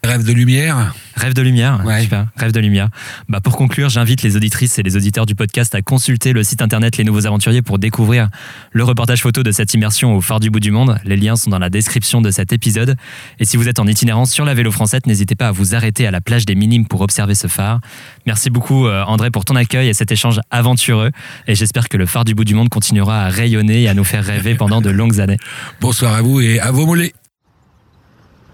Rêve 0.05 0.25
de 0.25 0.33
lumière 0.33 0.95
Rêve 1.17 1.33
de 1.35 1.43
lumière, 1.43 1.81
Ouais. 1.85 2.03
super. 2.03 2.27
Rêve 2.37 2.53
de 2.53 2.61
lumière. 2.61 2.91
Bah 3.29 3.41
pour 3.41 3.57
conclure, 3.57 3.89
j'invite 3.89 4.23
les 4.23 4.37
auditrices 4.37 4.79
et 4.79 4.83
les 4.83 4.95
auditeurs 4.97 5.27
du 5.27 5.35
podcast 5.35 5.75
à 5.75 5.83
consulter 5.83 6.33
le 6.33 6.45
site 6.45 6.61
internet 6.63 6.97
Les 6.99 7.03
Nouveaux 7.05 7.27
Aventuriers 7.27 7.63
pour 7.63 7.79
découvrir 7.81 8.29
le 8.71 8.85
reportage 8.85 9.23
photo 9.23 9.43
de 9.43 9.51
cette 9.51 9.73
immersion 9.75 10.15
au 10.15 10.21
phare 10.21 10.39
du 10.39 10.51
bout 10.51 10.61
du 10.61 10.71
monde. 10.71 10.99
Les 11.05 11.17
liens 11.17 11.35
sont 11.35 11.51
dans 11.51 11.59
la 11.59 11.71
description 11.71 12.21
de 12.21 12.31
cet 12.31 12.53
épisode. 12.53 12.95
Et 13.41 13.45
si 13.47 13.57
vous 13.57 13.67
êtes 13.67 13.81
en 13.81 13.87
itinérance 13.87 14.31
sur 14.31 14.45
la 14.45 14.55
vélo 14.55 14.71
française, 14.71 15.01
n'hésitez 15.07 15.35
pas 15.35 15.49
à 15.49 15.53
vous 15.53 15.75
arrêter 15.75 16.07
à 16.07 16.11
la 16.13 16.21
plage 16.21 16.45
des 16.45 16.55
Minimes 16.55 16.87
pour 16.87 17.01
observer 17.01 17.35
ce 17.35 17.47
phare. 17.49 17.81
Merci 18.27 18.51
beaucoup 18.51 18.87
euh, 18.87 19.03
André 19.05 19.31
pour 19.31 19.45
ton 19.45 19.57
accueil 19.57 19.89
et 19.89 19.95
cet 19.95 20.13
échange 20.13 20.39
aventureux. 20.53 21.11
Et 21.49 21.55
j'espère 21.57 21.89
que 21.89 21.97
le 21.97 22.07
phare 22.07 22.25
du 22.25 22.35
bout 22.35 22.45
du 22.45 22.55
monde 22.55 22.69
continuera 22.69 23.23
à 23.25 23.29
rayonner 23.31 23.83
et 23.83 23.89
à 23.89 23.95
nous 23.95 24.05
faire 24.05 24.25
rêver 24.25 24.55
pendant 24.55 24.81
de 24.83 24.91
longues 24.91 25.19
années. 25.21 25.39
Bonsoir 25.81 26.15
à 26.15 26.23
vous 26.23 26.41
et 26.41 26.61
à 26.61 26.71
vos 26.71 26.87
mollets. 26.87 27.13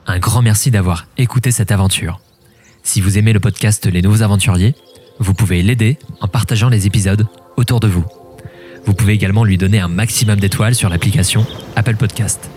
Un 0.06 0.18
grand 0.18 0.42
merci 0.42 0.70
d'avoir 0.70 1.06
écouté 1.16 1.52
cette 1.52 1.70
aventure. 1.70 2.20
Si 2.82 3.00
vous 3.00 3.18
aimez 3.18 3.32
le 3.32 3.38
podcast 3.38 3.86
Les 3.86 4.02
Nouveaux 4.02 4.22
Aventuriers, 4.22 4.74
vous 5.20 5.32
pouvez 5.32 5.62
l'aider 5.62 5.96
en 6.20 6.26
partageant 6.26 6.68
les 6.68 6.86
épisodes 6.86 7.26
autour 7.56 7.78
de 7.78 7.86
vous. 7.86 8.04
Vous 8.84 8.94
pouvez 8.94 9.12
également 9.12 9.44
lui 9.44 9.58
donner 9.58 9.78
un 9.78 9.86
maximum 9.86 10.40
d'étoiles 10.40 10.74
sur 10.74 10.88
l'application 10.88 11.46
Apple 11.76 11.94
Podcast. 11.94 12.50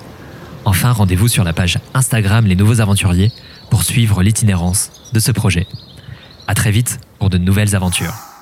Enfin, 0.65 0.91
rendez-vous 0.91 1.27
sur 1.27 1.43
la 1.43 1.53
page 1.53 1.77
Instagram 1.93 2.47
Les 2.47 2.55
Nouveaux 2.55 2.81
Aventuriers 2.81 3.31
pour 3.69 3.83
suivre 3.83 4.23
l'itinérance 4.23 4.91
de 5.13 5.19
ce 5.19 5.31
projet. 5.31 5.67
À 6.47 6.55
très 6.55 6.71
vite 6.71 6.99
pour 7.19 7.29
de 7.29 7.37
nouvelles 7.37 7.75
aventures. 7.75 8.34